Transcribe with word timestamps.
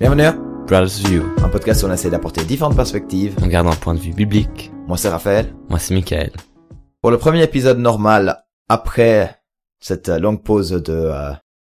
Bienvenue 0.00 0.22
à 0.24 0.32
Brothers 0.32 1.08
View, 1.08 1.22
un 1.42 1.48
podcast 1.48 1.82
où 1.82 1.86
on 1.86 1.92
essaie 1.92 2.10
d'apporter 2.10 2.44
différentes 2.44 2.76
perspectives. 2.76 3.36
en 3.42 3.46
gardant 3.46 3.70
un 3.70 3.76
point 3.76 3.94
de 3.94 3.98
vue 4.00 4.12
biblique. 4.12 4.70
Moi 4.86 4.96
c'est 4.96 5.08
Raphaël. 5.08 5.54
Moi, 5.68 5.78
c'est 5.78 5.94
Michael. 5.94 6.32
Pour 7.02 7.10
le 7.10 7.18
premier 7.18 7.42
épisode 7.42 7.78
normal, 7.78 8.44
après 8.68 9.40
cette 9.80 10.08
longue 10.08 10.42
pause 10.42 10.70
de 10.70 10.92
euh, 10.92 11.32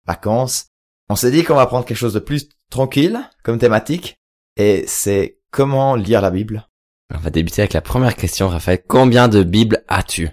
vacances, 0.06 0.68
on 1.10 1.16
s'est 1.16 1.32
dit 1.32 1.44
qu'on 1.44 1.56
va 1.56 1.66
prendre 1.66 1.86
quelque 1.86 1.98
chose 1.98 2.14
de 2.14 2.20
plus 2.20 2.50
tranquille 2.70 3.20
comme 3.44 3.58
thématique. 3.60 4.18
Et 4.58 4.84
c'est 4.88 5.40
comment 5.52 5.96
lire 5.96 6.22
la 6.22 6.32
Bible. 6.32 6.68
On 7.14 7.20
va 7.20 7.30
débuter 7.30 7.62
avec 7.62 7.74
la 7.74 7.82
première 7.82 8.16
question, 8.16 8.48
Raphaël. 8.50 8.82
Combien 8.88 9.28
de 9.28 9.44
Bibles 9.44 9.84
as-tu? 9.88 10.30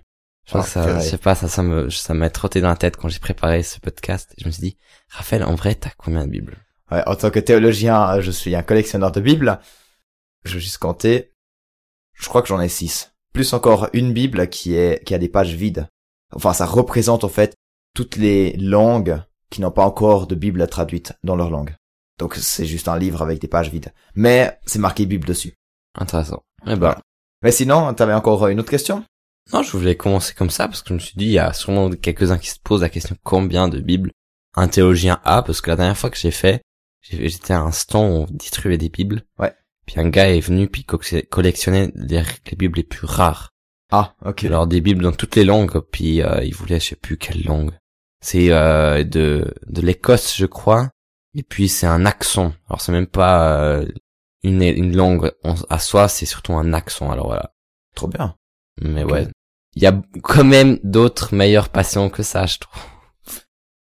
Je 0.46 0.52
pense 0.52 0.76
Ah, 0.76 0.84
que 0.84 0.88
ça, 0.90 0.98
je 1.00 1.04
sais 1.04 1.18
pas, 1.18 1.34
ça, 1.34 1.46
ça 1.48 1.62
me, 1.62 1.90
ça 1.90 2.14
m'a 2.14 2.30
trotté 2.30 2.60
dans 2.60 2.68
la 2.68 2.76
tête 2.76 2.96
quand 2.96 3.08
j'ai 3.08 3.18
préparé 3.18 3.62
ce 3.62 3.78
podcast. 3.80 4.32
Je 4.38 4.46
me 4.46 4.50
suis 4.50 4.62
dit, 4.62 4.76
Raphaël, 5.10 5.44
en 5.44 5.54
vrai, 5.54 5.74
t'as 5.74 5.90
combien 5.98 6.24
de 6.24 6.30
Bibles? 6.30 6.56
Ouais, 6.90 7.02
en 7.06 7.16
tant 7.16 7.30
que 7.30 7.40
théologien, 7.40 8.16
euh, 8.16 8.20
je 8.20 8.30
suis 8.30 8.54
un 8.54 8.62
collectionneur 8.62 9.12
de 9.12 9.20
Bibles. 9.20 9.60
Je 10.44 10.54
vais 10.54 10.60
juste 10.60 10.78
compter. 10.78 11.32
Je 12.14 12.28
crois 12.28 12.42
que 12.42 12.48
j'en 12.48 12.60
ai 12.60 12.68
six. 12.68 13.12
Plus 13.32 13.52
encore 13.52 13.88
une 13.92 14.12
Bible 14.12 14.48
qui 14.48 14.74
est 14.74 15.04
qui 15.04 15.14
a 15.14 15.18
des 15.18 15.28
pages 15.28 15.54
vides. 15.54 15.86
Enfin, 16.34 16.52
ça 16.52 16.66
représente 16.66 17.24
en 17.24 17.28
fait 17.28 17.54
toutes 17.94 18.16
les 18.16 18.56
langues 18.56 19.22
qui 19.50 19.60
n'ont 19.60 19.70
pas 19.70 19.84
encore 19.84 20.26
de 20.26 20.34
Bible 20.34 20.66
traduite 20.68 21.12
dans 21.24 21.36
leur 21.36 21.50
langue. 21.50 21.74
Donc 22.18 22.34
c'est 22.34 22.66
juste 22.66 22.88
un 22.88 22.98
livre 22.98 23.22
avec 23.22 23.40
des 23.40 23.48
pages 23.48 23.70
vides. 23.70 23.92
Mais 24.14 24.58
c'est 24.66 24.78
marqué 24.78 25.06
Bible 25.06 25.26
dessus. 25.26 25.54
Intéressant. 25.94 26.42
Eh 26.66 26.76
ben, 26.76 26.96
Mais 27.42 27.52
sinon, 27.52 27.94
t'avais 27.94 28.14
encore 28.14 28.48
une 28.48 28.60
autre 28.60 28.70
question? 28.70 29.04
Non, 29.52 29.62
je 29.62 29.70
voulais 29.70 29.96
commencer 29.96 30.34
comme 30.34 30.50
ça 30.50 30.66
parce 30.68 30.82
que 30.82 30.90
je 30.90 30.94
me 30.94 30.98
suis 30.98 31.16
dit, 31.16 31.26
il 31.26 31.32
y 31.32 31.38
a 31.38 31.52
sûrement 31.52 31.90
quelques-uns 31.90 32.38
qui 32.38 32.50
se 32.50 32.58
posent 32.62 32.82
la 32.82 32.90
question 32.90 33.16
combien 33.22 33.68
de 33.68 33.80
Bibles 33.80 34.10
un 34.54 34.68
théologien 34.68 35.20
a? 35.24 35.42
Parce 35.42 35.60
que 35.60 35.70
la 35.70 35.76
dernière 35.76 35.96
fois 35.96 36.10
que 36.10 36.18
j'ai 36.18 36.32
fait, 36.32 36.60
j'étais 37.10 37.52
à 37.54 37.60
un 37.60 37.72
stand 37.72 38.10
où 38.10 38.14
on 38.22 38.26
distribuait 38.30 38.78
des 38.78 38.88
Bibles. 38.88 39.22
Ouais. 39.38 39.52
Puis 39.86 39.98
un 40.00 40.08
gars 40.08 40.28
est 40.28 40.40
venu 40.40 40.68
puis 40.68 40.84
co- 40.84 41.00
collectionnait 41.30 41.90
les, 41.94 42.22
les 42.50 42.56
Bibles 42.56 42.76
les 42.76 42.84
plus 42.84 43.06
rares. 43.06 43.50
Ah, 43.90 44.14
ok. 44.24 44.44
Alors 44.44 44.66
des 44.66 44.82
bibles 44.82 45.02
dans 45.02 45.12
toutes 45.12 45.34
les 45.36 45.44
langues, 45.44 45.80
puis 45.80 46.20
euh, 46.22 46.44
il 46.44 46.54
voulait 46.54 46.78
je 46.78 46.90
sais 46.90 46.96
plus 46.96 47.16
quelle 47.16 47.42
langue. 47.42 47.70
C'est 48.20 48.50
euh, 48.50 49.02
de 49.02 49.54
de 49.66 49.80
l'Écosse, 49.80 50.36
je 50.36 50.44
crois. 50.44 50.90
Et 51.34 51.42
puis 51.42 51.70
c'est 51.70 51.86
un 51.86 52.04
accent. 52.04 52.52
Alors 52.68 52.82
c'est 52.82 52.92
même 52.92 53.06
pas 53.06 53.58
euh, 53.62 53.86
une 54.42 54.62
une 54.62 54.94
langue 54.94 55.32
en- 55.42 55.54
à 55.70 55.78
soi, 55.78 56.08
c'est 56.08 56.26
surtout 56.26 56.52
un 56.52 56.74
accent. 56.74 57.10
Alors 57.10 57.28
voilà. 57.28 57.54
Trop 57.94 58.08
bien. 58.08 58.34
Mais 58.82 59.04
ouais, 59.04 59.26
il 59.74 59.82
y 59.82 59.86
a 59.86 59.98
quand 60.22 60.44
même 60.44 60.78
d'autres 60.84 61.34
meilleures 61.34 61.70
passions 61.70 62.10
que 62.10 62.22
ça, 62.22 62.44
je 62.44 62.58
trouve. 62.58 62.82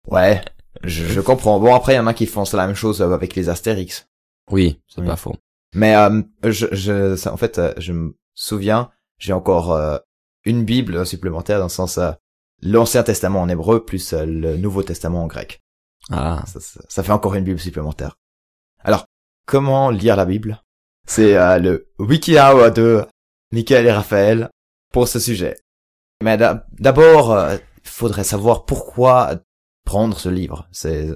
Ouais, 0.06 0.40
je, 0.84 1.05
je 1.05 1.20
comprends. 1.20 1.58
Bon, 1.60 1.74
après, 1.74 1.94
il 1.94 1.96
y 1.96 2.00
en 2.00 2.06
a 2.06 2.14
qui 2.14 2.27
font 2.27 2.44
la 2.52 2.66
même 2.66 2.77
chose 2.77 3.00
euh, 3.02 3.12
avec 3.12 3.34
les 3.34 3.48
Astérix. 3.48 4.08
Oui, 4.50 4.80
c'est 4.88 5.00
Oui. 5.00 5.06
pas 5.06 5.16
faux. 5.16 5.34
Mais 5.74 5.96
euh, 5.96 6.22
je, 6.44 6.66
je, 6.72 7.16
ça, 7.16 7.33
en 7.33 7.36
fait, 7.36 7.58
euh, 7.58 7.72
je 7.78 7.92
me 7.92 8.14
souviens, 8.34 8.91
j'ai 9.18 9.33
encore 9.33 9.72
euh, 9.72 9.98
une 10.44 10.64
Bible 10.64 11.05
supplémentaire 11.06 11.58
dans 11.58 11.64
le 11.66 11.70
sens 11.70 11.98
euh, 11.98 12.12
l'Ancien 12.62 13.02
Testament 13.02 13.42
en 13.42 13.48
hébreu 13.48 13.84
plus 13.84 14.12
le 14.14 14.56
Nouveau 14.56 14.83
Testament 14.83 15.24
en 15.24 15.27
grec. 15.27 15.60
Ah, 16.10 16.42
Ça, 16.46 16.60
ça- 16.60 16.80
ça 16.88 17.02
fait 17.02 17.12
encore 17.12 17.34
une 17.34 17.44
Bible 17.44 17.58
supplémentaire. 17.58 18.16
Alors, 18.84 19.06
comment 19.46 19.90
lire 19.90 20.16
la 20.16 20.24
Bible? 20.24 20.62
C'est 21.06 21.36
euh, 21.36 21.58
le 21.58 21.88
WikiHow 21.98 22.70
de 22.70 23.05
Michael 23.52 23.86
et 23.86 23.92
Raphaël 23.92 24.48
pour 24.92 25.08
ce 25.08 25.18
sujet. 25.18 25.56
Mais 26.22 26.36
d'a- 26.36 26.64
d'abord, 26.78 27.33
euh, 27.33 27.56
il 27.84 27.88
faudrait 27.88 28.24
savoir 28.24 28.64
pourquoi 28.64 29.36
prendre 29.87 30.19
ce 30.19 30.29
livre. 30.29 30.69
C'est 30.73 31.09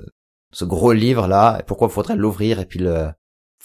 ce 0.52 0.64
gros 0.64 0.92
livre 0.92 1.26
là. 1.26 1.62
Pourquoi 1.66 1.90
faudrait 1.90 2.16
l'ouvrir 2.16 2.58
et 2.60 2.64
puis 2.64 2.78
le 2.78 3.12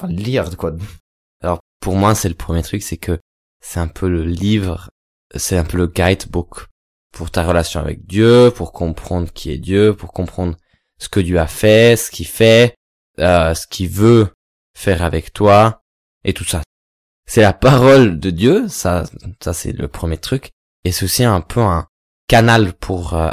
lire 0.09 0.57
quoi. 0.57 0.73
Alors 1.41 1.59
pour 1.79 1.95
moi, 1.95 2.15
c'est 2.15 2.29
le 2.29 2.35
premier 2.35 2.63
truc, 2.63 2.83
c'est 2.83 2.97
que 2.97 3.17
c'est 3.61 3.79
un 3.79 3.87
peu 3.87 4.09
le 4.09 4.23
livre, 4.23 4.89
c'est 5.35 5.57
un 5.57 5.63
peu 5.63 5.77
le 5.77 5.87
guidebook 5.87 6.67
pour 7.11 7.31
ta 7.31 7.45
relation 7.45 7.79
avec 7.79 8.05
Dieu, 8.05 8.51
pour 8.53 8.73
comprendre 8.73 9.31
qui 9.31 9.51
est 9.51 9.57
Dieu, 9.57 9.95
pour 9.95 10.11
comprendre 10.11 10.57
ce 10.99 11.07
que 11.07 11.19
Dieu 11.19 11.39
a 11.39 11.47
fait, 11.47 11.95
ce 11.95 12.11
qu'il 12.11 12.27
fait, 12.27 12.75
euh, 13.19 13.53
ce 13.53 13.67
qu'il 13.67 13.89
veut 13.89 14.33
faire 14.75 15.03
avec 15.03 15.31
toi 15.31 15.83
et 16.23 16.33
tout 16.33 16.43
ça. 16.43 16.61
C'est 17.27 17.41
la 17.41 17.53
parole 17.53 18.19
de 18.19 18.29
Dieu, 18.29 18.67
ça, 18.67 19.05
ça 19.41 19.53
c'est 19.53 19.71
le 19.71 19.87
premier 19.87 20.17
truc, 20.17 20.51
et 20.83 20.91
c'est 20.91 21.05
aussi 21.05 21.23
un 21.23 21.41
peu 21.41 21.61
un 21.61 21.87
canal 22.27 22.73
pour 22.73 23.13
euh, 23.13 23.31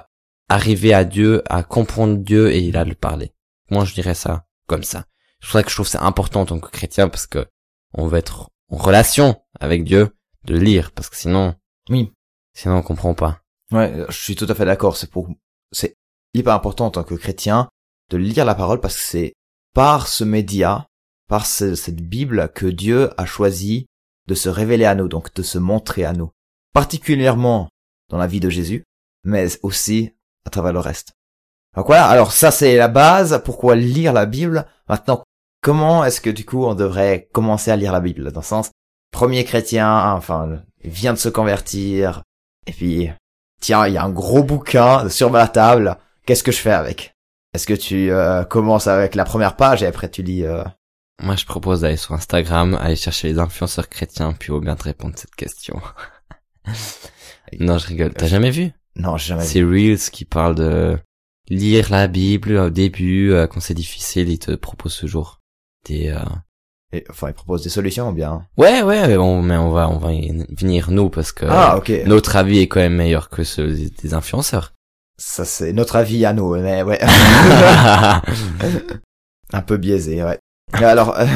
arriver 0.54 0.92
à 0.94 1.04
Dieu, 1.04 1.42
à 1.48 1.62
comprendre 1.62 2.16
Dieu 2.18 2.52
et 2.52 2.74
à 2.74 2.84
le 2.84 2.94
parler. 2.94 3.32
Moi, 3.70 3.84
je 3.84 3.94
dirais 3.94 4.14
ça 4.14 4.46
comme 4.66 4.82
ça. 4.84 5.06
C'est 5.40 5.46
pour 5.46 5.52
ça 5.52 5.62
que 5.62 5.70
je 5.70 5.74
trouve 5.74 5.86
que 5.86 5.92
c'est 5.92 5.98
important 5.98 6.42
en 6.42 6.46
tant 6.46 6.60
que 6.60 6.68
chrétien 6.70 7.08
parce 7.08 7.26
que 7.26 7.46
on 7.94 8.06
veut 8.06 8.18
être 8.18 8.50
en 8.70 8.76
relation 8.76 9.42
avec 9.60 9.84
Dieu, 9.84 10.16
de 10.44 10.56
lire, 10.56 10.92
parce 10.92 11.08
que 11.10 11.16
sinon, 11.16 11.54
Oui. 11.90 12.12
sinon 12.54 12.76
on 12.76 12.82
comprend 12.82 13.14
pas. 13.14 13.40
Ouais, 13.70 13.92
euh, 13.92 14.06
je 14.08 14.16
suis 14.18 14.34
tout 14.36 14.46
à 14.48 14.54
fait 14.54 14.64
d'accord. 14.64 14.96
C'est 14.96 15.10
pour, 15.10 15.28
c'est 15.72 15.96
hyper 16.34 16.54
important 16.54 16.86
en 16.86 16.90
tant 16.90 17.04
que 17.04 17.14
chrétien 17.14 17.68
de 18.10 18.16
lire 18.16 18.44
la 18.44 18.54
parole 18.54 18.80
parce 18.80 18.96
que 18.96 19.02
c'est 19.02 19.34
par 19.74 20.06
ce 20.08 20.24
média, 20.24 20.86
par 21.28 21.46
ce- 21.46 21.74
cette 21.74 22.00
Bible 22.02 22.50
que 22.54 22.66
Dieu 22.66 23.10
a 23.20 23.24
choisi 23.26 23.86
de 24.28 24.34
se 24.34 24.48
révéler 24.48 24.84
à 24.84 24.94
nous, 24.94 25.08
donc 25.08 25.34
de 25.34 25.42
se 25.42 25.58
montrer 25.58 26.04
à 26.04 26.12
nous. 26.12 26.30
Particulièrement 26.72 27.68
dans 28.08 28.18
la 28.18 28.26
vie 28.26 28.40
de 28.40 28.50
Jésus, 28.50 28.84
mais 29.24 29.46
aussi 29.62 30.12
à 30.46 30.50
travers 30.50 30.72
le 30.72 30.80
reste. 30.80 31.12
Donc 31.76 31.86
voilà, 31.86 32.06
alors 32.06 32.32
ça 32.32 32.50
c'est 32.50 32.76
la 32.76 32.88
base, 32.88 33.40
pourquoi 33.44 33.76
lire 33.76 34.12
la 34.12 34.26
Bible? 34.26 34.66
Maintenant, 34.88 35.22
comment 35.62 36.04
est-ce 36.04 36.20
que 36.20 36.30
du 36.30 36.44
coup 36.44 36.64
on 36.64 36.74
devrait 36.74 37.28
commencer 37.32 37.70
à 37.70 37.76
lire 37.76 37.92
la 37.92 38.00
Bible? 38.00 38.30
Dans 38.30 38.40
le 38.40 38.44
sens, 38.44 38.70
premier 39.10 39.44
chrétien, 39.44 40.12
enfin, 40.12 40.60
il 40.84 40.90
vient 40.90 41.14
de 41.14 41.18
se 41.18 41.28
convertir, 41.28 42.22
et 42.66 42.72
puis 42.72 43.10
tiens, 43.60 43.86
il 43.86 43.94
y 43.94 43.98
a 43.98 44.04
un 44.04 44.10
gros 44.10 44.42
bouquin 44.42 45.08
sur 45.08 45.30
ma 45.30 45.48
table, 45.48 45.96
qu'est-ce 46.26 46.42
que 46.42 46.52
je 46.52 46.58
fais 46.58 46.72
avec? 46.72 47.14
Est-ce 47.54 47.66
que 47.66 47.74
tu 47.74 48.10
euh, 48.10 48.44
commences 48.44 48.86
avec 48.86 49.14
la 49.14 49.24
première 49.24 49.56
page 49.56 49.82
et 49.82 49.86
après 49.86 50.10
tu 50.10 50.22
lis 50.22 50.44
euh... 50.44 50.64
Moi, 51.22 51.36
je 51.36 51.44
propose 51.44 51.82
d'aller 51.82 51.96
sur 51.96 52.14
Instagram, 52.14 52.74
aller 52.80 52.96
chercher 52.96 53.28
les 53.28 53.38
influenceurs 53.38 53.88
chrétiens, 53.88 54.32
puis 54.32 54.50
au 54.50 54.60
bien 54.60 54.74
te 54.74 54.84
répondre 54.84 55.14
cette 55.16 55.34
question. 55.36 55.80
non, 57.60 57.78
je 57.78 57.86
rigole. 57.86 58.14
T'as 58.14 58.26
jamais 58.26 58.50
vu? 58.50 58.72
Non, 58.96 59.16
jamais. 59.16 59.44
C'est 59.44 59.62
Reels 59.62 60.10
qui 60.12 60.24
parle 60.24 60.54
de 60.54 60.98
lire 61.48 61.90
la 61.90 62.08
Bible 62.08 62.56
au 62.56 62.70
début, 62.70 63.32
euh, 63.32 63.46
quand 63.46 63.60
c'est 63.60 63.74
difficile, 63.74 64.28
il 64.28 64.38
te 64.38 64.52
propose 64.54 64.92
ce 64.92 65.06
jour 65.06 65.40
des. 65.86 66.08
euh, 66.08 66.18
Et, 66.92 67.04
enfin, 67.10 67.28
il 67.28 67.34
propose 67.34 67.62
des 67.62 67.70
solutions 67.70 68.12
bien? 68.12 68.46
Ouais, 68.56 68.82
ouais, 68.82 69.06
mais 69.08 69.16
on, 69.16 69.42
mais 69.42 69.56
on 69.56 69.70
va, 69.70 69.88
on 69.88 69.98
va 69.98 70.12
y 70.12 70.28
venir 70.56 70.90
nous 70.90 71.10
parce 71.10 71.32
que 71.32 71.46
Ah, 71.48 71.76
ok. 71.78 71.90
notre 72.06 72.36
avis 72.36 72.58
est 72.60 72.68
quand 72.68 72.80
même 72.80 72.96
meilleur 72.96 73.28
que 73.30 73.44
ceux 73.44 73.72
des 73.74 74.14
influenceurs. 74.14 74.72
Ça 75.18 75.44
c'est 75.44 75.72
notre 75.72 75.96
avis 75.96 76.24
à 76.24 76.32
nous, 76.32 76.54
mais 76.56 76.82
ouais. 76.82 76.98
un 79.52 79.62
peu 79.62 79.76
biaisé, 79.76 80.22
ouais. 80.22 80.38
Mais 80.74 80.84
alors, 80.84 81.18
euh, 81.18 81.26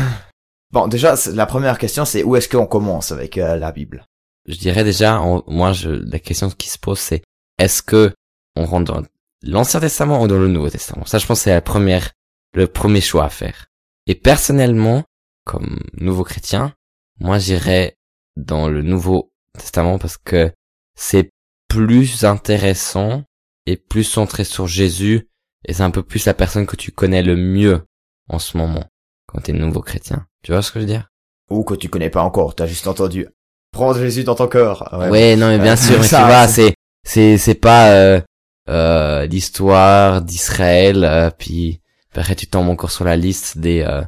bon, 0.72 0.89
déjà, 0.89 1.15
la 1.33 1.47
première 1.47 1.78
question, 1.78 2.05
c'est 2.05 2.22
où 2.22 2.37
est-ce 2.37 2.49
qu'on 2.49 2.66
commence 2.66 3.12
avec 3.12 3.39
euh, 3.39 3.56
la 3.56 3.72
Bible? 3.72 4.05
Je 4.49 4.56
dirais 4.56 4.84
déjà, 4.84 5.21
on- 5.21 5.43
moi, 5.47 5.72
je, 5.72 5.91
la 5.91 6.19
question 6.19 6.50
qui 6.50 6.69
se 6.69 6.78
pose, 6.78 6.99
c'est 6.99 7.22
est-ce 7.59 7.83
que 7.83 8.12
on 8.56 8.65
rentre 8.67 8.93
dans 8.93 9.03
l'Ancien 9.43 9.81
Testament 9.81 10.22
ou 10.22 10.28
dans 10.28 10.39
le 10.39 10.49
Nouveau 10.49 10.71
Testament? 10.71 11.05
Ça, 11.06 11.19
je 11.19 11.27
pense, 11.27 11.41
c'est 11.41 11.50
la 11.50 11.61
première, 11.61 12.11
le 12.55 12.67
premier 12.67 13.00
choix 13.00 13.25
à 13.25 13.28
faire. 13.31 13.67
Et 14.06 14.15
personnellement, 14.15 15.05
comme 15.44 15.81
nouveau 15.95 16.25
chrétien, 16.25 16.72
moi, 17.21 17.39
j'irais 17.39 17.97
dans 18.37 18.69
le 18.69 18.83
Nouveau 18.83 19.31
Testament 19.59 19.99
parce 19.99 20.16
que 20.19 20.53
c'est 20.99 21.31
plus 21.69 22.25
intéressant 22.25 23.25
et 23.66 23.77
plus 23.77 24.05
centré 24.05 24.45
sur 24.45 24.66
Jésus 24.66 25.28
et 25.66 25.72
c'est 25.75 25.83
un 25.83 25.91
peu 25.91 26.03
plus 26.03 26.25
la 26.27 26.34
personne 26.34 26.66
que 26.66 26.77
tu 26.77 26.93
connais 26.93 27.22
le 27.22 27.36
mieux 27.36 27.83
en 28.28 28.39
ce 28.39 28.57
moment 28.57 28.84
quand 29.27 29.41
t'es 29.41 29.53
nouveau 29.53 29.81
chrétien. 29.81 30.27
Tu 30.45 30.53
vois 30.53 30.63
ce 30.63 30.71
que 30.71 30.78
je 30.78 30.84
veux 30.84 30.91
dire? 30.91 31.09
Ou 31.51 31.65
que 31.65 31.75
tu 31.75 31.89
connais 31.89 32.10
pas 32.10 32.22
encore, 32.22 32.54
t'as 32.54 32.66
juste 32.66 32.86
entendu 32.86 33.27
prendre 33.72 33.98
Jésus 33.98 34.22
dans 34.25 34.36
ton 34.36 34.47
cœur. 34.47 34.89
Ouais, 35.10 35.34
non, 35.36 35.48
mais 35.48 35.59
bien 35.59 35.77
sûr, 35.77 35.98
mais 35.98 36.07
ça, 36.07 36.21
tu 36.21 36.27
vois, 36.27 36.48
c'est- 36.48 36.75
c'est 37.07 37.39
c'est 37.39 37.55
pas 37.55 37.91
euh, 37.93 38.21
euh, 38.69 39.27
l'histoire 39.27 40.23
d'Israël, 40.23 41.05
euh, 41.05 41.31
puis 41.37 41.81
après 42.15 42.35
tu 42.35 42.47
tombes 42.47 42.69
encore 42.69 42.91
sur 42.91 43.05
la 43.05 43.17
liste 43.17 43.59
des, 43.59 43.83
euh, 43.83 44.03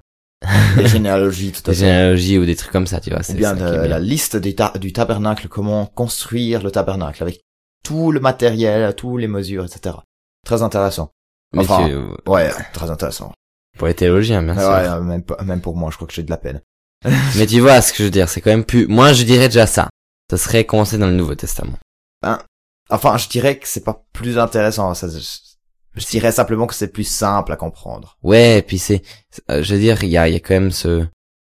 Les 0.77 0.87
généalogies, 0.89 1.53
tout 1.53 1.63
à 1.71 1.73
des 1.73 1.79
généalogies 1.79 2.39
ou 2.39 2.45
des 2.47 2.57
trucs 2.57 2.73
comme 2.73 2.87
ça, 2.87 3.01
tu 3.01 3.11
vois. 3.11 3.23
C'est 3.23 3.35
bien 3.35 3.55
de- 3.55 3.61
bien. 3.61 3.87
la 3.87 3.99
liste 3.99 4.37
des 4.37 4.55
ta- 4.55 4.73
du 4.79 4.93
tabernacle, 4.93 5.49
comment 5.49 5.87
construire 5.87 6.63
le 6.63 6.71
tabernacle 6.71 7.23
avec 7.23 7.41
tout 7.85 8.11
le 8.13 8.21
matériel, 8.21 8.95
tous 8.95 9.17
les 9.17 9.29
mesures, 9.29 9.65
etc. 9.65 9.97
Très 10.47 10.63
intéressant. 10.63 11.11
Mais 11.53 11.61
enfin, 11.61 11.89
tu- 11.89 12.31
Ouais, 12.31 12.51
très 12.73 12.91
intéressant. 12.91 13.33
pour 13.79 13.87
les 13.87 13.95
théologiens, 13.95 14.43
bien 14.43 14.55
sûr. 14.59 14.69
ouais, 14.69 15.01
même, 15.01 15.23
même 15.45 15.61
pour 15.61 15.77
moi, 15.77 15.91
je 15.91 15.97
crois 15.97 16.09
que 16.09 16.15
j'ai 16.15 16.23
de 16.25 16.31
la 16.31 16.37
peine. 16.37 16.61
Mais 17.37 17.47
tu 17.47 17.61
vois 17.61 17.81
ce 17.81 17.93
que 17.93 17.99
je 17.99 18.05
veux 18.05 18.11
dire, 18.11 18.29
c'est 18.29 18.41
quand 18.41 18.51
même 18.51 18.65
plus. 18.65 18.87
Moi, 18.89 19.13
je 19.13 19.23
dirais 19.23 19.49
déjà 19.49 19.67
ça. 19.67 19.89
Ça 20.31 20.37
serait 20.37 20.65
commencer 20.65 20.99
dans 20.99 21.07
le 21.07 21.13
Nouveau 21.15 21.35
Testament. 21.37 21.79
Enfin, 22.91 23.17
je 23.19 23.29
dirais 23.29 23.59
que 23.59 23.69
c'est 23.69 23.85
pas 23.85 24.05
plus 24.13 24.39
intéressant. 24.39 24.95
Ça, 24.95 25.09
Je 25.95 26.07
dirais 26.07 26.33
simplement 26.33 26.67
que 26.67 26.75
c'est 26.75 26.93
plus 26.93 27.05
simple 27.09 27.53
à 27.53 27.57
comprendre. 27.57 28.17
Ouais, 28.23 28.59
et 28.59 28.63
puis 28.63 28.79
c'est, 28.79 29.03
euh, 29.51 29.63
je 29.63 29.75
veux 29.75 29.81
dire, 29.81 30.03
il 30.05 30.11
y 30.11 30.17
a, 30.17 30.29
y 30.29 30.37
a 30.37 30.41
quand 30.41 30.55
même 30.55 30.71
ce, 30.71 31.05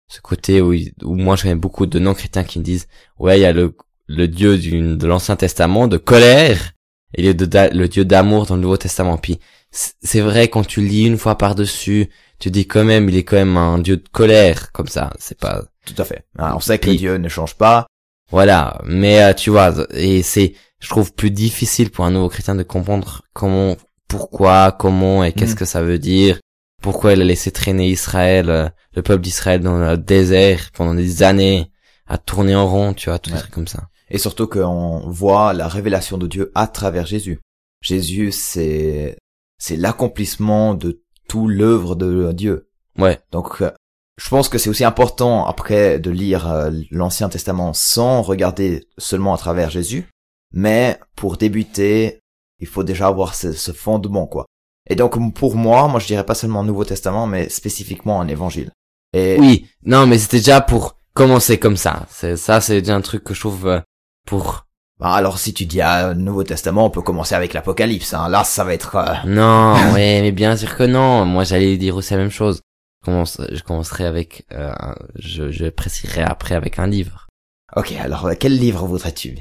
ce 0.10 0.22
côté 0.22 0.62
où, 0.62 0.74
où 1.04 1.16
moi 1.16 1.36
je 1.36 1.44
connais 1.44 1.56
beaucoup 1.56 1.86
de 1.86 2.00
non-chrétiens 2.00 2.44
qui 2.44 2.60
me 2.60 2.64
disent, 2.64 2.88
ouais, 3.20 3.40
il 3.40 3.42
y 3.42 3.46
a 3.46 3.52
le, 3.54 3.76
le 4.08 4.28
Dieu 4.28 4.58
d'une, 4.58 4.98
de 4.98 5.08
l'Ancien 5.08 5.36
Testament 5.36 5.88
de 5.88 5.98
colère 5.98 6.72
et 7.16 7.24
le, 7.24 7.34
de- 7.34 7.70
le 7.78 7.88
Dieu 7.88 8.06
d'amour 8.06 8.46
dans 8.46 8.56
le 8.56 8.62
Nouveau 8.62 8.78
Testament. 8.78 9.18
Puis 9.18 9.40
c'est 9.72 10.22
vrai 10.22 10.48
quand 10.50 10.66
tu 10.66 10.82
lis 10.82 11.06
une 11.06 11.18
fois 11.18 11.38
par-dessus, 11.38 12.10
tu 12.40 12.52
dis 12.52 12.68
quand 12.68 12.84
même, 12.84 13.10
il 13.10 13.18
est 13.18 13.24
quand 13.24 13.38
même 13.38 13.58
un 13.58 13.80
Dieu 13.80 13.98
de 13.98 14.08
colère, 14.12 14.72
comme 14.72 14.88
ça. 14.88 15.12
C'est 15.20 15.38
pas, 15.40 15.64
Tout 15.86 16.00
à 16.00 16.06
fait. 16.06 16.26
Ah, 16.38 16.56
on 16.56 16.60
sait 16.60 16.78
que 16.80 16.88
Puis- 16.90 16.98
Dieu 16.98 17.18
ne 17.18 17.28
change 17.30 17.56
pas. 17.56 17.88
voilà. 18.30 18.80
Mais 18.86 19.24
euh, 19.24 19.34
tu 19.34 19.50
vois, 19.50 19.74
et 19.94 20.22
c'est, 20.22 20.54
je 20.84 20.90
trouve 20.90 21.14
plus 21.14 21.32
difficile 21.32 21.90
pour 21.92 22.04
un 22.06 22.12
nouveau 22.12 22.28
chrétien 22.30 22.56
de 22.56 22.64
comprendre 22.64 23.22
comment, 23.34 23.76
pourquoi, 24.10 24.72
comment 24.74 25.24
et 25.24 25.32
qu'est-ce 25.32 25.54
Mhm. 25.54 25.58
que 25.60 25.66
ça 25.66 25.82
veut 25.82 25.98
dire. 26.00 26.40
Pourquoi 26.82 27.14
il 27.14 27.22
a 27.22 27.24
laissé 27.24 27.52
traîner 27.52 27.90
Israël, 27.90 28.50
euh, 28.50 28.68
le 28.94 29.02
peuple 29.02 29.22
d'Israël 29.24 29.62
dans 29.62 29.78
le 29.78 29.98
désert 29.98 30.70
pendant 30.74 30.94
des 30.94 31.24
années, 31.24 31.72
à 32.06 32.18
tourner 32.18 32.54
en 32.56 32.68
rond, 32.68 32.94
tu 32.94 33.10
vois, 33.10 33.18
tout 33.20 33.32
Ouais. 33.32 33.38
trucs 33.40 33.54
comme 33.54 33.68
ça. 33.68 33.88
Et 34.10 34.18
surtout 34.18 34.48
qu'on 34.48 35.10
voit 35.10 35.54
la 35.54 35.70
révélation 35.70 36.18
de 36.18 36.28
Dieu 36.28 36.52
à 36.54 36.68
travers 36.68 37.06
Jésus. 37.06 37.40
Jésus, 37.82 38.32
c'est, 38.34 39.18
c'est 39.58 39.78
l'accomplissement 39.78 40.74
de 40.74 41.02
tout 41.30 41.48
l'œuvre 41.48 41.96
de 41.96 42.34
Dieu. 42.34 42.68
Ouais, 43.00 43.20
Donc, 43.32 43.62
euh, 43.62 43.72
je 44.18 44.30
pense 44.30 44.50
que 44.50 44.58
c'est 44.58 44.70
aussi 44.70 44.84
important 44.84 45.46
après 45.48 45.98
de 46.00 46.12
lire 46.12 46.52
euh, 46.52 46.70
l'Ancien 46.92 47.30
Testament 47.30 47.72
sans 47.74 48.22
regarder 48.22 48.86
seulement 48.98 49.34
à 49.34 49.38
travers 49.38 49.70
Jésus, 49.70 50.08
mais 50.54 51.00
pour 51.16 51.38
débuter, 51.38 52.20
il 52.60 52.68
faut 52.68 52.84
déjà 52.84 53.08
avoir 53.08 53.36
ce, 53.36 53.52
ce 53.52 53.72
fondement, 53.72 54.28
quoi. 54.28 54.46
Et 54.90 54.96
donc, 54.96 55.34
pour 55.34 55.56
moi, 55.56 55.88
moi 55.88 56.00
je 56.00 56.08
dirais 56.08 56.26
pas 56.26 56.36
seulement 56.36 56.64
Nouveau 56.64 56.86
Testament, 56.86 57.26
mais 57.28 57.50
spécifiquement 57.50 58.22
un 58.22 58.28
Évangile. 58.28 58.72
Et 59.16 59.38
oui, 59.40 59.68
non, 59.86 60.08
mais 60.08 60.18
c'était 60.18 60.38
déjà 60.38 60.60
pour 60.62 60.98
commencer 61.14 61.58
comme 61.60 61.78
ça. 61.78 62.06
C'est 62.10 62.36
ça, 62.36 62.60
c'est 62.62 62.82
déjà 62.82 62.96
un 62.96 63.02
truc 63.02 63.24
que 63.24 63.34
je 63.34 63.40
trouve 63.40 63.68
euh, 63.68 63.80
pour. 64.26 64.66
bah, 65.00 65.14
alors 65.14 65.38
si 65.38 65.54
tu 65.54 65.66
dis 65.66 65.82
ah, 65.82 66.14
Nouveau 66.14 66.44
Testament, 66.44 66.86
on 66.86 66.90
peut 66.90 67.02
commencer 67.02 67.36
avec 67.36 67.54
l'Apocalypse. 67.54 68.14
Hein. 68.14 68.28
Là, 68.30 68.44
ça 68.44 68.64
va 68.64 68.74
être. 68.74 68.96
euh, 68.96 69.14
Non, 69.26 69.74
ouais, 69.94 70.22
mais 70.22 70.32
bien 70.32 70.58
sûr 70.58 70.76
que 70.76 70.84
non. 70.84 71.26
Moi, 71.26 71.44
j'allais 71.44 71.78
dire 71.78 71.96
aussi 71.96 72.14
la 72.14 72.20
même 72.20 72.32
chose. 72.32 72.62
Je, 73.02 73.06
commence, 73.06 73.40
je 73.52 73.62
commencerai 73.64 74.06
avec, 74.06 74.46
euh, 74.52 74.74
je, 75.16 75.52
je 75.52 75.70
préciserai 75.70 76.24
après 76.24 76.56
avec 76.56 76.80
un 76.80 76.88
livre. 76.88 77.28
Ok, 77.76 77.94
alors 78.00 78.30
quel 78.40 78.58
livre 78.58 78.86
voudrais-tu 78.86 79.36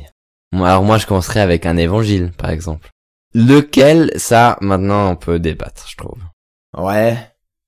alors 0.53 0.83
moi, 0.83 0.99
je 0.99 1.07
commencerai 1.07 1.41
avec 1.41 1.67
un 1.67 1.77
évangile, 1.77 2.33
par 2.37 2.51
exemple. 2.51 2.91
Lequel, 3.35 4.13
ça, 4.17 4.59
maintenant, 4.61 5.11
on 5.11 5.17
peut 5.17 5.39
débattre, 5.39 5.89
je 5.89 5.97
trouve. 5.97 6.19
Ouais. 6.77 7.17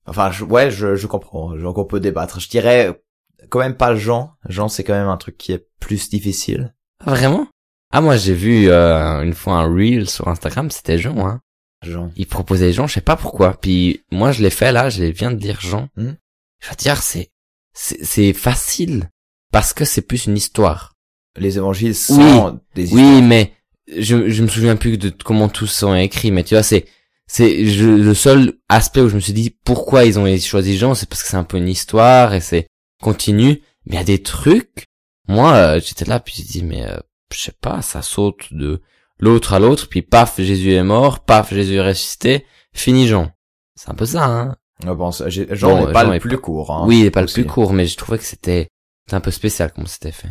Enfin, 0.06 0.30
je, 0.30 0.44
ouais, 0.44 0.70
je, 0.70 0.96
je 0.96 1.06
comprends. 1.06 1.56
Donc 1.56 1.78
on 1.78 1.84
peut 1.84 2.00
débattre. 2.00 2.40
Je 2.40 2.48
dirais 2.48 3.00
quand 3.48 3.60
même 3.60 3.76
pas 3.76 3.94
Jean. 3.94 4.34
Jean, 4.48 4.68
c'est 4.68 4.84
quand 4.84 4.94
même 4.94 5.08
un 5.08 5.16
truc 5.16 5.38
qui 5.38 5.52
est 5.52 5.66
plus 5.80 6.10
difficile. 6.10 6.74
Ah, 7.04 7.10
vraiment? 7.10 7.48
Ah, 7.90 8.00
moi, 8.00 8.16
j'ai 8.16 8.34
vu 8.34 8.68
euh, 8.68 9.22
une 9.22 9.34
fois 9.34 9.54
un 9.54 9.72
reel 9.72 10.08
sur 10.08 10.28
Instagram, 10.28 10.70
c'était 10.70 10.98
Jean, 10.98 11.26
hein. 11.26 11.40
Jean. 11.82 12.10
Il 12.16 12.26
proposait 12.26 12.72
Jean, 12.72 12.86
je 12.86 12.94
sais 12.94 13.00
pas 13.00 13.16
pourquoi. 13.16 13.54
Puis 13.54 14.04
moi, 14.10 14.32
je 14.32 14.42
l'ai 14.42 14.50
fait 14.50 14.72
là, 14.72 14.88
je 14.88 15.04
viens 15.04 15.30
de 15.30 15.36
dire 15.36 15.60
Jean. 15.60 15.88
Hmm? 15.96 16.14
Je 16.60 16.70
veux 16.70 16.76
dire, 16.76 17.02
c'est 17.02 17.30
c'est 17.74 18.32
facile 18.32 19.10
parce 19.50 19.72
que 19.74 19.84
c'est 19.84 20.02
plus 20.02 20.26
une 20.26 20.36
histoire. 20.36 20.93
Les 21.36 21.56
évangiles 21.58 21.94
sont 21.94 22.60
des 22.74 22.84
histoires. 22.84 23.02
Oui, 23.04 23.22
mais 23.22 23.52
je 23.96 24.28
je 24.30 24.42
me 24.42 24.48
souviens 24.48 24.76
plus 24.76 24.98
de 24.98 25.10
comment 25.10 25.48
tous 25.48 25.66
sont 25.66 25.94
écrits, 25.94 26.30
mais 26.30 26.44
tu 26.44 26.54
vois, 26.54 26.62
c'est 26.62 26.86
c'est 27.26 27.66
je- 27.66 27.88
le 27.88 28.14
seul 28.14 28.54
aspect 28.68 29.00
où 29.00 29.08
je 29.08 29.14
me 29.16 29.20
suis 29.20 29.32
dit 29.32 29.50
pourquoi 29.64 30.04
ils 30.04 30.18
ont 30.18 30.36
choisi 30.38 30.76
Jean, 30.76 30.94
c'est 30.94 31.08
parce 31.08 31.22
que 31.22 31.28
c'est 31.28 31.36
un 31.36 31.44
peu 31.44 31.56
une 31.58 31.68
histoire 31.68 32.34
et 32.34 32.40
c'est 32.40 32.66
continu. 33.02 33.62
Mais 33.86 33.94
il 33.96 33.98
y 33.98 33.98
a 33.98 34.04
des 34.04 34.22
trucs. 34.22 34.84
Moi, 35.28 35.52
euh, 35.54 35.80
j'étais 35.84 36.04
là 36.04 36.20
puis 36.20 36.34
j'ai 36.36 36.44
dit 36.44 36.62
mais 36.62 36.86
euh, 36.86 36.96
je 37.34 37.40
sais 37.40 37.54
pas, 37.60 37.82
ça 37.82 38.00
saute 38.02 38.52
de 38.52 38.80
l'autre 39.18 39.54
à 39.54 39.58
l'autre, 39.58 39.88
puis 39.88 40.02
paf, 40.02 40.40
Jésus 40.40 40.72
est 40.72 40.82
mort, 40.84 41.24
paf, 41.24 41.52
Jésus 41.52 41.74
est 41.74 41.80
ressuscité, 41.86 42.44
fini 42.72 43.06
Jean. 43.08 43.30
C'est 43.74 43.90
un 43.90 43.94
peu 43.94 44.06
ça, 44.06 44.24
hein. 44.26 44.56
Je 44.84 44.90
pense. 44.90 45.22
j'ai- 45.28 45.48
Jean 45.54 45.68
Bon, 45.78 45.86
n'est 45.86 45.92
pas 45.92 46.02
Jean 46.04 46.10
le 46.10 46.16
est 46.16 46.20
plus 46.20 46.38
court. 46.38 46.70
Hein, 46.72 46.84
oui, 46.86 47.00
il 47.00 47.06
est 47.06 47.10
pas 47.10 47.22
le 47.22 47.26
plus 47.26 47.44
court, 47.46 47.72
mais 47.72 47.86
je 47.86 47.96
trouvais 47.96 48.18
que 48.18 48.24
c'était 48.24 48.68
c'était 49.06 49.16
un 49.16 49.20
peu 49.20 49.30
spécial 49.30 49.72
comment 49.74 49.86
c'était 49.86 50.12
fait. 50.12 50.28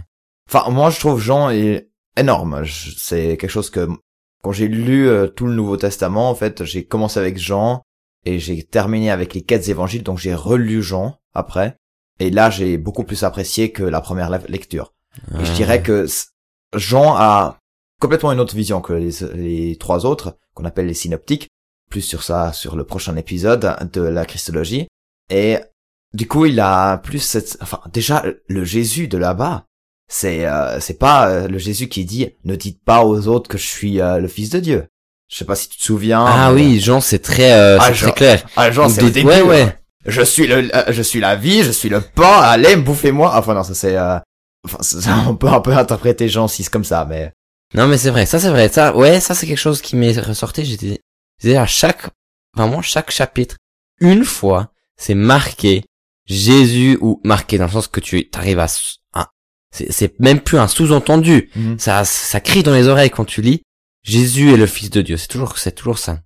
Enfin, 0.49 0.69
moi, 0.69 0.89
je 0.89 0.99
trouve 0.99 1.19
Jean 1.19 1.49
est 1.49 1.89
énorme. 2.17 2.63
C'est 2.97 3.37
quelque 3.37 3.49
chose 3.49 3.69
que 3.69 3.87
quand 4.43 4.51
j'ai 4.51 4.67
lu 4.67 5.07
euh, 5.07 5.27
tout 5.27 5.45
le 5.47 5.53
Nouveau 5.53 5.77
Testament, 5.77 6.29
en 6.29 6.35
fait, 6.35 6.63
j'ai 6.63 6.85
commencé 6.85 7.19
avec 7.19 7.37
Jean 7.37 7.81
et 8.25 8.39
j'ai 8.39 8.63
terminé 8.63 9.09
avec 9.09 9.33
les 9.33 9.41
quatre 9.41 9.67
évangiles, 9.69 10.03
donc 10.03 10.17
j'ai 10.19 10.35
relu 10.35 10.81
Jean 10.83 11.17
après. 11.33 11.77
Et 12.19 12.29
là, 12.29 12.49
j'ai 12.49 12.77
beaucoup 12.77 13.03
plus 13.03 13.23
apprécié 13.23 13.71
que 13.71 13.83
la 13.83 14.01
première 14.01 14.29
le- 14.29 14.47
lecture. 14.47 14.93
Et 15.39 15.45
je 15.45 15.51
dirais 15.53 15.81
que 15.81 16.05
Jean 16.75 17.15
a 17.15 17.57
complètement 18.01 18.31
une 18.31 18.39
autre 18.39 18.55
vision 18.55 18.81
que 18.81 18.93
les, 18.93 19.11
les 19.35 19.75
trois 19.77 20.05
autres, 20.05 20.37
qu'on 20.53 20.65
appelle 20.65 20.87
les 20.87 20.93
synoptiques. 20.93 21.49
Plus 21.89 22.01
sur 22.01 22.23
ça, 22.23 22.53
sur 22.53 22.75
le 22.75 22.85
prochain 22.85 23.15
épisode 23.17 23.75
de 23.93 24.01
la 24.01 24.25
Christologie. 24.25 24.87
Et 25.29 25.59
du 26.13 26.27
coup, 26.27 26.45
il 26.45 26.59
a 26.59 26.97
plus 26.97 27.19
cette, 27.19 27.57
enfin, 27.61 27.81
déjà, 27.91 28.23
le 28.47 28.63
Jésus 28.63 29.07
de 29.07 29.17
là-bas, 29.17 29.65
c'est, 30.07 30.45
euh, 30.45 30.79
c'est 30.79 30.99
pas 30.99 31.27
euh, 31.29 31.47
le 31.47 31.57
Jésus 31.57 31.87
qui 31.89 32.05
dit, 32.05 32.29
ne 32.45 32.55
dites 32.55 32.83
pas 32.83 33.03
aux 33.05 33.27
autres 33.27 33.49
que 33.49 33.57
je 33.57 33.65
suis 33.67 33.99
euh, 34.01 34.19
le 34.19 34.27
fils 34.27 34.49
de 34.49 34.59
Dieu. 34.59 34.85
Je 35.31 35.37
sais 35.37 35.45
pas 35.45 35.55
si 35.55 35.69
tu 35.69 35.77
te 35.79 35.83
souviens. 35.83 36.23
Ah 36.25 36.51
mais- 36.51 36.61
oui, 36.61 36.79
Jean, 36.79 37.01
c'est 37.01 37.19
très 37.19 37.53
euh, 37.53 37.77
Ah, 37.79 37.87
c'est 37.87 37.93
Jean- 37.95 38.05
très 38.07 38.15
clair. 38.15 38.45
Ah, 38.55 38.71
Jean, 38.71 38.89
c'est 38.89 39.09
Des- 39.09 39.23
ouais, 39.23 39.41
ouais. 39.41 39.61
hein. 39.63 39.73
Je 40.05 40.21
suis 40.21 40.47
le, 40.47 40.69
euh, 40.75 40.83
je 40.91 41.01
suis 41.01 41.19
la 41.21 41.35
vie, 41.35 41.63
je 41.63 41.71
suis 41.71 41.87
le 41.89 42.01
pain, 42.01 42.41
allez, 42.41 42.75
bouffez-moi. 42.75 43.31
Enfin, 43.37 43.53
non, 43.53 43.63
ça 43.63 43.73
c'est, 43.73 43.95
euh, 43.97 44.19
enfin, 44.65 44.77
ça, 44.81 45.23
on 45.27 45.35
peut 45.35 45.47
un 45.47 45.61
peu 45.61 45.71
interpréter 45.73 46.27
Jean 46.27 46.47
6 46.47 46.67
comme 46.69 46.83
ça, 46.83 47.05
mais, 47.09 47.31
Non, 47.73 47.87
mais 47.87 47.97
c'est 47.97 48.11
vrai, 48.11 48.25
ça 48.25 48.37
c'est 48.39 48.49
vrai. 48.49 48.67
Ça, 48.69 48.95
ouais, 48.95 49.19
ça 49.21 49.33
c'est 49.33 49.47
quelque 49.47 49.57
chose 49.57 49.81
qui 49.81 49.95
m'est 49.95 50.19
ressorti. 50.19 50.65
J'étais, 50.65 50.99
j'étais 51.41 51.55
à 51.57 51.65
chaque, 51.65 52.03
vraiment 52.55 52.81
chaque 52.81 53.09
chapitre, 53.11 53.55
une 54.01 54.25
fois, 54.25 54.71
c'est 54.97 55.15
marqué 55.15 55.83
Jésus 56.27 56.97
ou 57.01 57.19
marqué 57.23 57.57
dans 57.57 57.65
le 57.65 57.71
sens 57.71 57.87
que 57.87 57.99
tu 58.01 58.29
arrives 58.33 58.59
à- 58.59 58.67
c'est, 59.73 60.19
même 60.19 60.39
plus 60.39 60.57
un 60.59 60.67
sous-entendu. 60.67 61.49
Ça, 61.77 62.05
ça 62.05 62.39
crie 62.39 62.63
dans 62.63 62.73
les 62.73 62.87
oreilles 62.87 63.09
quand 63.09 63.25
tu 63.25 63.41
lis. 63.41 63.63
Jésus 64.03 64.53
est 64.53 64.57
le 64.57 64.67
Fils 64.67 64.89
de 64.89 65.01
Dieu. 65.01 65.17
C'est 65.17 65.27
toujours, 65.27 65.57
c'est 65.57 65.71
toujours 65.73 65.97
ça. 65.97 66.19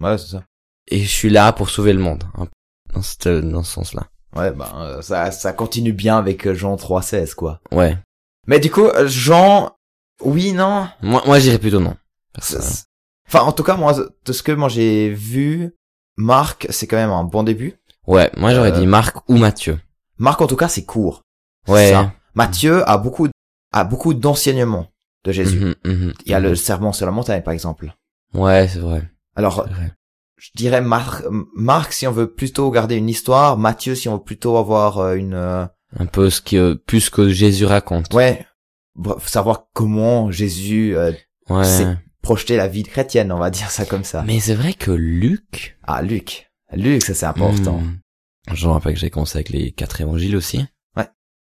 ouais, 0.00 0.16
c'est 0.18 0.28
ça. 0.32 0.44
Et 0.88 1.00
je 1.00 1.08
suis 1.08 1.30
là 1.30 1.52
pour 1.52 1.70
sauver 1.70 1.92
le 1.92 1.98
monde. 1.98 2.24
hein, 2.36 2.46
dans 2.92 3.02
ce, 3.02 3.40
dans 3.40 3.62
ce 3.62 3.72
sens-là. 3.72 4.06
Ouais, 4.36 4.50
ben, 4.52 4.68
euh, 4.76 5.02
ça, 5.02 5.30
ça 5.30 5.52
continue 5.52 5.92
bien 5.92 6.16
avec 6.18 6.46
euh, 6.46 6.54
Jean 6.54 6.74
3.16, 6.76 7.34
quoi. 7.34 7.60
Ouais. 7.72 7.96
Mais 8.46 8.58
du 8.60 8.70
coup, 8.70 8.84
euh, 8.86 9.06
Jean, 9.08 9.76
oui, 10.22 10.52
non? 10.52 10.88
Moi, 11.02 11.22
moi, 11.26 11.38
j'irais 11.38 11.58
plutôt 11.58 11.80
non. 11.80 11.96
Parce 12.32 12.86
Enfin, 13.26 13.40
en 13.40 13.52
tout 13.52 13.62
cas, 13.62 13.76
moi, 13.76 13.94
de 14.24 14.32
ce 14.32 14.42
que 14.42 14.52
moi 14.52 14.68
j'ai 14.68 15.08
vu, 15.10 15.74
Marc, 16.16 16.66
c'est 16.70 16.86
quand 16.86 16.96
même 16.96 17.10
un 17.10 17.24
bon 17.24 17.42
début. 17.42 17.74
Ouais, 18.06 18.30
moi 18.36 18.54
j'aurais 18.54 18.72
Euh, 18.72 18.78
dit 18.80 18.86
Marc 18.86 19.16
ou 19.28 19.36
Matthieu. 19.38 19.80
Marc, 20.18 20.40
en 20.42 20.46
tout 20.46 20.56
cas, 20.56 20.68
c'est 20.68 20.84
court. 20.84 21.22
Ouais. 21.66 21.90
ça. 21.90 22.12
Matthieu 22.34 22.88
a 22.88 22.98
beaucoup, 22.98 23.28
a 23.72 23.84
beaucoup 23.84 24.14
d'enseignements 24.14 24.88
de 25.24 25.32
Jésus. 25.32 25.58
Mhm, 25.60 25.74
mhm, 25.84 26.12
Il 26.26 26.32
y 26.32 26.34
a 26.34 26.40
le 26.40 26.50
mhm. 26.50 26.56
serment 26.56 26.92
sur 26.92 27.06
la 27.06 27.12
montagne, 27.12 27.42
par 27.42 27.52
exemple. 27.54 27.94
Ouais, 28.34 28.68
c'est 28.68 28.80
vrai. 28.80 29.08
Alors, 29.36 29.66
vrai. 29.68 29.92
je 30.38 30.50
dirais 30.54 30.80
Marc, 30.80 31.24
Marc 31.54 31.92
si 31.92 32.06
on 32.06 32.12
veut 32.12 32.30
plutôt 32.32 32.70
garder 32.70 32.96
une 32.96 33.08
histoire, 33.08 33.56
Matthieu 33.56 33.94
si 33.94 34.08
on 34.08 34.16
veut 34.16 34.22
plutôt 34.22 34.56
avoir 34.56 34.98
euh, 34.98 35.14
une, 35.14 35.34
euh, 35.34 35.64
Un 35.98 36.06
peu 36.06 36.30
ce 36.30 36.40
qui, 36.40 36.56
euh, 36.58 36.74
plus 36.74 37.10
que 37.10 37.28
Jésus 37.28 37.64
raconte. 37.66 38.12
ouais, 38.14 38.44
savoir 39.24 39.66
comment 39.72 40.30
Jésus 40.30 40.96
euh, 40.96 41.12
Ouais. 41.50 41.64
c'est- 41.64 41.96
projetait 42.22 42.56
la 42.56 42.68
vie 42.68 42.84
chrétienne, 42.84 43.30
on 43.32 43.38
va 43.38 43.50
dire 43.50 43.70
ça 43.70 43.84
comme 43.84 44.02
ça. 44.04 44.22
Mais 44.26 44.40
c'est 44.40 44.54
vrai 44.54 44.72
que 44.72 44.90
Luc. 44.90 45.76
Ah, 45.82 46.00
Luc, 46.00 46.50
Luc, 46.72 47.02
ça 47.04 47.12
c'est 47.12 47.26
important. 47.26 47.80
Hmm. 47.80 47.98
Je 48.54 48.66
me 48.66 48.72
rappelle 48.72 48.94
que 48.94 49.00
j'ai 49.00 49.10
commencé 49.10 49.36
avec 49.36 49.50
les 49.50 49.72
quatre 49.72 50.00
évangiles 50.00 50.34
aussi. 50.36 50.64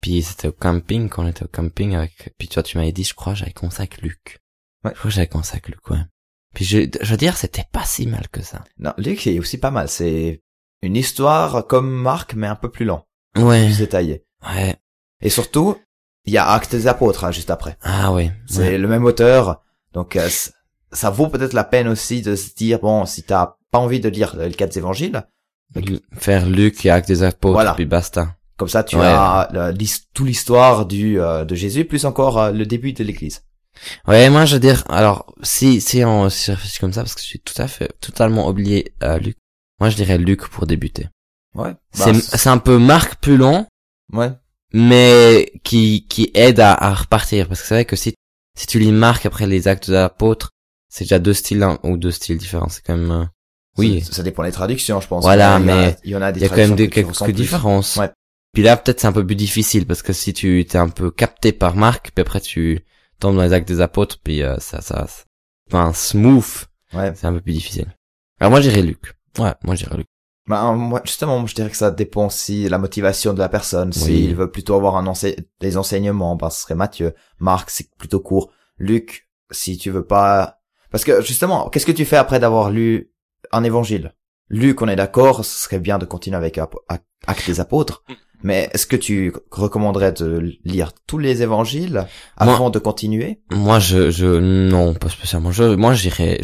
Puis 0.01 0.23
c'était 0.23 0.47
au 0.47 0.51
camping, 0.51 1.09
quand 1.09 1.23
on 1.23 1.27
était 1.27 1.43
au 1.43 1.47
camping 1.47 1.95
avec, 1.95 2.33
puis 2.37 2.47
toi 2.47 2.63
tu 2.63 2.77
m'avais 2.77 2.91
dit, 2.91 3.03
je 3.03 3.13
crois, 3.13 3.33
j'avais 3.35 3.51
commencé 3.51 3.81
avec 3.81 4.01
Luc. 4.01 4.39
Ouais. 4.83 4.91
Je 4.93 4.97
crois 4.99 5.09
que 5.09 5.15
j'avais 5.15 5.27
commencé 5.27 5.51
avec 5.53 5.67
Luc, 5.69 5.89
ouais. 5.91 5.99
Puis 6.55 6.65
je, 6.65 6.79
je 7.01 7.11
veux 7.11 7.17
dire, 7.17 7.37
c'était 7.37 7.65
pas 7.71 7.85
si 7.85 8.07
mal 8.07 8.27
que 8.29 8.41
ça. 8.41 8.63
Non, 8.79 8.93
Luc 8.97 9.25
est 9.27 9.39
aussi 9.39 9.57
pas 9.57 9.71
mal. 9.71 9.87
C'est 9.87 10.41
une 10.81 10.95
histoire 10.95 11.65
comme 11.67 11.89
Marc, 11.89 12.33
mais 12.33 12.47
un 12.47 12.55
peu 12.55 12.69
plus 12.71 12.83
lent, 12.85 13.05
Ouais. 13.37 13.65
plus 13.65 13.77
détaillé. 13.77 14.25
Ouais. 14.43 14.75
Et 15.21 15.29
surtout, 15.29 15.77
il 16.25 16.33
y 16.33 16.37
a 16.37 16.49
Actes 16.49 16.71
des 16.71 16.87
Apôtres 16.87 17.23
hein, 17.23 17.31
juste 17.31 17.51
après. 17.51 17.77
Ah 17.81 18.11
ouais. 18.11 18.31
C'est 18.47 18.59
ouais. 18.71 18.77
le 18.79 18.87
même 18.87 19.05
auteur, 19.05 19.61
donc 19.93 20.15
euh, 20.15 20.27
ça 20.91 21.09
vaut 21.11 21.27
peut-être 21.29 21.53
la 21.53 21.63
peine 21.63 21.87
aussi 21.87 22.21
de 22.23 22.35
se 22.35 22.53
dire 22.55 22.79
bon, 22.79 23.05
si 23.05 23.21
t'as 23.23 23.55
pas 23.69 23.77
envie 23.79 23.99
de 23.99 24.09
lire 24.09 24.35
les 24.35 24.51
quatre 24.53 24.75
évangiles, 24.77 25.23
Faire 26.17 26.49
Luc 26.49 26.85
et 26.85 26.89
Actes 26.89 27.07
des 27.07 27.23
Apôtres, 27.23 27.53
Voilà. 27.53 27.73
puis 27.75 27.85
basta. 27.85 28.35
Comme 28.61 28.69
ça 28.69 28.83
tu 28.83 28.95
Ouais. 28.95 29.01
as 29.05 29.49
le- 29.51 29.71
l'his- 29.71 30.05
tout 30.13 30.23
l'histoire 30.23 30.85
du 30.85 31.19
euh, 31.19 31.43
de 31.45 31.55
Jésus 31.55 31.83
plus 31.85 32.05
encore 32.05 32.37
euh, 32.39 32.51
le 32.51 32.65
début 32.65 32.93
de 32.93 33.03
l'Église. 33.03 33.41
Ouais, 34.07 34.29
moi 34.29 34.45
je 34.45 34.53
veux 34.55 34.59
dire, 34.59 34.83
alors 34.89 35.33
si 35.41 35.81
si 35.81 36.03
on 36.05 36.29
se 36.29 36.51
réfléchit 36.51 36.79
comme 36.79 36.93
ça, 36.93 37.01
parce 37.01 37.15
que 37.15 37.21
je 37.21 37.25
suis 37.25 37.39
tout 37.39 37.59
à 37.61 37.67
fait 37.67 37.91
totalement 37.99 38.47
oublié 38.47 38.93
à 39.01 39.17
Luc. 39.17 39.35
Moi 39.79 39.89
je 39.89 39.95
dirais 39.95 40.17
Luc 40.19 40.47
pour 40.47 40.67
débuter. 40.67 41.07
Ouais. 41.55 41.73
c'est 41.91 42.13
Bah, 42.13 42.19
c'est 42.21 42.49
un 42.49 42.59
peu 42.59 42.77
Marc 42.77 43.15
plus 43.15 43.35
long, 43.37 43.65
ouais. 44.13 44.31
mais 44.73 45.51
qui 45.63 46.05
qui 46.07 46.31
aide 46.33 46.59
à, 46.59 46.73
à 46.73 46.93
repartir 46.93 47.47
parce 47.47 47.61
que 47.61 47.67
c'est 47.67 47.73
vrai 47.75 47.85
que 47.85 47.95
si 47.95 48.13
si 48.57 48.67
tu 48.67 48.79
lis 48.79 48.91
Marc 48.91 49.25
après 49.25 49.47
les 49.47 49.67
actes 49.67 49.89
de 49.89 49.95
l'apôtre, 49.95 50.51
c'est 50.89 51.05
déjà 51.05 51.19
deux 51.19 51.33
styles 51.33 51.63
hein, 51.63 51.79
ou 51.83 51.97
deux 51.97 52.11
styles 52.11 52.37
différents. 52.37 52.69
C'est 52.69 52.83
quand 52.85 52.95
même 52.97 53.11
euh, 53.11 53.25
oui, 53.77 54.01
Ça, 54.01 54.11
ça 54.17 54.23
dépend 54.23 54.43
des 54.43 54.51
traductions, 54.51 54.99
je 54.99 55.07
pense. 55.07 55.23
Voilà, 55.23 55.51
Il 55.51 55.55
a- 55.55 55.59
mais 55.59 55.97
il 56.03 56.11
y 56.11 56.15
en 56.17 56.21
a 56.21 56.31
des 56.33 56.41
il 56.41 56.43
y 56.43 56.45
a 56.45 56.49
quand 56.49 56.57
même 56.57 56.75
des, 56.75 56.89
quelques 56.89 57.31
différences. 57.31 57.95
Ouais. 57.95 58.11
Puis 58.53 58.63
là 58.63 58.75
peut-être 58.77 58.99
c'est 58.99 59.07
un 59.07 59.13
peu 59.13 59.25
plus 59.25 59.35
difficile 59.35 59.85
parce 59.87 60.01
que 60.01 60.13
si 60.13 60.33
tu 60.33 60.65
t'es 60.67 60.77
un 60.77 60.89
peu 60.89 61.09
capté 61.11 61.51
par 61.53 61.75
Marc, 61.75 62.11
puis 62.13 62.21
après 62.21 62.41
tu 62.41 62.83
tombes 63.19 63.35
dans 63.35 63.43
les 63.43 63.53
actes 63.53 63.67
des 63.67 63.81
apôtres, 63.81 64.19
puis 64.23 64.43
euh, 64.43 64.57
ça 64.59 64.81
ça 64.81 65.07
enfin 65.67 65.93
smooth, 65.93 66.45
Ouais. 66.93 67.13
c'est 67.15 67.27
un 67.27 67.33
peu 67.33 67.39
plus 67.41 67.53
difficile. 67.53 67.95
Alors 68.39 68.51
moi 68.51 68.59
j'irais 68.61 68.81
Luc. 68.81 69.13
Ouais, 69.39 69.53
moi 69.63 69.75
j'irais 69.75 69.95
Luc. 69.97 70.07
Bah, 70.47 70.71
moi, 70.73 71.01
justement, 71.05 71.37
moi, 71.37 71.47
je 71.47 71.53
dirais 71.53 71.69
que 71.69 71.77
ça 71.77 71.91
dépend 71.91 72.29
si 72.29 72.67
la 72.67 72.79
motivation 72.79 73.33
de 73.33 73.39
la 73.39 73.47
personne. 73.47 73.89
Oui. 73.95 74.01
S'il 74.01 74.35
veut 74.35 74.49
plutôt 74.51 74.75
avoir 74.75 74.97
un 74.97 75.05
ense- 75.05 75.35
des 75.61 75.77
enseignements, 75.77 76.35
bah, 76.35 76.49
ce 76.49 76.63
serait 76.63 76.73
Matthieu. 76.75 77.13
Marc, 77.39 77.69
c'est 77.69 77.89
plutôt 77.97 78.19
court. 78.19 78.51
Luc, 78.79 79.29
si 79.51 79.77
tu 79.77 79.91
veux 79.91 80.03
pas, 80.03 80.57
parce 80.89 81.03
que 81.05 81.21
justement, 81.21 81.69
qu'est-ce 81.69 81.85
que 81.85 81.91
tu 81.91 82.05
fais 82.05 82.17
après 82.17 82.39
d'avoir 82.39 82.71
lu 82.71 83.11
un 83.51 83.63
évangile? 83.63 84.15
Luc, 84.49 84.81
on 84.81 84.87
est 84.87 84.95
d'accord, 84.95 85.45
ce 85.45 85.63
serait 85.63 85.79
bien 85.79 85.99
de 85.99 86.05
continuer 86.05 86.35
avec 86.37 86.57
Actes 86.57 87.45
des 87.45 87.59
Apôtres. 87.59 88.03
Mais 88.43 88.69
est-ce 88.73 88.85
que 88.85 88.95
tu 88.95 89.33
recommanderais 89.51 90.11
de 90.13 90.57
lire 90.63 90.91
tous 91.07 91.17
les 91.17 91.41
évangiles 91.41 92.07
avant 92.37 92.69
de 92.69 92.79
continuer? 92.79 93.39
Moi, 93.51 93.79
je, 93.79 94.11
je, 94.11 94.25
non, 94.25 94.93
pas 94.93 95.09
spécialement. 95.09 95.51
Je, 95.51 95.75
moi, 95.75 95.93
j'irais, 95.93 96.39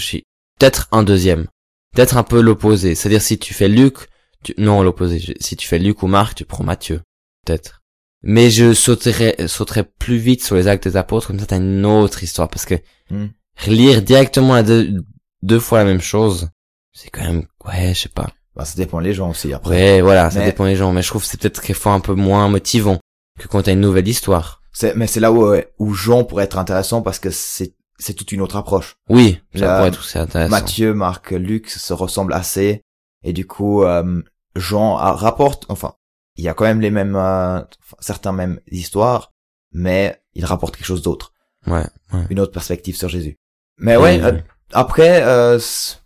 peut-être 0.60 0.88
un 0.92 1.04
deuxième, 1.04 1.48
peut-être 1.96 2.18
un 2.18 2.24
peu 2.24 2.42
l'opposé. 2.42 2.96
C'est-à-dire 2.96 3.22
si 3.22 3.40
tu 3.40 3.54
fais 3.54 3.68
Luc, 3.68 3.98
tu, 4.44 4.54
non 4.58 4.84
l'opposé. 4.84 5.36
Si 5.40 5.56
tu 5.56 5.68
fais 5.68 5.80
Luc 5.80 6.04
ou 6.04 6.08
Marc, 6.08 6.36
tu 6.36 6.46
prends 6.46 6.64
Matthieu, 6.64 7.02
peut-être. 7.46 7.82
Mais 8.24 8.50
je 8.50 8.74
sauterais, 8.74 9.36
sauterais 9.48 9.84
plus 9.84 10.18
vite 10.18 10.44
sur 10.44 10.56
les 10.56 10.68
actes 10.68 10.88
des 10.88 10.98
apôtres, 10.98 11.28
comme 11.28 11.40
ça 11.40 11.46
t'as 11.46 11.58
une 11.58 11.86
autre 11.86 12.24
histoire, 12.24 12.50
parce 12.50 12.66
que 12.66 12.76
Hmm. 13.10 13.28
relire 13.66 14.02
directement 14.02 14.62
deux, 14.64 15.02
deux 15.42 15.60
fois 15.60 15.80
la 15.80 15.86
même 15.86 16.02
chose, 16.02 16.50
c'est 16.92 17.10
quand 17.10 17.24
même, 17.24 17.46
ouais, 17.66 17.94
je 17.94 18.02
sais 18.02 18.10
pas. 18.10 18.30
Bah, 18.58 18.66
ça 18.66 18.76
dépend 18.76 19.00
les 19.00 19.14
gens 19.14 19.30
aussi, 19.30 19.54
après. 19.54 19.70
Ouais, 19.96 20.02
voilà, 20.02 20.32
ça 20.32 20.44
dépend 20.44 20.66
des 20.66 20.76
gens, 20.76 20.92
mais 20.92 21.02
je 21.04 21.08
trouve 21.10 21.22
que 21.22 21.28
c'est 21.28 21.40
peut-être 21.40 21.62
quelquefois 21.62 21.94
un 21.94 22.00
peu 22.00 22.14
moins 22.16 22.48
motivant 22.50 22.98
que 23.40 23.48
quand 23.48 23.62
t'as 23.62 23.74
une 23.74 23.82
nouvelle 23.82 24.08
histoire. 24.08 24.62
C'est, 24.74 24.96
mais 24.96 25.06
c'est 25.08 25.20
là 25.20 25.32
où, 25.32 25.48
ouais, 25.48 25.72
où 25.80 25.94
Jean 25.94 26.24
pourrait 26.24 26.46
être 26.46 26.58
intéressant 26.58 27.02
parce 27.04 27.20
que 27.20 27.30
c'est, 27.30 27.76
c'est 28.00 28.14
toute 28.16 28.32
une 28.32 28.42
autre 28.42 28.56
approche. 28.56 28.96
Oui, 29.10 29.40
ça 29.56 29.78
pourrait 29.78 29.88
être 29.90 30.18
intéressant. 30.18 30.50
Matthieu, 30.52 30.94
Marc, 30.94 31.32
Luc 31.32 31.70
se 31.70 31.94
ressemblent 31.94 32.34
assez 32.34 32.82
et 33.24 33.34
du 33.34 33.46
coup 33.48 33.84
euh, 33.84 34.22
Jean 34.56 34.98
a- 34.98 35.14
rapporte 35.14 35.66
enfin 35.70 35.94
il 36.36 36.44
y 36.44 36.48
a 36.48 36.54
quand 36.54 36.66
même 36.66 36.82
les 36.82 36.92
mêmes 36.92 37.16
euh, 37.16 37.60
certains 38.00 38.32
mêmes 38.32 38.60
histoires 38.72 39.34
mais 39.72 40.22
il 40.36 40.46
rapporte 40.46 40.76
quelque 40.78 40.86
chose 40.86 41.02
d'autre 41.02 41.34
Ouais, 41.66 41.84
ouais. 42.14 42.22
une 42.30 42.40
autre 42.40 42.52
perspective 42.52 42.96
sur 42.96 43.10
Jésus 43.10 43.38
mais 43.80 43.98
ouais 43.98 44.18
Et- 44.18 44.24
euh, 44.24 44.34
après 44.72 45.24
euh, 45.24 45.60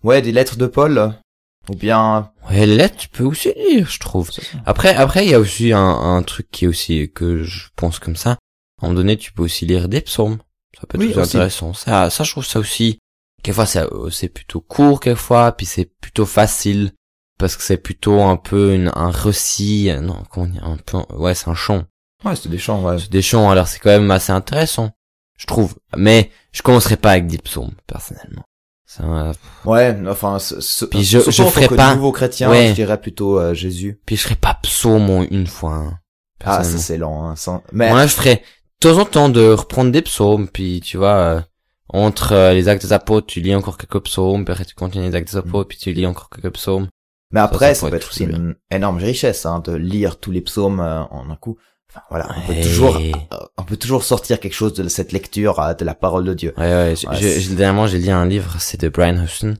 ouais 0.03 0.21
des 0.21 0.31
lettres 0.31 0.55
de 0.55 0.67
Paul 0.67 1.13
ou 1.71 1.75
bien 1.75 2.31
Ouais, 2.49 2.65
lettres, 2.65 2.97
tu 2.97 3.09
peux 3.09 3.23
aussi 3.23 3.53
lire, 3.55 3.89
je 3.89 3.99
trouve. 3.99 4.29
Après, 4.65 4.93
après, 4.95 5.25
il 5.25 5.31
y 5.31 5.33
a 5.33 5.39
aussi 5.39 5.71
un, 5.71 5.79
un 5.79 6.21
truc 6.23 6.49
qui 6.51 6.65
est 6.65 6.67
aussi, 6.67 7.11
que 7.13 7.43
je 7.43 7.69
pense 7.75 7.99
comme 7.99 8.15
ça. 8.15 8.31
À 8.31 8.35
un 8.85 8.87
moment 8.87 8.95
donné, 8.95 9.17
tu 9.17 9.31
peux 9.31 9.43
aussi 9.43 9.65
lire 9.65 9.87
des 9.87 10.01
psaumes. 10.01 10.39
Ça 10.79 10.87
peut 10.87 11.01
être 11.01 11.15
Oui, 11.15 11.21
intéressant. 11.21 11.73
Ça, 11.73 12.09
ça, 12.09 12.23
je 12.23 12.31
trouve 12.31 12.45
ça 12.45 12.59
aussi. 12.59 12.99
Quelquefois, 13.43 13.65
c'est, 13.65 13.81
euh, 13.81 14.09
c'est 14.09 14.29
plutôt 14.29 14.61
court, 14.61 14.99
quelquefois, 14.99 15.51
puis 15.53 15.65
c'est 15.65 15.85
plutôt 15.85 16.25
facile. 16.25 16.91
Parce 17.37 17.55
que 17.55 17.63
c'est 17.63 17.77
plutôt 17.77 18.21
un 18.21 18.37
peu 18.37 18.73
une, 18.75 18.91
un 18.95 19.09
récit, 19.09 19.89
non, 20.01 20.23
comment 20.29 20.47
dire, 20.47 20.63
un 20.65 20.77
peu, 20.77 20.97
ouais, 21.15 21.33
c'est 21.33 21.49
un 21.49 21.55
chant. 21.55 21.85
ouais 22.23 22.35
c'est 22.35 22.49
des 22.49 22.59
chants 22.59 22.83
ouais. 22.83 22.99
C'est 22.99 23.09
des 23.11 23.23
chants, 23.23 23.49
alors 23.49 23.67
c'est 23.67 23.79
quand 23.79 23.89
même 23.89 24.11
assez 24.11 24.31
intéressant. 24.31 24.91
Je 25.37 25.47
trouve. 25.47 25.75
Mais, 25.97 26.29
je 26.51 26.61
commencerai 26.61 26.97
pas 26.97 27.11
avec 27.11 27.25
des 27.27 27.39
psaumes, 27.39 27.73
personnellement. 27.87 28.43
Ça, 28.93 29.31
ouais 29.63 29.95
enfin 30.09 30.37
ce, 30.37 30.59
ce, 30.59 30.83
Puis 30.83 31.03
je- 31.05 31.19
je 31.31 31.43
ferai 31.43 31.69
pas- 31.69 31.95
nouveau 31.95 32.11
chrétien 32.11 32.49
Ouais. 32.49 32.67
je 32.69 32.73
dirais 32.73 32.99
plutôt 32.99 33.39
euh, 33.39 33.53
Jésus 33.53 34.01
puis 34.05 34.17
je 34.17 34.23
ferai 34.23 34.35
pas 34.35 34.57
psaume 34.61 35.25
une 35.31 35.47
fois, 35.47 35.75
hein, 35.75 35.99
ah 36.43 36.61
ça 36.61 36.77
c'est 36.77 36.97
lent 36.97 37.23
hein, 37.29 37.35
sans... 37.37 37.63
mais 37.71 37.89
Moi, 37.89 38.05
je 38.07 38.13
ferais 38.13 38.35
de 38.81 38.89
temps 38.89 38.97
en 38.99 39.05
temps 39.05 39.29
de 39.29 39.49
reprendre 39.51 39.91
des 39.91 40.01
psaumes, 40.01 40.49
puis 40.49 40.81
tu 40.83 40.97
vois, 40.97 41.15
euh, 41.15 41.41
entre 41.87 42.33
euh, 42.33 42.53
les 42.53 42.67
actes 42.67 42.81
des 42.85 42.91
apôtres, 42.91 43.27
tu 43.27 43.39
lis 43.39 43.55
encore 43.55 43.77
quelques 43.77 44.03
psaumes, 44.03 44.43
puis 44.43 44.51
après 44.51 44.65
tu 44.65 44.75
continues 44.75 45.07
les 45.07 45.15
actes 45.15 45.29
des 45.31 45.37
apôtres, 45.37 45.69
puis 45.69 45.77
tu 45.77 45.93
lis 45.93 46.05
encore 46.05 46.29
quelques 46.29 46.53
psaumes. 46.55 46.87
Mais 47.31 47.39
après, 47.39 47.73
ça 47.75 47.89
peut 47.89 47.95
être 47.95 48.03
être 48.03 48.09
aussi 48.09 48.23
une 48.25 48.55
énorme 48.71 48.97
richesse 48.97 49.45
hein, 49.45 49.59
de 49.63 49.71
lire 49.73 50.19
tous 50.19 50.31
les 50.31 50.41
psaumes 50.41 50.81
euh, 50.81 51.03
en 51.11 51.29
un 51.29 51.35
coup. 51.37 51.57
Enfin 51.93 52.03
voilà, 52.09 52.29
on 52.37 52.47
peut 52.47 52.53
toujours, 52.61 52.97
on 53.57 53.63
peut 53.63 53.75
toujours 53.75 54.03
sortir 54.05 54.39
quelque 54.39 54.53
chose 54.53 54.73
de 54.73 54.87
cette 54.87 55.11
lecture 55.11 55.59
euh, 55.59 55.73
de 55.73 55.83
la 55.83 55.93
parole 55.93 56.23
de 56.23 56.33
Dieu. 56.33 56.53
Ouais, 56.57 56.63
ouais, 56.63 56.93
je- 56.95 57.49
dernièrement, 57.49 57.85
j'ai 57.87 57.99
lu 57.99 58.09
un 58.09 58.25
livre, 58.25 58.55
c'est 58.59 58.79
de 58.79 58.87
Brian 58.87 59.21
Huston. 59.21 59.57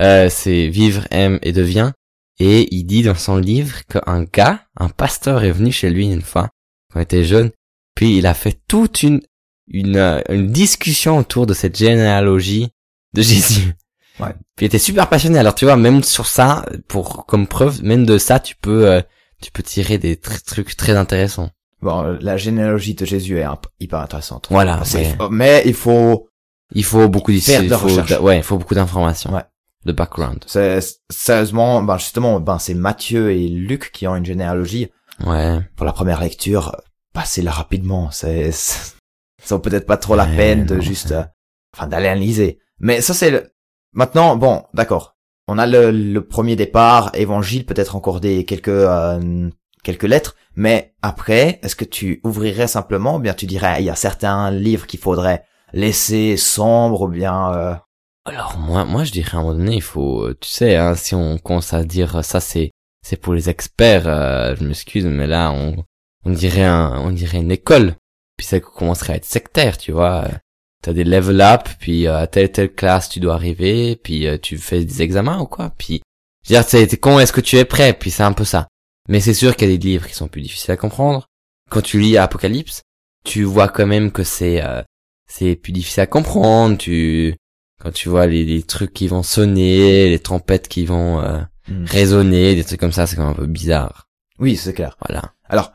Euh, 0.00 0.28
c'est 0.30 0.68
Vivre, 0.68 1.06
aime 1.10 1.38
et 1.42 1.52
devient. 1.52 1.92
Et 2.38 2.68
il 2.74 2.84
dit 2.84 3.02
dans 3.02 3.14
son 3.14 3.36
livre 3.38 3.84
qu'un 3.86 4.24
gars, 4.24 4.60
un 4.78 4.88
pasteur 4.90 5.42
est 5.44 5.52
venu 5.52 5.72
chez 5.72 5.88
lui 5.90 6.06
une 6.10 6.22
fois, 6.22 6.50
quand 6.92 7.00
il 7.00 7.04
était 7.04 7.24
jeune, 7.24 7.50
puis 7.94 8.18
il 8.18 8.26
a 8.26 8.34
fait 8.34 8.58
toute 8.68 9.02
une, 9.02 9.20
une, 9.68 9.96
euh, 9.96 10.20
une 10.28 10.50
discussion 10.52 11.16
autour 11.18 11.46
de 11.46 11.54
cette 11.54 11.76
généalogie 11.78 12.68
de 13.14 13.22
Jésus. 13.22 13.74
Ouais. 14.20 14.34
Puis 14.56 14.64
il 14.64 14.66
était 14.66 14.78
super 14.78 15.08
passionné. 15.08 15.38
Alors 15.38 15.54
tu 15.54 15.64
vois, 15.64 15.76
même 15.76 16.02
sur 16.02 16.26
ça, 16.26 16.66
pour 16.88 17.24
comme 17.26 17.46
preuve, 17.46 17.82
même 17.82 18.04
de 18.04 18.18
ça, 18.18 18.38
tu 18.38 18.54
peux, 18.56 18.86
euh, 18.90 19.00
tu 19.42 19.50
peux 19.50 19.62
tirer 19.62 19.96
des 19.98 20.16
tr- 20.16 20.42
trucs 20.44 20.76
très 20.76 20.94
intéressants. 20.96 21.48
Bon, 21.82 22.18
la 22.20 22.36
généalogie 22.36 22.94
de 22.94 23.04
Jésus 23.04 23.38
est 23.38 23.46
hyper 23.80 24.00
intéressante. 24.00 24.48
Voilà. 24.50 24.80
C'est- 24.84 25.16
ouais. 25.20 25.28
Mais 25.30 25.62
il 25.66 25.74
faut, 25.74 26.28
Il 26.74 26.84
faut 26.84 27.08
beaucoup 27.08 27.32
Faire 27.32 27.60
de 27.60 27.64
il 27.64 27.70
la 27.70 27.78
faut, 27.78 27.88
recherche. 27.88 28.20
ouais, 28.20 28.36
il 28.38 28.42
faut 28.42 28.58
beaucoup 28.58 28.74
d'informations. 28.74 29.32
Ouais. 29.34 29.44
De 29.86 29.92
background. 29.92 30.44
c'est, 30.46 30.78
sérieusement, 31.10 31.82
ben 31.82 31.96
justement, 31.96 32.38
ben 32.38 32.58
c'est 32.58 32.74
Matthieu 32.74 33.32
et 33.32 33.48
Luc 33.48 33.90
qui 33.92 34.06
ont 34.06 34.14
une 34.14 34.26
généalogie. 34.26 34.90
Ouais. 35.24 35.58
Pour 35.76 35.86
la 35.86 35.92
première 35.94 36.20
lecture, 36.20 36.76
passez-la 37.14 37.50
rapidement. 37.50 38.10
C'est, 38.10 38.52
c'est- 38.52 38.94
ça 39.42 39.54
vaut 39.54 39.60
peut-être 39.60 39.86
pas 39.86 39.96
trop 39.96 40.16
la 40.16 40.26
Ouais, 40.26 40.36
peine 40.36 40.66
de 40.66 40.74
non, 40.76 40.80
juste, 40.82 41.12
euh, 41.12 41.24
enfin 41.74 41.86
d'aller 41.86 42.08
analyser. 42.08 42.58
Mais 42.78 43.00
ça 43.00 43.14
c'est 43.14 43.30
le... 43.30 43.50
maintenant, 43.94 44.36
bon, 44.36 44.64
d'accord. 44.74 45.16
On 45.48 45.56
a 45.58 45.66
le, 45.66 45.90
le 45.90 46.24
premier 46.26 46.56
départ, 46.56 47.10
évangile, 47.14 47.64
peut-être 47.64 47.96
encore 47.96 48.20
des 48.20 48.44
quelques 48.44 48.68
euh, 48.68 49.48
quelques 49.82 50.04
lettres, 50.04 50.36
mais 50.56 50.94
après, 51.02 51.58
est-ce 51.62 51.76
que 51.76 51.84
tu 51.84 52.20
ouvrirais 52.24 52.66
simplement, 52.66 53.16
ou 53.16 53.18
bien 53.18 53.34
tu 53.34 53.46
dirais, 53.46 53.76
il 53.80 53.84
y 53.84 53.90
a 53.90 53.94
certains 53.94 54.50
livres 54.50 54.86
qu'il 54.86 55.00
faudrait 55.00 55.44
laisser 55.72 56.36
sombres, 56.36 57.02
ou 57.02 57.08
bien 57.08 57.52
euh, 57.54 57.74
Alors 58.24 58.58
moi, 58.58 58.84
moi 58.84 59.04
je 59.04 59.12
dirais 59.12 59.36
à 59.36 59.40
un 59.40 59.42
moment 59.42 59.54
donné, 59.54 59.76
il 59.76 59.82
faut, 59.82 60.24
euh, 60.26 60.36
tu 60.40 60.48
sais, 60.48 60.76
hein, 60.76 60.94
si 60.94 61.14
on 61.14 61.38
commence 61.38 61.72
à 61.72 61.84
dire 61.84 62.16
euh, 62.16 62.22
ça 62.22 62.40
c'est, 62.40 62.70
c'est 63.06 63.16
pour 63.16 63.34
les 63.34 63.48
experts, 63.48 64.06
euh, 64.06 64.54
je 64.56 64.64
m'excuse, 64.64 65.06
mais 65.06 65.26
là 65.26 65.52
on, 65.52 65.84
on 66.24 66.30
dirait 66.30 66.64
un, 66.64 66.98
on 66.98 67.10
dirait 67.12 67.38
une 67.38 67.52
école. 67.52 67.94
Puis 68.36 68.46
ça 68.46 68.58
commencerait 68.58 69.12
à 69.14 69.16
être 69.16 69.26
sectaire, 69.26 69.76
tu 69.76 69.92
vois. 69.92 70.26
T'as 70.82 70.94
des 70.94 71.04
level 71.04 71.42
up, 71.42 71.68
puis 71.78 72.06
euh, 72.06 72.20
à 72.20 72.26
telle 72.26 72.50
telle 72.50 72.72
classe 72.74 73.10
tu 73.10 73.20
dois 73.20 73.34
arriver, 73.34 73.96
puis 73.96 74.26
tu 74.40 74.56
fais 74.56 74.82
des 74.82 75.02
examens 75.02 75.40
ou 75.40 75.46
quoi. 75.46 75.72
Puis, 75.76 76.00
je 76.42 76.54
veux 76.54 76.60
dire, 76.60 76.68
c'est 76.68 76.96
con, 76.96 77.18
est-ce 77.18 77.34
que 77.34 77.42
tu 77.42 77.56
es 77.58 77.66
prêt? 77.66 77.92
Puis 77.92 78.10
c'est 78.10 78.22
un 78.22 78.32
peu 78.32 78.44
ça. 78.44 78.66
Mais 79.10 79.20
c'est 79.20 79.34
sûr 79.34 79.56
qu'il 79.56 79.68
y 79.70 79.74
a 79.74 79.76
des 79.76 79.88
livres 79.88 80.06
qui 80.06 80.14
sont 80.14 80.28
plus 80.28 80.40
difficiles 80.40 80.70
à 80.70 80.76
comprendre. 80.76 81.26
Quand 81.68 81.82
tu 81.82 81.98
lis 82.00 82.16
Apocalypse, 82.16 82.82
tu 83.24 83.42
vois 83.42 83.68
quand 83.68 83.86
même 83.86 84.12
que 84.12 84.22
c'est, 84.22 84.64
euh, 84.64 84.82
c'est 85.26 85.56
plus 85.56 85.72
difficile 85.72 86.00
à 86.02 86.06
comprendre. 86.06 86.78
Tu, 86.78 87.34
quand 87.80 87.92
tu 87.92 88.08
vois 88.08 88.26
les, 88.26 88.44
les 88.44 88.62
trucs 88.62 88.92
qui 88.94 89.08
vont 89.08 89.22
sonner, 89.24 90.08
les 90.08 90.18
trompettes 90.20 90.68
qui 90.68 90.84
vont 90.86 91.20
euh, 91.20 91.40
hmm. 91.68 91.84
résonner, 91.86 92.54
des 92.54 92.64
trucs 92.64 92.80
comme 92.80 92.92
ça, 92.92 93.06
c'est 93.06 93.16
quand 93.16 93.22
même 93.24 93.32
un 93.32 93.34
peu 93.34 93.46
bizarre. 93.46 94.06
oui, 94.38 94.56
c'est 94.56 94.72
clair. 94.74 94.96
Voilà. 95.06 95.34
Alors, 95.48 95.72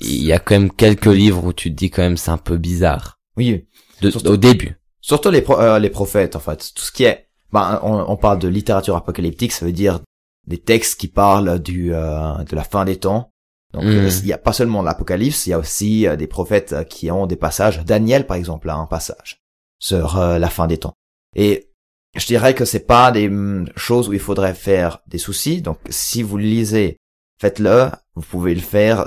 Il 0.00 0.22
y 0.24 0.32
a 0.32 0.38
quand 0.38 0.54
même 0.54 0.70
quelques 0.72 1.06
livres 1.06 1.44
où 1.44 1.52
tu 1.52 1.70
te 1.70 1.76
dis 1.76 1.90
quand 1.90 2.02
même 2.02 2.16
c'est 2.16 2.30
un 2.30 2.38
peu 2.38 2.56
bizarre. 2.56 3.18
oui, 3.36 3.66
De- 4.00 4.10
Surtout- 4.10 4.28
au 4.30 4.36
début. 4.36 4.76
surtout 5.00 5.30
les 5.30 5.42
pro- 5.42 5.58
euh, 5.60 5.78
les 5.80 5.90
prophètes, 5.90 6.36
en 6.36 6.40
fait, 6.40 6.72
tout 6.74 6.82
ce 6.84 6.92
qui 6.92 7.04
est, 7.04 7.26
ben, 7.52 7.80
on, 7.82 8.04
on 8.08 8.16
parle 8.16 8.38
de 8.38 8.46
littérature 8.48 8.94
apocalyptique, 8.96 9.52
ça 9.52 9.64
veut 9.66 9.72
dire 9.72 10.00
des 10.46 10.58
textes 10.58 10.98
qui 11.00 11.08
parlent 11.08 11.58
du 11.58 11.92
euh, 11.94 12.34
de 12.44 12.54
la 12.56 12.64
fin 12.64 12.84
des 12.84 12.96
temps. 12.96 13.30
Donc 13.72 13.84
Mm. 13.84 13.88
euh, 13.88 14.10
il 14.22 14.26
y 14.26 14.32
a 14.32 14.38
pas 14.38 14.52
seulement 14.52 14.80
l'Apocalypse, 14.82 15.46
il 15.46 15.50
y 15.50 15.52
a 15.52 15.58
aussi 15.58 16.06
euh, 16.06 16.16
des 16.16 16.26
prophètes 16.26 16.72
euh, 16.72 16.84
qui 16.84 17.10
ont 17.10 17.26
des 17.26 17.36
passages. 17.36 17.84
Daniel, 17.84 18.26
par 18.26 18.36
exemple, 18.36 18.70
a 18.70 18.74
un 18.76 18.86
passage 18.86 19.42
sur 19.78 20.16
la 20.18 20.48
fin 20.48 20.66
des 20.66 20.78
temps. 20.78 20.94
Et 21.34 21.70
je 22.16 22.24
dirais 22.24 22.54
que 22.54 22.64
c'est 22.64 22.86
pas 22.86 23.12
des 23.12 23.28
hum, 23.28 23.68
choses 23.76 24.08
où 24.08 24.14
il 24.14 24.18
faudrait 24.20 24.54
faire 24.54 25.00
des 25.06 25.18
soucis. 25.18 25.60
Donc 25.60 25.78
si 25.90 26.22
vous 26.22 26.38
le 26.38 26.44
lisez, 26.44 26.96
faites-le. 27.38 27.90
Vous 28.14 28.22
pouvez 28.22 28.54
le 28.54 28.62
faire. 28.62 29.06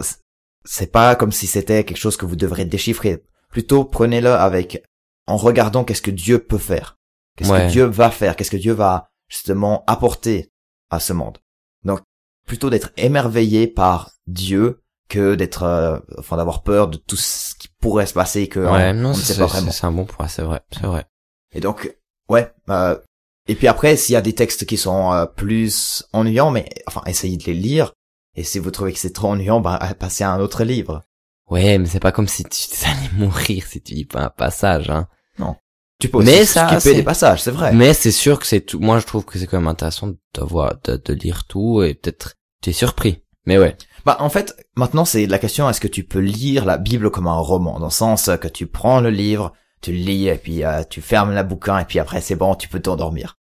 C'est 0.65 0.91
pas 0.91 1.15
comme 1.15 1.31
si 1.31 1.47
c'était 1.47 1.83
quelque 1.83 1.97
chose 1.97 2.17
que 2.17 2.27
vous 2.27 2.35
devrez 2.35 2.65
déchiffrer. 2.65 3.23
Plutôt 3.49 3.83
prenez-le 3.83 4.29
avec 4.31 4.83
en 5.25 5.37
regardant 5.37 5.83
qu'est-ce 5.83 6.03
que 6.03 6.11
Dieu 6.11 6.37
peut 6.37 6.59
faire, 6.59 6.97
qu'est-ce 7.35 7.51
Ouais. 7.51 7.65
que 7.65 7.71
Dieu 7.71 7.85
va 7.85 8.11
faire, 8.11 8.35
qu'est-ce 8.35 8.51
que 8.51 8.57
Dieu 8.57 8.73
va 8.73 9.09
justement 9.27 9.83
apporter 9.87 10.51
à 10.89 10.99
ce 10.99 11.13
monde. 11.13 11.37
Donc 11.83 12.01
plutôt 12.45 12.69
d'être 12.69 12.91
émerveillé 12.97 13.67
par 13.67 14.11
Dieu 14.27 14.81
que 15.07 15.35
d'être, 15.35 15.63
euh, 15.63 15.99
enfin 16.17 16.37
d'avoir 16.37 16.61
peur 16.63 16.87
de 16.87 16.97
tout 16.97 17.15
ce 17.15 17.55
qui 17.55 17.67
pourrait 17.81 18.05
se 18.05 18.13
passer 18.13 18.47
que 18.47 18.59
Ouais, 18.59 18.91
on, 18.91 18.93
non, 18.93 19.09
ne 19.09 19.13
c'est 19.13 19.33
sait 19.33 19.39
pas 19.39 19.47
vraiment. 19.47 19.71
c'est 19.71 19.85
un 19.85 19.91
bon 19.91 20.05
point, 20.05 20.27
c'est 20.27 20.43
vrai, 20.43 20.61
c'est 20.71 20.83
vrai. 20.85 21.05
Et 21.51 21.59
donc, 21.61 21.95
ouais. 22.29 22.51
euh, 22.69 22.97
et 23.47 23.55
puis 23.55 23.67
après, 23.67 23.95
s'il 23.97 24.13
y 24.13 24.17
a 24.17 24.21
des 24.21 24.33
textes 24.35 24.65
qui 24.67 24.77
sont 24.77 25.11
euh, 25.13 25.25
plus 25.25 26.03
ennuyants, 26.13 26.51
mais 26.51 26.69
enfin, 26.85 27.01
essayez 27.07 27.37
de 27.37 27.43
les 27.45 27.53
lire. 27.55 27.93
Et 28.35 28.43
si 28.43 28.59
vous 28.59 28.69
trouvez 28.69 28.93
que 28.93 28.99
c'est 28.99 29.13
trop 29.13 29.29
ennuyant, 29.29 29.59
bah, 29.59 29.79
passez 29.99 30.23
à 30.23 30.31
un 30.31 30.39
autre 30.39 30.63
livre. 30.63 31.03
Ouais, 31.49 31.79
mais 31.79 31.87
c'est 31.87 31.99
pas 31.99 32.11
comme 32.11 32.27
si 32.27 32.43
tu 32.43 32.67
allais 32.85 33.09
mourir 33.25 33.65
si 33.65 33.81
tu 33.81 33.95
lis 33.95 34.05
pas 34.05 34.25
un 34.25 34.29
passage, 34.29 34.91
hein. 34.91 35.07
Tu 35.99 36.07
peux 36.09 36.19
aussi 36.19 36.27
Mais 36.27 36.45
ça, 36.45 36.79
skipper 36.79 36.95
des 36.95 37.03
passages, 37.03 37.41
c'est 37.41 37.51
vrai. 37.51 37.73
Mais 37.73 37.93
c'est 37.93 38.11
sûr 38.11 38.39
que 38.39 38.47
c'est 38.47 38.61
tout. 38.61 38.79
Moi, 38.79 38.99
je 38.99 39.05
trouve 39.05 39.25
que 39.25 39.37
c'est 39.37 39.47
quand 39.47 39.57
même 39.57 39.67
intéressant 39.67 40.13
d'avoir, 40.33 40.79
de, 40.83 40.95
de 40.95 41.13
lire 41.13 41.45
tout 41.45 41.83
et 41.83 41.93
peut-être 41.93 42.35
t'es 42.61 42.71
surpris. 42.71 43.23
Mais 43.45 43.57
ouais. 43.57 43.75
Bah, 44.05 44.17
en 44.19 44.29
fait, 44.29 44.55
maintenant, 44.75 45.05
c'est 45.05 45.25
la 45.25 45.39
question, 45.39 45.69
est-ce 45.69 45.81
que 45.81 45.87
tu 45.87 46.03
peux 46.03 46.19
lire 46.19 46.65
la 46.65 46.77
Bible 46.77 47.11
comme 47.11 47.27
un 47.27 47.37
roman? 47.37 47.79
Dans 47.79 47.87
le 47.87 47.91
sens 47.91 48.29
que 48.39 48.47
tu 48.47 48.65
prends 48.65 49.01
le 49.01 49.09
livre, 49.09 49.53
tu 49.81 49.91
le 49.91 49.97
lis, 49.97 50.27
et 50.27 50.35
puis 50.35 50.63
euh, 50.63 50.83
tu 50.89 51.01
fermes 51.01 51.33
la 51.33 51.43
bouquin, 51.43 51.79
et 51.79 51.85
puis 51.85 51.99
après, 51.99 52.21
c'est 52.21 52.35
bon, 52.35 52.55
tu 52.55 52.69
peux 52.69 52.79
t'endormir. 52.79 53.37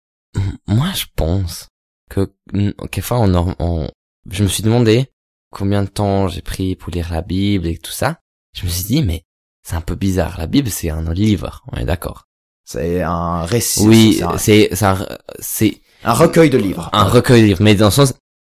Moi, 0.68 0.88
je 0.96 1.06
pense 1.16 1.68
que 2.10 2.32
quelquefois 2.52 3.20
on, 3.20 3.56
on, 3.60 3.90
je 4.30 4.44
me 4.44 4.48
suis 4.48 4.64
demandé 4.64 5.12
combien 5.52 5.84
de 5.84 5.90
temps 5.90 6.28
j'ai 6.28 6.42
pris 6.42 6.76
pour 6.76 6.92
lire 6.92 7.12
la 7.12 7.22
Bible 7.22 7.68
et 7.68 7.78
tout 7.78 7.92
ça. 7.92 8.20
Je 8.54 8.66
me 8.66 8.70
suis 8.70 8.86
dit, 8.86 9.04
mais 9.04 9.26
c'est 9.64 9.76
un 9.76 9.82
peu 9.82 9.96
bizarre. 9.96 10.38
La 10.38 10.48
Bible, 10.48 10.70
c'est 10.70 10.90
un 10.90 11.12
livre. 11.14 11.64
On 11.72 11.78
est 11.78 11.86
d'accord. 11.86 12.28
C'est 12.70 13.02
un 13.02 13.46
récit. 13.46 13.88
Oui, 13.88 14.16
c'est 14.18 14.24
un, 14.24 14.38
c'est, 14.38 14.70
c'est 14.74 14.86
un, 14.86 15.08
c'est 15.40 15.82
recueil 16.04 16.50
de 16.50 16.58
livres. 16.58 16.90
un 16.92 17.06
recueil 17.06 17.42
de 17.44 17.48
livres, 17.48 17.62
mais 17.64 17.76
dans 17.76 17.86
le 17.86 17.92
sens, 17.92 18.14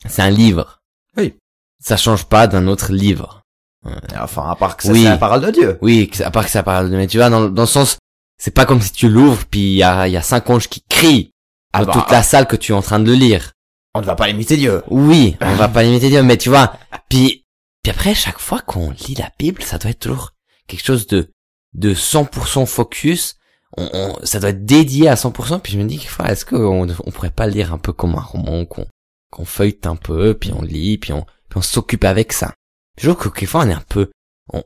c'est 0.08 0.22
un 0.22 0.30
livre. 0.30 0.80
Oui. 1.18 1.34
Ça 1.78 1.98
change 1.98 2.24
pas 2.24 2.46
d'un 2.46 2.68
autre 2.68 2.90
livre. 2.92 3.42
Enfin, 4.18 4.50
à 4.50 4.56
part 4.56 4.76
que 4.78 4.84
ça, 4.84 4.92
Oui. 4.92 5.02
c'est 5.02 5.10
la 5.10 5.18
parole 5.18 5.42
de 5.42 5.50
Dieu. 5.50 5.78
Oui, 5.82 6.10
à 6.24 6.30
part 6.30 6.44
que 6.46 6.50
ça 6.50 6.62
parle 6.62 6.90
de, 6.90 6.96
mais 6.96 7.06
tu 7.06 7.18
vois, 7.18 7.28
dans, 7.28 7.48
dans 7.50 7.62
le 7.62 7.66
sens, 7.68 7.98
c'est 8.38 8.50
pas 8.54 8.64
comme 8.64 8.80
si 8.80 8.92
tu 8.92 9.08
l'ouvres 9.08 9.44
puis 9.46 9.60
il 9.72 9.76
y 9.76 9.82
a, 9.82 10.08
il 10.08 10.12
y 10.12 10.16
a 10.16 10.22
cinq 10.22 10.48
anges 10.50 10.68
qui 10.68 10.82
crient 10.88 11.30
Ah 11.72 11.84
dans 11.84 11.92
bah, 11.92 12.00
toute 12.00 12.10
la 12.10 12.22
salle 12.22 12.46
que 12.46 12.56
tu 12.56 12.72
es 12.72 12.74
en 12.74 12.82
train 12.82 13.00
de 13.00 13.12
lire. 13.12 13.52
On 13.94 14.00
ne 14.00 14.06
va 14.06 14.16
pas 14.16 14.30
imiter 14.30 14.56
Dieu. 14.56 14.82
Oui, 14.88 15.36
on 15.42 15.54
va 15.54 15.68
pas 15.68 15.82
limiter 15.82 16.08
Dieu, 16.08 16.22
mais 16.22 16.36
tu 16.38 16.48
vois, 16.48 16.74
puis, 17.10 17.44
puis 17.82 17.90
après, 17.90 18.14
chaque 18.14 18.38
fois 18.40 18.60
qu'on 18.60 18.90
lit 18.90 19.14
la 19.18 19.30
Bible, 19.38 19.62
ça 19.62 19.76
doit 19.78 19.90
être 19.90 20.00
toujours 20.00 20.32
quelque 20.66 20.84
chose 20.84 21.06
de, 21.06 21.30
de 21.74 21.94
100% 21.94 22.66
focus, 22.66 23.36
on, 23.78 23.88
on- 23.92 24.18
ça 24.24 24.40
doit 24.40 24.50
être 24.50 24.64
dédié 24.64 25.08
à 25.08 25.14
100%, 25.14 25.60
puis 25.60 25.72
je 25.72 25.78
me 25.78 25.84
dis 25.84 26.06
est-ce 26.26 26.44
qu'on 26.44 26.88
on 26.88 27.10
pourrait 27.10 27.30
pas 27.30 27.46
le 27.46 27.52
lire 27.52 27.72
un 27.72 27.78
peu 27.78 27.92
comme 27.92 28.14
un 28.16 28.20
roman, 28.20 28.64
qu'on, 28.66 28.86
qu'on 29.30 29.44
feuillete 29.44 29.86
un 29.86 29.96
peu, 29.96 30.34
puis 30.34 30.52
on 30.52 30.62
lit, 30.62 30.98
puis 30.98 31.12
on, 31.12 31.22
puis 31.48 31.56
on 31.58 31.62
s'occupe 31.62 32.04
avec 32.04 32.32
ça. 32.32 32.52
Je 33.00 33.10
trouve 33.10 33.22
que 33.24 33.28
quelquefois 33.34 33.64
on 33.64 33.68
est 33.70 33.74
un 33.74 33.82
peu, 33.88 34.10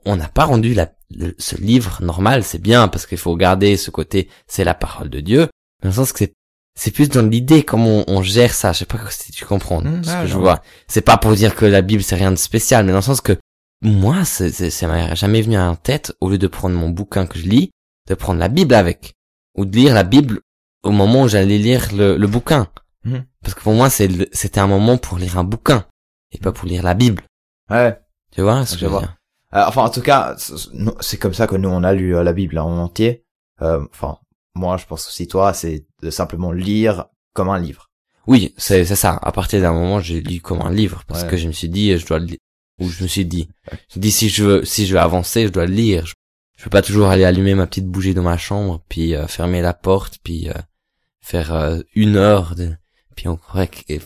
on 0.04 0.16
n'a 0.16 0.28
pas 0.28 0.44
rendu 0.44 0.74
la, 0.74 0.92
le- 1.14 1.34
ce 1.38 1.56
livre 1.56 1.98
normal, 2.02 2.44
c'est 2.44 2.60
bien, 2.62 2.88
parce 2.88 3.06
qu'il 3.06 3.18
faut 3.18 3.36
garder 3.36 3.76
ce 3.76 3.90
côté, 3.90 4.28
c'est 4.46 4.64
la 4.64 4.74
parole 4.74 5.10
de 5.10 5.20
Dieu, 5.20 5.48
dans 5.82 5.88
le 5.88 5.94
sens 5.94 6.12
que 6.12 6.18
c'est, 6.20 6.32
c'est 6.78 6.90
plus 6.90 7.08
dans 7.10 7.26
l'idée 7.28 7.64
comment 7.64 8.04
on, 8.08 8.18
on 8.18 8.22
gère 8.22 8.54
ça, 8.54 8.72
je 8.72 8.78
sais 8.80 8.84
pas 8.86 8.98
si 9.10 9.30
tu 9.32 9.44
comprends 9.44 9.82
Mmh, 9.82 10.04
ce 10.04 10.10
ouais, 10.10 10.22
que 10.22 10.26
je 10.28 10.38
vois. 10.38 10.62
C'est 10.88 11.02
pas 11.02 11.18
pour 11.18 11.32
dire 11.32 11.54
que 11.54 11.66
la 11.66 11.82
Bible 11.82 12.02
c'est 12.02 12.14
rien 12.16 12.30
de 12.30 12.36
spécial, 12.36 12.86
mais 12.86 12.92
dans 12.92 12.98
le 12.98 13.02
sens 13.02 13.20
que 13.20 13.36
moi, 13.82 14.24
c'est, 14.24 14.50
c'est, 14.52 14.70
ça 14.70 14.86
m'est 14.86 15.14
jamais 15.16 15.42
venu 15.42 15.58
en 15.58 15.74
tête, 15.74 16.14
au 16.20 16.30
lieu 16.30 16.38
de 16.38 16.46
prendre 16.46 16.76
mon 16.76 16.88
bouquin 16.88 17.26
que 17.26 17.38
je 17.38 17.44
lis, 17.46 17.70
de 18.08 18.14
prendre 18.14 18.38
la 18.40 18.48
Bible 18.48 18.74
avec. 18.74 19.14
Ou 19.56 19.64
de 19.64 19.76
lire 19.76 19.94
la 19.94 20.02
Bible 20.04 20.40
au 20.82 20.90
moment 20.90 21.22
où 21.22 21.28
j'allais 21.28 21.58
lire 21.58 21.88
le, 21.94 22.16
le 22.16 22.26
bouquin. 22.26 22.68
Mhm. 23.04 23.24
Parce 23.42 23.54
que 23.54 23.60
pour 23.60 23.74
moi, 23.74 23.90
c'est 23.90 24.08
le- 24.08 24.28
c'était 24.32 24.60
un 24.60 24.66
moment 24.66 24.96
pour 24.98 25.18
lire 25.18 25.38
un 25.38 25.44
bouquin. 25.44 25.86
Et 26.32 26.38
pas 26.38 26.52
pour 26.52 26.66
lire 26.68 26.82
la 26.82 26.94
Bible. 26.94 27.22
Ouais. 27.70 27.98
Tu 28.34 28.40
vois 28.42 28.64
ce 28.66 28.74
que 28.74 28.80
Je 28.80 28.86
veux 28.86 28.98
dire? 28.98 29.16
Euh, 29.54 29.64
enfin, 29.66 29.82
en 29.82 29.90
tout 29.90 30.00
cas, 30.00 30.34
c'est- 30.38 31.18
comme 31.18 31.34
ça 31.34 31.46
que 31.46 31.56
nous 31.56 31.68
on 31.68 31.84
a 31.84 31.92
lu 31.92 32.16
euh, 32.16 32.22
la 32.22 32.32
Bible 32.32 32.58
en 32.58 32.78
entier. 32.78 33.24
Euh, 33.60 33.84
Enfin, 33.92 34.18
moi, 34.54 34.76
je 34.78 34.86
pense 34.86 35.06
aussi 35.06 35.28
toi, 35.28 35.52
c'est 35.52 35.84
de 36.02 36.10
simplement 36.10 36.52
lire 36.52 37.06
comme 37.34 37.50
un 37.50 37.58
livre. 37.58 37.90
Oui, 38.26 38.54
c'est, 38.56 38.84
c'est 38.84 38.96
ça. 38.96 39.18
À 39.22 39.32
partir 39.32 39.60
d'un 39.60 39.72
moment, 39.72 40.00
j'ai 40.00 40.20
lu 40.20 40.40
comme 40.40 40.62
un 40.62 40.70
livre. 40.70 41.02
Parce 41.06 41.22
Ouais. 41.24 41.28
que 41.30 41.36
je 41.36 41.48
me 41.48 41.52
suis 41.52 41.68
dit, 41.68 41.96
je 41.98 42.06
dois 42.06 42.18
le 42.18 42.26
lire. 42.26 42.38
Ou 42.80 42.88
je 42.88 43.02
me 43.02 43.08
suis 43.08 43.26
dit, 43.26 43.48
je 43.70 43.74
me 43.74 43.78
suis 43.90 44.00
dit, 44.00 44.10
si 44.10 44.28
je 44.30 44.44
veux, 44.44 44.64
si 44.64 44.86
je 44.86 44.94
veux 44.94 45.00
avancer, 45.00 45.46
je 45.46 45.52
dois 45.52 45.66
le 45.66 45.74
lire. 45.74 46.06
Je, 46.06 46.14
je 46.62 46.66
peux 46.68 46.70
pas 46.70 46.82
toujours 46.82 47.08
aller 47.08 47.24
allumer 47.24 47.56
ma 47.56 47.66
petite 47.66 47.88
bougie 47.88 48.14
dans 48.14 48.22
ma 48.22 48.38
chambre, 48.38 48.84
puis 48.88 49.16
euh, 49.16 49.26
fermer 49.26 49.62
la 49.62 49.74
porte, 49.74 50.18
puis 50.22 50.48
euh, 50.48 50.52
faire 51.20 51.52
euh, 51.52 51.80
une 51.96 52.14
heure 52.14 52.54
de, 52.54 52.70
puis 53.16 53.26
on 53.26 53.36
et 53.88 53.98
f- 53.98 54.02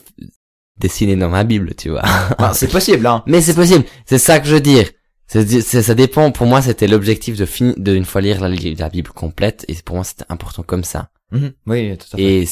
dessiner 0.79 1.15
dans 1.15 1.29
ma 1.29 1.43
Bible, 1.43 1.75
tu 1.75 1.89
vois. 1.89 2.01
Enfin, 2.03 2.53
c'est 2.55 2.67
possible, 2.67 3.05
hein. 3.05 3.23
Mais 3.27 3.41
c'est 3.41 3.53
possible. 3.53 3.85
C'est 4.07 4.17
ça 4.17 4.39
que 4.39 4.47
je 4.47 4.55
veux 4.55 4.59
dire. 4.61 4.89
C'est, 5.27 5.61
ça 5.61 5.93
dépend. 5.93 6.31
Pour 6.31 6.47
moi, 6.47 6.63
c'était 6.63 6.87
l'objectif 6.87 7.37
de 7.37 7.45
finir, 7.45 7.75
de 7.77 7.93
une 7.95 8.05
fois 8.05 8.21
lire 8.21 8.41
la, 8.41 8.49
la 8.49 8.89
Bible 8.89 9.11
complète, 9.11 9.63
et 9.67 9.75
pour 9.85 9.97
moi, 9.97 10.03
c'était 10.03 10.25
important 10.29 10.63
comme 10.63 10.83
ça. 10.83 11.11
Mhm. 11.31 11.51
Oui, 11.67 11.95
tout 11.95 12.07
à 12.13 12.17
fait. 12.17 12.23
Et, 12.43 12.47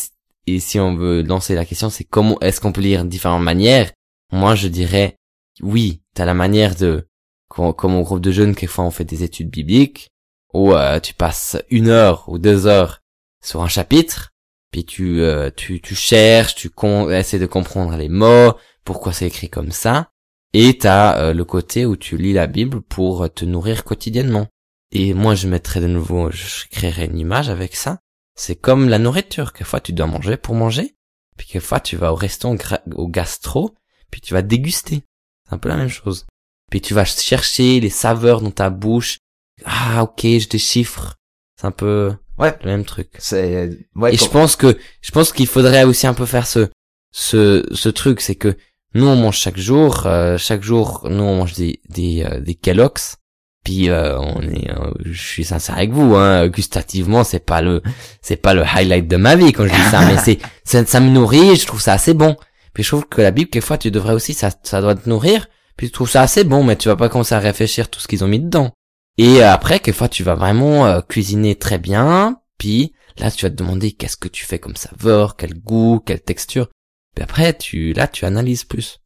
et 0.46 0.60
si 0.60 0.80
on 0.80 0.96
veut 0.96 1.24
lancer 1.24 1.56
la 1.56 1.66
question, 1.66 1.90
c'est 1.90 2.04
comment 2.04 2.40
est-ce 2.42 2.62
qu'on 2.62 2.72
peut 2.74 2.82
lire 2.82 3.06
de 3.06 3.10
différentes 3.10 3.42
manières? 3.44 3.92
Moi, 4.32 4.54
je 4.54 4.68
dirais 4.68 5.18
oui. 5.64 6.04
T'as 6.14 6.26
la 6.26 6.36
manière 6.36 6.76
de, 6.76 7.08
comme, 7.50 7.96
au 7.96 8.04
groupe 8.04 8.22
de 8.22 8.32
jeunes, 8.32 8.56
quelquefois 8.56 8.86
on 8.86 8.92
fait 8.92 9.06
des 9.06 9.24
études 9.24 9.50
bibliques, 9.50 10.10
où 10.54 10.74
euh, 10.74 11.00
tu 11.00 11.14
passes 11.14 11.58
une 11.70 11.90
heure 11.90 12.28
ou 12.28 12.38
deux 12.38 12.68
heures 12.68 13.02
sur 13.44 13.62
un 13.62 13.68
chapitre, 13.68 14.34
puis 14.72 14.86
tu 14.86 15.22
euh, 15.22 15.50
tu, 15.56 15.82
tu 15.82 15.96
cherches, 15.96 16.56
tu 16.56 16.72
essaies 17.12 17.40
de 17.40 17.46
comprendre 17.46 17.96
les 17.98 18.10
mots, 18.10 18.54
pourquoi 18.84 19.14
c'est 19.14 19.28
écrit 19.28 19.50
comme 19.50 19.72
ça, 19.72 20.10
et 20.54 20.78
t'as 20.78 21.18
euh, 21.18 21.34
le 21.34 21.46
côté 21.46 21.86
où 21.86 21.96
tu 21.96 22.18
lis 22.18 22.34
la 22.34 22.48
Bible 22.48 22.82
pour 22.82 23.32
te 23.34 23.46
nourrir 23.46 23.84
quotidiennement. 23.84 24.48
Et 24.92 25.14
moi, 25.14 25.36
je 25.36 25.50
mettrais 25.50 25.82
de 25.82 25.88
nouveau, 25.88 26.32
je 26.32 26.68
créerais 26.72 27.08
une 27.08 27.20
image 27.20 27.50
avec 27.50 27.76
ça. 27.76 28.00
C'est 28.36 28.56
comme 28.56 28.88
la 28.88 29.00
nourriture. 29.00 29.52
Quelquefois, 29.52 29.82
tu 29.82 29.92
dois 29.92 30.08
manger 30.08 30.38
pour 30.38 30.56
manger. 30.56 30.96
Puis 31.36 31.48
quelquefois, 31.48 31.82
tu 31.82 31.98
vas 31.98 32.14
au 32.14 32.16
restaurant, 32.16 32.56
au 32.94 33.08
gastro, 33.10 33.76
puis 34.12 34.22
tu 34.22 34.34
vas 34.34 34.42
déguster. 34.42 35.04
C'est 35.44 35.54
un 35.54 35.58
peu 35.58 35.68
la 35.68 35.76
même 35.76 35.90
chose. 35.90 36.26
Puis 36.72 36.82
tu 36.82 36.94
vas 36.94 37.06
chercher 37.06 37.80
les 37.80 37.90
saveurs 37.90 38.42
dans 38.42 38.52
ta 38.52 38.70
bouche. 38.70 39.18
Ah, 39.66 40.04
ok, 40.04 40.22
je 40.24 40.48
déchiffre. 40.48 41.16
C'est 41.60 41.68
un 41.68 41.72
peu 41.72 42.14
Ouais. 42.38 42.54
le 42.64 42.70
même 42.72 42.84
truc. 42.86 43.10
C'est, 43.18 43.70
ouais, 43.96 44.14
Et 44.14 44.18
je 44.18 44.26
pense 44.28 44.56
que, 44.58 44.78
je 45.02 45.12
pense 45.12 45.32
qu'il 45.32 45.48
faudrait 45.48 45.86
aussi 45.86 46.06
un 46.06 46.14
peu 46.14 46.26
faire 46.26 46.48
ce, 46.48 46.68
ce, 47.14 47.66
ce 47.72 47.88
truc, 47.90 48.20
c'est 48.20 48.36
que 48.36 48.58
nous 48.94 49.08
on 49.08 49.16
mange 49.16 49.38
chaque 49.38 49.58
jour, 49.58 50.06
euh, 50.06 50.38
chaque 50.38 50.62
jour 50.64 51.08
nous 51.10 51.24
on 51.24 51.38
mange 51.38 51.54
des, 51.54 51.80
des, 51.90 52.26
euh, 52.30 52.42
des 52.42 52.56
Kellogg's, 52.56 53.16
puis 53.64 53.90
euh, 53.90 54.20
on 54.20 54.42
est, 54.42 54.70
euh, 54.70 54.92
je 55.06 55.22
suis 55.22 55.46
sincère 55.46 55.76
avec 55.78 55.92
vous, 55.92 56.14
hein, 56.16 56.48
gustativement 56.50 57.24
c'est 57.24 57.40
pas 57.46 57.62
le, 57.62 57.82
c'est 58.22 58.36
pas 58.36 58.54
le 58.54 58.64
highlight 58.64 59.08
de 59.08 59.16
ma 59.16 59.36
vie 59.38 59.54
quand 59.54 59.66
je 59.66 59.74
dis 59.74 59.90
ça, 59.90 60.06
mais 60.06 60.18
c'est, 60.24 60.40
ça, 60.66 60.86
ça 60.86 61.00
me 61.00 61.10
nourrit, 61.10 61.56
je 61.56 61.66
trouve 61.66 61.82
ça 61.82 61.94
assez 61.94 62.14
bon. 62.14 62.36
Puis 62.74 62.84
je 62.84 62.90
trouve 62.90 63.08
que 63.08 63.22
la 63.22 63.32
Bible 63.32 63.50
quelquefois 63.50 63.78
tu 63.78 63.92
devrais 63.92 64.14
aussi, 64.14 64.34
ça, 64.34 64.50
ça 64.64 64.82
doit 64.82 64.96
te 64.96 65.08
nourrir, 65.08 65.48
puis 65.78 65.88
je 65.88 65.94
trouve 65.94 66.10
ça 66.10 66.22
assez 66.22 66.44
bon, 66.44 66.64
mais 66.64 66.76
tu 66.76 66.88
vas 66.88 66.96
pas 66.96 67.10
commencer 67.10 67.36
à 67.36 67.40
réfléchir 67.40 67.90
tout 67.90 68.00
ce 68.00 68.08
qu'ils 68.08 68.24
ont 68.24 68.28
mis 68.28 68.40
dedans. 68.40 68.72
Et 69.18 69.42
euh, 69.42 69.52
après, 69.52 69.80
quelquefois, 69.80 70.10
tu 70.10 70.24
vas 70.24 70.36
vraiment 70.36 70.86
euh, 70.86 71.02
cuisiner 71.02 71.56
très 71.56 71.78
bien, 71.78 72.40
puis 72.58 72.94
là, 73.18 73.32
tu 73.32 73.46
vas 73.46 73.50
te 73.50 73.56
demander 73.56 73.92
qu'est-ce 73.92 74.18
que 74.18 74.28
tu 74.28 74.46
fais 74.46 74.60
comme 74.60 74.76
saveur, 74.76 75.36
quel 75.36 75.54
goût, 75.54 76.02
quelle 76.06 76.22
texture. 76.22 76.68
Puis 77.16 77.24
après, 77.24 77.58
tu 77.58 77.94
là, 77.94 78.08
tu 78.08 78.26
analyses 78.26 78.66
plus. 78.66 79.00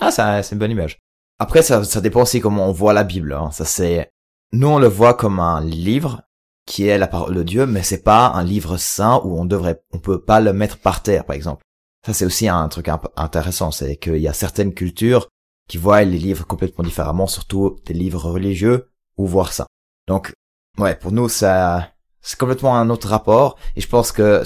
Ah, 0.00 0.10
ça, 0.10 0.42
c'est 0.42 0.54
une 0.54 0.58
bonne 0.58 0.70
image. 0.70 0.98
Après, 1.38 1.62
ça, 1.62 1.84
ça 1.84 2.00
dépend 2.00 2.22
aussi 2.22 2.40
comment 2.40 2.68
on 2.68 2.72
voit 2.72 2.92
la 2.92 3.04
Bible. 3.04 3.32
Hein. 3.34 3.50
Ça, 3.52 3.64
c'est, 3.64 4.10
nous, 4.52 4.68
on 4.68 4.78
le 4.78 4.86
voit 4.86 5.14
comme 5.14 5.40
un 5.40 5.60
livre 5.60 6.22
qui 6.66 6.86
est 6.86 6.98
la 6.98 7.08
parole 7.08 7.34
de 7.34 7.42
Dieu, 7.42 7.66
mais 7.66 7.82
c'est 7.82 8.02
pas 8.02 8.28
un 8.28 8.42
livre 8.42 8.76
saint 8.76 9.20
où 9.24 9.38
on 9.38 9.44
devrait, 9.44 9.82
on 9.92 9.98
peut 9.98 10.22
pas 10.22 10.40
le 10.40 10.52
mettre 10.52 10.78
par 10.78 11.02
terre, 11.02 11.24
par 11.24 11.36
exemple. 11.36 11.62
Ça, 12.06 12.12
c'est 12.12 12.24
aussi 12.24 12.48
un 12.48 12.68
truc 12.68 12.88
intéressant, 13.16 13.70
c'est 13.70 13.96
qu'il 13.96 14.18
y 14.18 14.28
a 14.28 14.32
certaines 14.32 14.74
cultures 14.74 15.28
qui 15.68 15.78
voient 15.78 16.02
les 16.02 16.18
livres 16.18 16.46
complètement 16.46 16.84
différemment, 16.84 17.26
surtout 17.26 17.76
des 17.86 17.94
livres 17.94 18.30
religieux, 18.30 18.90
ou 19.16 19.26
voir 19.26 19.52
ça. 19.52 19.66
Donc, 20.08 20.32
ouais, 20.78 20.94
pour 20.96 21.12
nous, 21.12 21.28
ça, 21.28 21.92
c'est 22.20 22.38
complètement 22.38 22.76
un 22.76 22.90
autre 22.90 23.08
rapport, 23.08 23.58
et 23.76 23.80
je 23.80 23.88
pense 23.88 24.12
que, 24.12 24.42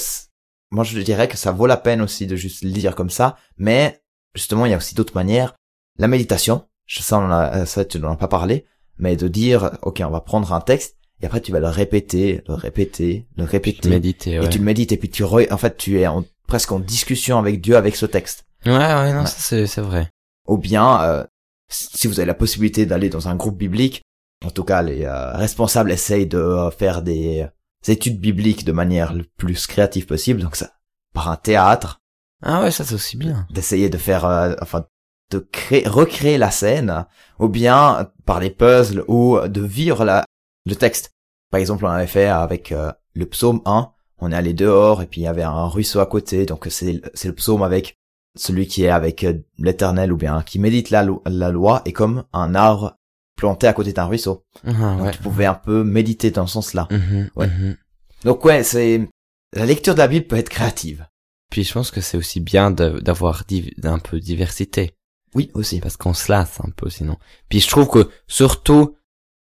moi, 0.70 0.85
je 0.85 0.98
dirais 1.00 1.29
que 1.29 1.37
ça 1.37 1.52
vaut 1.52 1.66
la 1.66 1.76
peine 1.76 2.00
aussi 2.00 2.26
de 2.26 2.37
juste 2.37 2.62
le 2.62 2.70
lire 2.70 2.94
comme 2.94 3.11
ça, 3.11 3.37
mais 3.57 4.02
justement, 4.35 4.66
il 4.66 4.70
y 4.70 4.74
a 4.74 4.79
aussi 4.79 4.94
d'autres 4.94 5.14
manières. 5.14 5.55
La 5.98 6.09
méditation, 6.09 6.66
je 6.87 7.00
on 7.14 7.31
a, 7.31 7.64
ça, 7.66 7.85
tu 7.85 7.98
n'en 7.98 8.12
as 8.12 8.16
pas 8.16 8.29
parlé, 8.29 8.66
mais 8.98 9.16
de 9.16 9.29
dire, 9.29 9.79
ok, 9.83 10.02
on 10.05 10.11
va 10.11 10.20
prendre 10.20 10.52
un 10.52 10.61
texte, 10.61 10.96
et 11.22 11.26
après 11.26 11.40
tu 11.40 11.50
vas 11.52 11.61
le 11.61 11.68
répéter, 11.68 12.42
le 12.46 12.55
répéter, 12.55 13.26
le 13.37 13.44
répéter, 13.44 13.88
Méditer, 13.88 14.38
ouais. 14.38 14.46
et 14.46 14.48
tu 14.50 14.59
le 14.59 14.64
médites, 14.64 14.92
et 14.92 14.96
puis 14.98 15.09
tu, 15.11 15.22
re- 15.24 15.50
en 15.52 15.57
fait, 15.57 15.76
tu 15.76 15.98
es 15.98 16.07
en- 16.07 16.24
presque 16.46 16.72
en 16.72 16.79
discussion 16.79 17.38
avec 17.38 17.61
Dieu 17.61 17.76
avec 17.76 17.96
ce 17.96 18.05
texte. 18.07 18.44
Ouais, 18.66 18.72
ouais, 18.72 19.12
non, 19.14 19.22
Ouais. 19.22 19.26
c'est 19.66 19.79
vrai. 19.81 20.11
Ou 20.46 20.59
bien, 20.59 21.02
euh, 21.02 21.24
si 21.68 22.06
vous 22.06 22.20
avez 22.20 22.26
la 22.26 22.35
possibilité 22.35 22.87
d'aller 22.87 23.09
dans 23.09 23.28
un 23.28 23.37
groupe 23.37 23.56
biblique, 23.56 24.02
en 24.44 24.50
tout 24.50 24.64
cas, 24.64 24.82
les 24.82 25.04
euh, 25.04 25.32
responsables 25.32 25.90
essayent 25.90 26.26
de 26.26 26.38
euh, 26.38 26.70
faire 26.70 27.02
des 27.02 27.46
études 27.88 28.20
bibliques 28.20 28.64
de 28.64 28.72
manière 28.72 29.12
le 29.12 29.24
plus 29.37 29.66
créative 29.66 30.06
possible, 30.06 30.42
donc 30.42 30.56
ça, 30.56 30.72
par 31.14 31.28
un 31.28 31.37
théâtre, 31.37 32.00
Ah 32.42 32.62
ouais, 32.62 32.70
ça 32.70 32.85
c'est 32.85 32.94
aussi 32.94 33.16
bien. 33.16 33.46
d'essayer 33.50 33.88
de 33.88 33.96
faire, 33.98 34.24
euh, 34.24 34.54
enfin, 34.61 34.85
de 35.30 35.38
créer, 35.38 35.87
recréer 35.88 36.38
la 36.38 36.50
scène, 36.50 37.06
ou 37.38 37.48
bien 37.48 38.11
par 38.24 38.40
des 38.40 38.50
puzzles, 38.50 39.04
ou 39.09 39.38
de 39.40 39.61
vivre 39.61 40.04
la, 40.04 40.24
le 40.66 40.76
texte. 40.76 41.11
Par 41.50 41.61
exemple, 41.61 41.85
on 41.87 41.88
avait 41.90 42.06
fait 42.06 42.26
avec 42.26 42.72
euh, 42.72 42.92
le 43.14 43.26
psaume 43.26 43.62
1, 43.64 43.90
on 44.18 44.32
est 44.32 44.37
allé 44.37 44.52
dehors, 44.52 45.02
et 45.02 45.06
puis 45.06 45.22
il 45.22 45.24
y 45.24 45.28
avait 45.28 45.42
un 45.42 45.66
ruisseau 45.66 46.00
à 46.00 46.06
côté, 46.06 46.44
donc 46.46 46.66
c'est 46.70 47.00
c'est 47.14 47.28
le 47.28 47.35
psaume 47.35 47.62
avec 47.62 47.96
celui 48.37 48.66
qui 48.66 48.85
est 48.85 48.88
avec 48.90 49.25
euh, 49.25 49.35
l'éternel, 49.59 50.12
ou 50.12 50.16
bien 50.16 50.42
qui 50.42 50.59
médite 50.59 50.90
la, 50.90 51.03
lo- 51.03 51.22
la 51.27 51.51
loi, 51.51 51.83
et 51.85 51.92
comme 51.92 52.25
un 52.33 52.55
arbre 52.55 52.96
planté 53.37 53.66
à 53.66 53.72
côté 53.72 53.92
d'un 53.92 54.05
ruisseau. 54.07 54.44
Ah 54.66 54.72
Donc 54.72 55.03
ouais. 55.03 55.11
tu 55.12 55.18
pouvais 55.18 55.46
un 55.46 55.55
peu 55.55 55.85
méditer 55.85 56.31
dans 56.31 56.46
ce 56.46 56.55
sens-là. 56.55 56.88
Mhm, 56.90 57.31
Ouais. 57.37 57.46
mhm. 57.49 57.77
Donc 58.25 58.44
ouais, 58.44 58.62
c'est, 58.62 59.09
la 59.55 59.66
lecture 59.66 59.94
de 59.94 59.99
la 59.99 60.09
Bible 60.09 60.27
peut 60.27 60.37
être 60.37 60.49
créative. 60.49 61.07
Puis 61.51 61.62
je 61.64 61.72
pense 61.72 61.90
que 61.90 62.01
c'est 62.01 62.16
aussi 62.16 62.40
bien 62.40 62.70
d'avoir 62.70 63.44
un 63.85 63.99
peu 63.99 64.18
de 64.18 64.25
diversité. 64.25 64.94
Oui, 65.35 65.51
aussi. 65.55 65.81
parce 65.81 65.96
qu'on 65.99 66.14
se 66.14 66.33
lasse 66.33 66.61
un 66.64 66.70
peu 66.70 66.88
sinon. 66.88 67.18
Puis 67.51 67.61
je 67.61 67.68
trouve 67.68 67.88
que 67.88 68.11
surtout, 68.27 68.96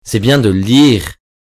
c'est 0.04 0.18
bien 0.20 0.38
de 0.38 0.50
lire 0.50 1.04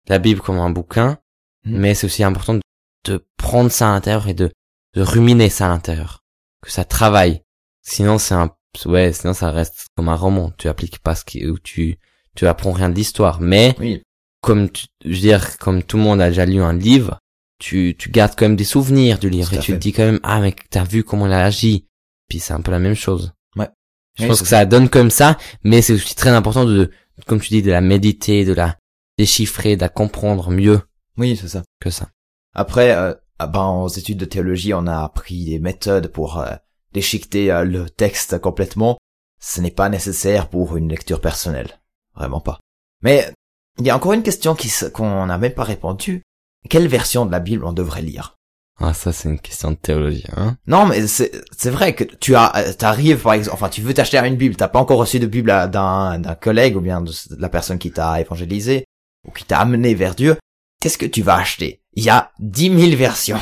la 0.08 0.18
Bible 0.18 0.40
comme 0.40 0.58
un 0.58 0.70
bouquin, 0.70 1.18
Mhm. 1.66 1.78
mais 1.78 1.94
c'est 1.94 2.06
aussi 2.06 2.24
important 2.24 2.54
de, 2.54 2.60
de 3.04 3.24
prendre 3.36 3.70
ça 3.70 3.90
à 3.90 3.92
l'intérieur 3.92 4.28
et 4.28 4.34
de, 4.34 4.50
de 4.94 5.02
ruminer 5.02 5.50
ça 5.50 5.66
à 5.66 5.68
l'intérieur, 5.68 6.19
que 6.62 6.70
ça 6.70 6.84
travaille. 6.84 7.42
Sinon 7.82 8.18
c'est 8.18 8.34
un, 8.34 8.50
ouais, 8.86 9.12
sinon 9.12 9.32
ça 9.34 9.50
reste 9.50 9.86
comme 9.96 10.08
un 10.08 10.14
roman. 10.16 10.52
Tu 10.58 10.68
appliques 10.68 10.98
pas 11.00 11.14
ce 11.14 11.24
qui, 11.24 11.46
ou 11.46 11.58
tu, 11.58 11.98
tu 12.36 12.46
apprends 12.46 12.72
rien 12.72 12.88
de 12.88 12.94
l'histoire. 12.94 13.40
Mais 13.40 13.74
Oui. 13.78 14.02
comme 14.42 14.70
tu, 14.70 14.86
je 15.04 15.10
veux 15.10 15.16
dire, 15.20 15.58
comme 15.58 15.82
tout 15.82 15.96
le 15.96 16.02
monde 16.02 16.20
a 16.20 16.28
déjà 16.28 16.44
lu 16.46 16.60
un 16.62 16.72
livre, 16.74 17.18
tu, 17.58 17.94
tu 17.98 18.10
gardes 18.10 18.32
quand 18.36 18.46
même 18.46 18.56
des 18.56 18.64
souvenirs 18.64 19.18
du 19.18 19.28
livre 19.30 19.52
et 19.54 19.58
tu 19.58 19.72
te 19.72 19.76
dis 19.78 19.92
quand 19.92 20.04
même, 20.04 20.20
ah 20.22 20.40
mec, 20.40 20.68
t'as 20.70 20.84
vu 20.84 21.04
comment 21.04 21.26
il 21.26 21.32
a 21.32 21.44
agi? 21.44 21.86
Puis 22.28 22.38
c'est 22.38 22.52
un 22.54 22.60
peu 22.62 22.70
la 22.70 22.78
même 22.78 22.94
chose. 22.94 23.32
Ouais. 23.56 23.68
Je 24.16 24.22
Oui, 24.22 24.28
pense 24.28 24.40
que 24.42 24.48
ça 24.48 24.64
donne 24.64 24.88
comme 24.88 25.10
ça, 25.10 25.36
mais 25.64 25.82
c'est 25.82 25.92
aussi 25.94 26.14
très 26.14 26.30
important 26.30 26.64
de, 26.64 26.90
comme 27.26 27.40
tu 27.40 27.48
dis, 27.48 27.62
de 27.62 27.70
la 27.70 27.80
méditer, 27.82 28.44
de 28.44 28.52
la 28.54 28.76
déchiffrer, 29.18 29.76
de 29.76 29.82
la 29.82 29.88
comprendre 29.90 30.50
mieux 30.50 30.80
Oui, 31.18 31.36
c'est 31.36 31.48
ça. 31.48 31.62
que 31.80 31.90
ça. 31.90 32.08
Après, 32.54 32.92
euh, 32.92 33.12
ben, 33.46 33.66
aux 33.68 33.88
études 33.88 34.18
de 34.18 34.24
théologie, 34.24 34.74
on 34.74 34.86
a 34.86 35.02
appris 35.02 35.44
des 35.44 35.58
méthodes 35.58 36.08
pour 36.08 36.38
euh, 36.38 36.54
déchiqueter 36.92 37.50
euh, 37.50 37.64
le 37.64 37.88
texte 37.88 38.38
complètement. 38.38 38.98
Ce 39.40 39.60
n'est 39.60 39.70
pas 39.70 39.88
nécessaire 39.88 40.48
pour 40.48 40.76
une 40.76 40.88
lecture 40.88 41.20
personnelle. 41.20 41.80
Vraiment 42.14 42.40
pas. 42.40 42.58
Mais 43.02 43.32
il 43.78 43.86
y 43.86 43.90
a 43.90 43.96
encore 43.96 44.12
une 44.12 44.22
question 44.22 44.54
qui 44.54 44.70
qu'on 44.92 45.26
n'a 45.26 45.38
même 45.38 45.54
pas 45.54 45.64
répondu. 45.64 46.22
Quelle 46.68 46.88
version 46.88 47.24
de 47.24 47.30
la 47.32 47.40
Bible 47.40 47.64
on 47.64 47.72
devrait 47.72 48.02
lire? 48.02 48.36
Ah, 48.82 48.94
ça, 48.94 49.12
c'est 49.12 49.28
une 49.28 49.38
question 49.38 49.70
de 49.72 49.76
théologie, 49.76 50.24
hein. 50.36 50.56
Non, 50.66 50.86
mais 50.86 51.06
c'est 51.06 51.32
c'est 51.56 51.70
vrai 51.70 51.94
que 51.94 52.04
tu 52.04 52.34
as, 52.34 52.74
t'arrives 52.74 53.22
par 53.22 53.34
exemple, 53.34 53.54
enfin 53.54 53.68
tu 53.68 53.82
veux 53.82 53.92
t'acheter 53.92 54.18
une 54.18 54.36
Bible, 54.36 54.56
t'as 54.56 54.68
pas 54.68 54.78
encore 54.78 54.98
reçu 54.98 55.20
de 55.20 55.26
Bible 55.26 55.50
à- 55.50 55.68
d'un 55.68 56.18
d'un 56.18 56.34
collègue 56.34 56.76
ou 56.76 56.80
bien 56.80 57.02
de 57.02 57.12
la 57.38 57.48
personne 57.50 57.78
qui 57.78 57.92
t'a 57.92 58.20
évangélisé 58.20 58.84
ou 59.26 59.32
qui 59.32 59.44
t'a 59.44 59.60
amené 59.60 59.94
vers 59.94 60.14
Dieu. 60.14 60.36
Qu'est-ce 60.80 60.96
que 60.98 61.06
tu 61.06 61.20
vas 61.22 61.36
acheter? 61.36 61.79
Il 61.94 62.04
y 62.04 62.10
a 62.10 62.32
dix 62.38 62.70
mille 62.70 62.96
versions. 62.96 63.36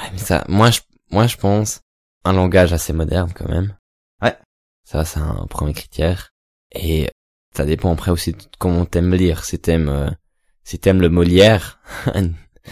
Ouais, 0.00 0.08
mais 0.12 0.18
ça, 0.18 0.44
moi, 0.48 0.70
je, 0.70 0.80
moi, 1.10 1.26
je 1.26 1.36
pense 1.36 1.80
un 2.24 2.32
langage 2.32 2.72
assez 2.72 2.92
moderne 2.92 3.32
quand 3.34 3.48
même. 3.48 3.76
Ouais. 4.22 4.36
Ça, 4.84 5.04
c'est 5.04 5.20
un 5.20 5.46
premier 5.48 5.72
critère. 5.72 6.30
Et 6.72 7.10
ça 7.56 7.64
dépend 7.64 7.92
après 7.92 8.10
aussi 8.10 8.32
de 8.32 8.38
comment 8.58 8.84
t'aimes 8.84 9.14
lire. 9.14 9.44
Si 9.44 9.58
t'aimes, 9.58 9.88
euh, 9.88 10.10
si 10.64 10.78
t'aimes 10.78 11.00
le 11.00 11.08
Molière, 11.08 11.80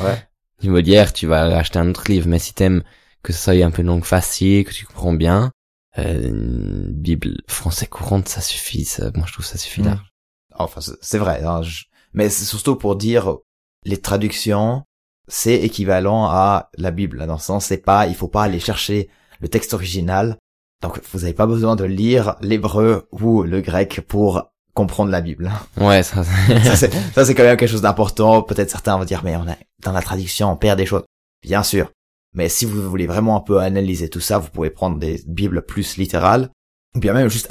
Ouais. 0.00 0.28
du 0.60 0.70
Molière, 0.70 1.12
tu 1.12 1.26
vas 1.26 1.42
acheter 1.56 1.78
un 1.78 1.88
autre 1.90 2.10
livre. 2.10 2.28
Mais 2.28 2.38
si 2.38 2.52
t'aimes 2.54 2.82
que 3.22 3.32
ce 3.32 3.38
soit 3.42 3.52
un 3.64 3.70
peu 3.70 3.82
une 3.82 3.88
langue 3.88 4.04
facile, 4.04 4.64
que 4.64 4.72
tu 4.72 4.84
comprends 4.86 5.12
bien, 5.12 5.52
euh, 5.98 6.28
une 6.28 6.92
Bible 6.92 7.36
français 7.48 7.86
courante, 7.86 8.28
ça 8.28 8.40
suffit. 8.40 8.84
Ça, 8.84 9.10
moi, 9.14 9.26
je 9.26 9.32
trouve 9.32 9.44
que 9.44 9.52
ça 9.52 9.58
suffit 9.58 9.82
Mm. 9.82 9.86
large. 9.86 10.10
Enfin, 10.54 10.80
c'est- 10.80 10.98
c'est 11.00 11.18
vrai. 11.18 11.42
hein, 11.44 11.62
je- 11.62 11.84
Mais 12.14 12.28
c'est 12.28 12.44
surtout 12.44 12.76
pour 12.76 12.96
dire 12.96 13.36
les 13.84 13.96
traductions, 13.98 14.84
c'est 15.28 15.54
équivalent 15.56 16.26
à 16.26 16.70
la 16.76 16.90
Bible. 16.90 17.26
Dans 17.26 17.34
le 17.34 17.40
sens, 17.40 17.66
c'est 17.66 17.78
pas, 17.78 18.06
il 18.06 18.14
faut 18.14 18.28
pas 18.28 18.42
aller 18.42 18.60
chercher 18.60 19.08
le 19.40 19.48
texte 19.48 19.74
original. 19.74 20.36
Donc, 20.82 21.00
vous 21.12 21.20
n'avez 21.20 21.32
pas 21.32 21.46
besoin 21.46 21.76
de 21.76 21.84
lire 21.84 22.36
l'hébreu 22.40 23.06
ou 23.12 23.42
le 23.42 23.60
grec 23.60 24.00
pour 24.06 24.50
comprendre 24.74 25.10
la 25.10 25.20
Bible. 25.20 25.50
Ouais, 25.76 26.02
ça, 26.02 26.24
ça, 26.64 26.76
c'est, 27.24 27.34
quand 27.34 27.42
même 27.44 27.56
quelque 27.56 27.70
chose 27.70 27.82
d'important. 27.82 28.42
Peut-être 28.42 28.70
certains 28.70 28.96
vont 28.96 29.04
dire, 29.04 29.22
mais 29.24 29.36
on 29.36 29.48
a, 29.48 29.56
dans 29.84 29.92
la 29.92 30.02
traduction, 30.02 30.50
on 30.50 30.56
perd 30.56 30.78
des 30.78 30.86
choses. 30.86 31.04
Bien 31.42 31.62
sûr. 31.62 31.90
Mais 32.34 32.48
si 32.48 32.64
vous 32.64 32.88
voulez 32.88 33.06
vraiment 33.06 33.36
un 33.36 33.40
peu 33.40 33.58
analyser 33.58 34.08
tout 34.08 34.20
ça, 34.20 34.38
vous 34.38 34.48
pouvez 34.48 34.70
prendre 34.70 34.98
des 34.98 35.22
Bibles 35.26 35.62
plus 35.62 35.96
littérales. 35.98 36.50
Ou 36.94 36.98
bien 37.00 37.12
même 37.14 37.28
juste 37.28 37.48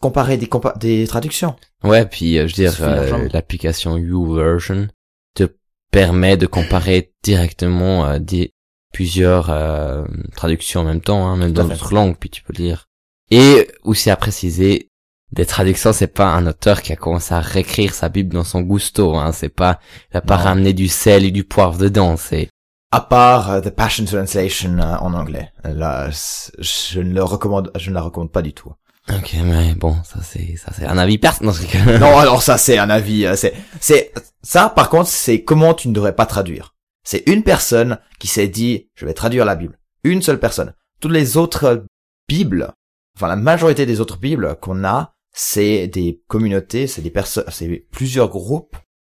comparer 0.00 0.36
des, 0.36 0.46
compa- 0.46 0.78
des 0.78 1.06
traductions. 1.06 1.56
Ouais, 1.82 2.06
puis 2.06 2.38
euh, 2.38 2.46
je 2.46 2.56
veux 2.56 2.68
dire, 2.68 2.76
euh, 2.82 3.28
l'application 3.32 3.96
YouVersion 3.96 4.88
te 5.34 5.48
permet 5.96 6.36
de 6.36 6.44
comparer 6.44 7.14
directement 7.22 8.04
euh, 8.04 8.18
des 8.18 8.52
plusieurs 8.92 9.48
euh, 9.48 10.04
traductions 10.36 10.82
en 10.82 10.84
même 10.84 11.00
temps, 11.00 11.26
hein, 11.26 11.38
même 11.38 11.52
dans 11.52 11.64
d'autres 11.64 11.94
langues, 11.94 12.16
puis 12.20 12.28
tu 12.28 12.42
peux 12.42 12.52
lire. 12.52 12.84
Et 13.30 13.66
aussi 13.82 14.10
à 14.10 14.16
préciser, 14.16 14.90
des 15.32 15.46
traductions, 15.46 15.94
c'est 15.94 16.06
pas 16.06 16.26
un 16.26 16.46
auteur 16.46 16.82
qui 16.82 16.92
a 16.92 16.96
commencé 16.96 17.32
à 17.32 17.40
réécrire 17.40 17.94
sa 17.94 18.10
Bible 18.10 18.34
dans 18.34 18.44
son 18.44 18.60
gusto, 18.60 19.16
hein, 19.16 19.32
c'est 19.32 19.48
pas, 19.48 19.80
il 20.12 20.18
a 20.18 20.20
pas 20.20 20.36
Non. 20.36 20.44
ramené 20.44 20.74
du 20.74 20.88
sel 20.88 21.24
et 21.24 21.30
du 21.30 21.44
poivre 21.44 21.78
dedans, 21.78 22.18
c'est, 22.18 22.50
À 22.92 23.00
part 23.00 23.50
euh, 23.50 23.60
The 23.62 23.70
Passion 23.70 24.04
Translation 24.04 24.78
euh, 24.78 24.96
en 24.98 25.14
anglais. 25.14 25.50
Là, 25.64 26.10
je 26.10 27.00
ne 27.00 27.14
le 27.14 27.24
recommande, 27.24 27.72
je 27.74 27.88
ne 27.88 27.94
la 27.94 28.02
recommande 28.02 28.32
pas 28.32 28.42
du 28.42 28.52
tout. 28.52 28.70
Ok, 29.08 29.36
mais 29.44 29.74
bon, 29.74 29.96
ça 30.04 30.20
c'est, 30.22 30.56
ça 30.56 30.72
c'est 30.76 30.84
un 30.86 30.98
avis 30.98 31.18
personnel, 31.18 31.54
non, 32.00 32.18
alors 32.18 32.42
ça 32.42 32.58
c'est 32.58 32.78
un 32.78 32.90
avis. 32.90 33.24
euh, 33.26 33.36
C'est, 33.36 33.54
c'est 33.80 34.12
ça. 34.42 34.68
Par 34.68 34.88
contre, 34.90 35.08
c'est 35.08 35.42
comment 35.44 35.74
tu 35.74 35.88
ne 35.88 35.92
devrais 35.94 36.14
pas 36.16 36.26
traduire. 36.26 36.74
C'est 37.04 37.22
une 37.28 37.42
personne 37.44 37.98
qui 38.18 38.26
s'est 38.26 38.48
dit, 38.48 38.88
je 38.96 39.06
vais 39.06 39.14
traduire 39.14 39.44
la 39.44 39.54
Bible. 39.54 39.78
Une 40.02 40.22
seule 40.22 40.40
personne. 40.40 40.74
Toutes 41.00 41.12
les 41.12 41.36
autres 41.36 41.84
Bibles, 42.28 42.72
enfin 43.16 43.28
la 43.28 43.36
majorité 43.36 43.86
des 43.86 44.00
autres 44.00 44.18
Bibles 44.18 44.56
qu'on 44.60 44.82
a, 44.84 45.12
c'est 45.32 45.86
des 45.86 46.22
communautés, 46.26 46.86
c'est 46.86 47.02
des 47.02 47.10
personnes, 47.10 47.44
c'est 47.48 47.86
plusieurs 47.92 48.28
groupes 48.28 48.76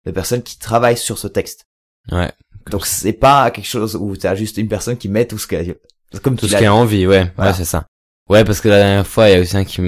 de 0.07 0.11
personnes 0.11 0.43
qui 0.43 0.59
travaillent 0.59 0.97
sur 0.97 1.19
ce 1.19 1.29
texte. 1.29 1.67
ouais, 2.11 2.33
Donc 2.71 2.87
c'est 2.87 3.13
pas 3.13 3.51
quelque 3.51 3.67
chose 3.69 3.95
où 3.97 4.17
tu 4.17 4.27
as 4.27 4.35
juste 4.35 4.57
une 4.57 4.69
personne 4.69 4.97
qui 4.97 5.09
met 5.09 5.27
tout 5.27 5.39
ce 5.39 5.47
qu'elle, 5.47 5.77
comme 6.23 6.37
tout 6.37 6.49
ce 6.49 6.57
qui 6.57 6.65
a 6.65 6.75
envie, 6.75 7.07
ouais, 7.07 7.31
Voilà. 7.37 7.51
ouais, 7.53 7.57
c'est 7.57 7.65
ça. 7.65 7.87
Ouais, 8.29 8.45
parce 8.45 8.61
que 8.61 8.69
la 8.69 8.79
dernière 8.79 9.07
fois, 9.07 9.29
il 9.29 9.33
y 9.35 9.37
a 9.37 9.41
aussi 9.41 9.57
un 9.57 9.65
qui, 9.65 9.81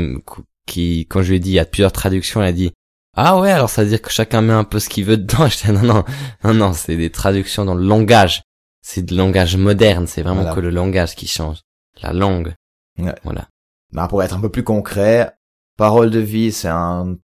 qui, 0.67 1.01
quand 1.09 1.23
je 1.23 1.31
lui 1.31 1.37
ai 1.37 1.41
dit, 1.41 1.51
il 1.51 1.55
y 1.55 1.59
a 1.59 1.65
plusieurs 1.65 1.93
traductions, 1.93 2.43
il 2.43 2.47
a 2.47 2.53
dit, 2.53 2.71
ah 3.17 3.39
ouais, 3.41 3.51
alors 3.51 3.69
ça 3.69 3.83
veut 3.83 3.89
dire 3.89 4.01
que 4.03 4.11
chacun 4.11 4.41
met 4.43 4.53
un 4.53 4.65
peu 4.65 4.79
ce 4.79 4.89
qu'il 4.89 5.05
veut 5.05 5.17
dedans. 5.17 5.47
J'étais, 5.49 5.73
non, 5.73 5.83
non, 5.83 6.05
non, 6.45 6.55
non, 6.55 6.73
c'est 6.73 6.97
des 6.97 7.11
traductions 7.11 7.65
dans 7.65 7.75
le 7.75 7.85
langage. 7.85 8.43
C'est 8.81 9.03
du 9.03 9.15
langage 9.17 9.57
moderne, 9.57 10.07
c'est 10.07 10.23
vraiment 10.23 10.43
Voilà. 10.43 10.55
que 10.55 10.61
le 10.61 10.71
langage 10.71 11.15
qui 11.17 11.27
change. 11.27 11.59
La 12.01 12.13
langue. 12.13 12.55
Ouais. 12.99 13.15
Voilà. 13.25 13.49
Ben, 13.93 14.07
pour 14.07 14.23
être 14.23 14.35
un 14.37 14.41
peu 14.41 14.51
plus 14.51 14.63
concret, 14.65 15.33
Parole 15.77 16.11
de 16.11 16.21
vie, 16.21 16.53
c'est 16.53 16.69
un, 16.69 17.17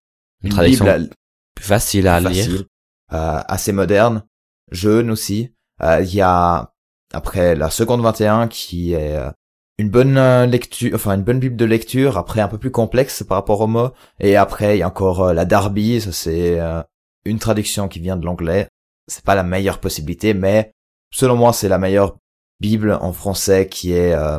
Une 0.43 0.51
traduction 0.51 0.85
Bible 0.85 1.11
plus 1.55 1.65
facile 1.65 2.09
à 2.09 2.21
facile, 2.21 2.51
lire. 2.53 2.65
euh, 3.13 3.41
assez 3.47 3.73
moderne, 3.73 4.25
jeune 4.73 5.11
aussi. 5.11 5.55
Euh, 5.83 6.01
Il 6.03 6.13
y 6.15 6.21
a 6.21 6.73
après 7.13 7.55
la 7.55 7.71
seconde 7.71 8.01
21 8.03 8.49
qui 8.49 8.93
est 8.95 9.17
euh, 9.17 9.31
une 9.79 9.91
bonne 9.91 10.17
euh, 10.17 10.47
lecture, 10.47 10.93
enfin 10.95 11.15
une 11.15 11.23
bonne 11.23 11.39
bible 11.41 11.57
de 11.57 11.65
lecture. 11.65 12.17
Après 12.19 12.41
un 12.41 12.49
peu 12.49 12.59
plus 12.59 12.71
complexe 12.71 13.23
par 13.23 13.37
rapport 13.39 13.61
aux 13.61 13.67
mots. 13.67 13.91
Et 14.21 14.37
après 14.37 14.77
il 14.77 14.81
y 14.81 14.83
a 14.83 14.89
encore 14.89 15.23
euh, 15.23 15.33
la 15.33 15.45
Darby, 15.45 16.01
ça 16.01 16.13
c'est 16.13 16.61
euh, 16.61 16.83
une 17.25 17.39
traduction 17.39 17.89
qui 17.89 18.01
vient 18.01 18.17
de 18.17 18.25
l'anglais. 18.25 18.69
C'est 19.09 19.25
pas 19.25 19.35
la 19.35 19.43
meilleure 19.43 19.81
possibilité, 19.81 20.33
mais 20.35 20.73
selon 21.13 21.37
moi 21.37 21.53
c'est 21.53 21.69
la 21.69 21.79
meilleure 21.79 22.17
bible 22.61 22.93
en 23.01 23.13
français 23.13 23.69
qui 23.69 23.93
est 23.93 24.15
euh, 24.15 24.39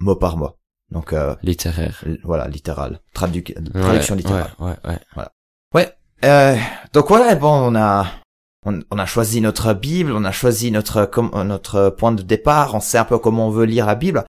mot 0.00 0.16
par 0.16 0.36
mot. 0.36 0.50
Donc 0.90 1.12
euh, 1.12 1.34
Littéraire. 1.42 2.04
voilà 2.24 2.48
littéral, 2.48 3.00
Ouais, 3.74 3.80
traduction 3.80 4.14
littérale. 4.14 4.50
Ouais, 4.58 4.74
ouais, 4.84 4.98
ouais. 5.16 5.88
Euh, 6.24 6.56
donc 6.92 7.08
voilà, 7.08 7.34
bon, 7.34 7.48
on 7.50 7.74
a, 7.74 8.06
on, 8.64 8.78
on 8.92 8.98
a 8.98 9.06
choisi 9.06 9.40
notre 9.40 9.72
Bible, 9.74 10.12
on 10.12 10.24
a 10.24 10.30
choisi 10.30 10.70
notre, 10.70 11.04
com- 11.04 11.32
notre 11.44 11.90
point 11.90 12.12
de 12.12 12.22
départ, 12.22 12.74
on 12.76 12.80
sait 12.80 12.98
un 12.98 13.04
peu 13.04 13.18
comment 13.18 13.48
on 13.48 13.50
veut 13.50 13.64
lire 13.64 13.86
la 13.86 13.96
Bible. 13.96 14.22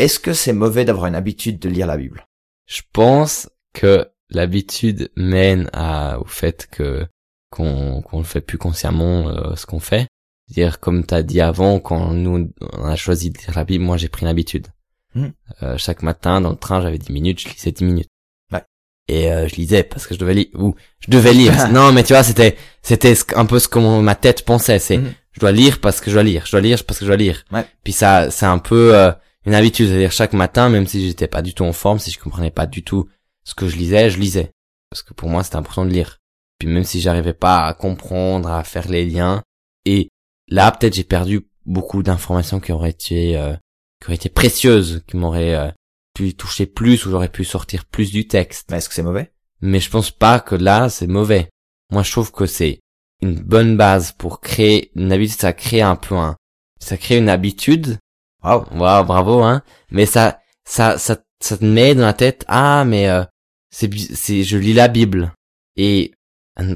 Est-ce 0.00 0.18
que 0.18 0.32
c'est 0.32 0.52
mauvais 0.52 0.84
d'avoir 0.84 1.06
une 1.06 1.14
habitude 1.14 1.58
de 1.58 1.68
lire 1.68 1.86
la 1.86 1.96
Bible? 1.96 2.24
Je 2.66 2.82
pense 2.92 3.48
que 3.74 4.08
l'habitude 4.30 5.10
mène 5.16 5.68
à, 5.72 6.18
au 6.20 6.24
fait 6.24 6.68
que 6.70 7.06
qu'on 7.50 8.00
qu'on 8.02 8.22
fait 8.22 8.40
plus 8.40 8.58
consciemment 8.58 9.28
euh, 9.28 9.56
ce 9.56 9.66
qu'on 9.66 9.80
fait. 9.80 10.06
C'est-à-dire 10.48 10.80
comme 10.80 11.04
t'as 11.04 11.22
dit 11.22 11.40
avant, 11.40 11.80
quand 11.80 12.12
nous 12.12 12.50
on 12.72 12.84
a 12.84 12.96
choisi 12.96 13.30
de 13.30 13.38
lire 13.38 13.52
la 13.56 13.64
Bible, 13.64 13.84
moi 13.84 13.96
j'ai 13.96 14.08
pris 14.08 14.24
l'habitude. 14.24 14.68
Hmm. 15.14 15.28
Euh, 15.62 15.76
chaque 15.76 16.02
matin 16.02 16.40
dans 16.40 16.50
le 16.50 16.56
train, 16.56 16.80
j'avais 16.80 16.98
10 16.98 17.12
minutes, 17.12 17.40
je 17.40 17.48
lisais 17.48 17.72
10 17.72 17.84
minutes. 17.84 18.08
Ouais. 18.52 18.62
Et 19.08 19.32
euh, 19.32 19.48
je 19.48 19.56
lisais 19.56 19.82
parce 19.82 20.06
que 20.06 20.14
je 20.14 20.20
devais 20.20 20.34
lire 20.34 20.46
ou 20.54 20.76
je 21.00 21.10
devais 21.10 21.32
lire. 21.34 21.68
non, 21.72 21.92
mais 21.92 22.04
tu 22.04 22.12
vois, 22.12 22.22
c'était 22.22 22.56
c'était 22.82 23.14
un 23.34 23.46
peu 23.46 23.58
ce 23.58 23.68
que 23.68 23.78
mon- 23.80 24.00
ma 24.02 24.14
tête 24.14 24.44
pensait, 24.44 24.78
c'est 24.78 24.98
Mhm. 24.98 25.12
je 25.32 25.40
dois 25.40 25.52
lire 25.52 25.80
parce 25.80 26.00
que 26.00 26.10
je 26.10 26.14
dois 26.16 26.22
lire, 26.22 26.46
je 26.46 26.52
dois 26.52 26.60
lire 26.60 26.82
parce 26.84 26.98
que 27.00 27.04
je 27.04 27.10
dois 27.10 27.16
lire. 27.16 27.44
Ouais. 27.52 27.66
Puis 27.84 27.92
ça, 27.92 28.30
c'est 28.30 28.46
un 28.46 28.58
peu 28.58 28.94
euh, 28.96 29.10
une 29.46 29.54
habitude, 29.54 29.88
c'est-à-dire 29.88 30.12
chaque 30.12 30.32
matin, 30.32 30.68
même 30.68 30.86
si 30.86 31.06
j'étais 31.06 31.28
pas 31.28 31.42
du 31.42 31.54
tout 31.54 31.64
en 31.64 31.72
forme, 31.72 31.98
si 31.98 32.10
je 32.10 32.18
comprenais 32.18 32.50
pas 32.50 32.66
du 32.66 32.82
tout 32.82 33.08
ce 33.44 33.54
que 33.54 33.68
je 33.68 33.76
lisais, 33.76 34.10
je 34.10 34.18
lisais. 34.18 34.52
Parce 34.90 35.02
que 35.02 35.14
pour 35.14 35.28
moi, 35.28 35.42
c'était 35.42 35.56
important 35.56 35.84
de 35.84 35.90
lire. 35.90 36.18
Puis 36.58 36.68
même 36.68 36.84
si 36.84 37.00
j'arrivais 37.00 37.32
pas 37.32 37.64
à 37.64 37.74
comprendre, 37.74 38.50
à 38.50 38.64
faire 38.64 38.88
les 38.88 39.06
liens, 39.06 39.42
et 39.86 40.10
là, 40.48 40.70
peut-être 40.72 40.94
j'ai 40.94 41.04
perdu 41.04 41.46
beaucoup 41.64 42.02
d'informations 42.02 42.60
qui 42.60 42.72
auraient 42.72 42.90
été, 42.90 43.36
euh, 43.36 43.54
qui 44.00 44.08
auraient 44.08 44.16
été 44.16 44.28
précieuses, 44.28 45.02
qui 45.06 45.16
m'auraient 45.16 45.54
euh, 45.54 45.70
pu 46.14 46.34
toucher 46.34 46.66
plus, 46.66 47.06
ou 47.06 47.10
j'aurais 47.10 47.30
pu 47.30 47.44
sortir 47.44 47.86
plus 47.86 48.10
du 48.12 48.26
texte. 48.26 48.70
Mais 48.70 48.78
est-ce 48.78 48.88
que 48.88 48.94
c'est 48.94 49.02
mauvais? 49.02 49.32
Mais 49.62 49.80
je 49.80 49.90
pense 49.90 50.10
pas 50.10 50.40
que 50.40 50.54
là, 50.54 50.88
c'est 50.90 51.06
mauvais. 51.06 51.48
Moi, 51.90 52.02
je 52.02 52.12
trouve 52.12 52.32
que 52.32 52.46
c'est 52.46 52.80
une 53.22 53.38
bonne 53.40 53.76
base 53.76 54.12
pour 54.12 54.40
créer 54.40 54.90
une 54.94 55.12
habitude. 55.12 55.38
Ça 55.38 55.52
crée 55.52 55.82
un 55.82 55.96
peu 55.96 56.14
un, 56.16 56.36
ça 56.78 56.96
crée 56.96 57.18
une 57.18 57.28
habitude. 57.28 57.98
Waouh. 58.42 58.64
Waouh, 58.72 59.04
bravo, 59.04 59.42
hein. 59.42 59.62
Mais 59.90 60.06
ça, 60.06 60.40
ça, 60.64 60.98
ça, 60.98 61.18
ça 61.40 61.56
te 61.56 61.64
met 61.64 61.94
dans 61.94 62.06
la 62.06 62.12
tête, 62.12 62.44
ah, 62.48 62.84
mais 62.84 63.08
euh, 63.08 63.24
c'est, 63.70 63.92
c'est, 64.14 64.42
je 64.42 64.56
lis 64.56 64.72
la 64.72 64.88
Bible. 64.88 65.32
Et 65.76 66.12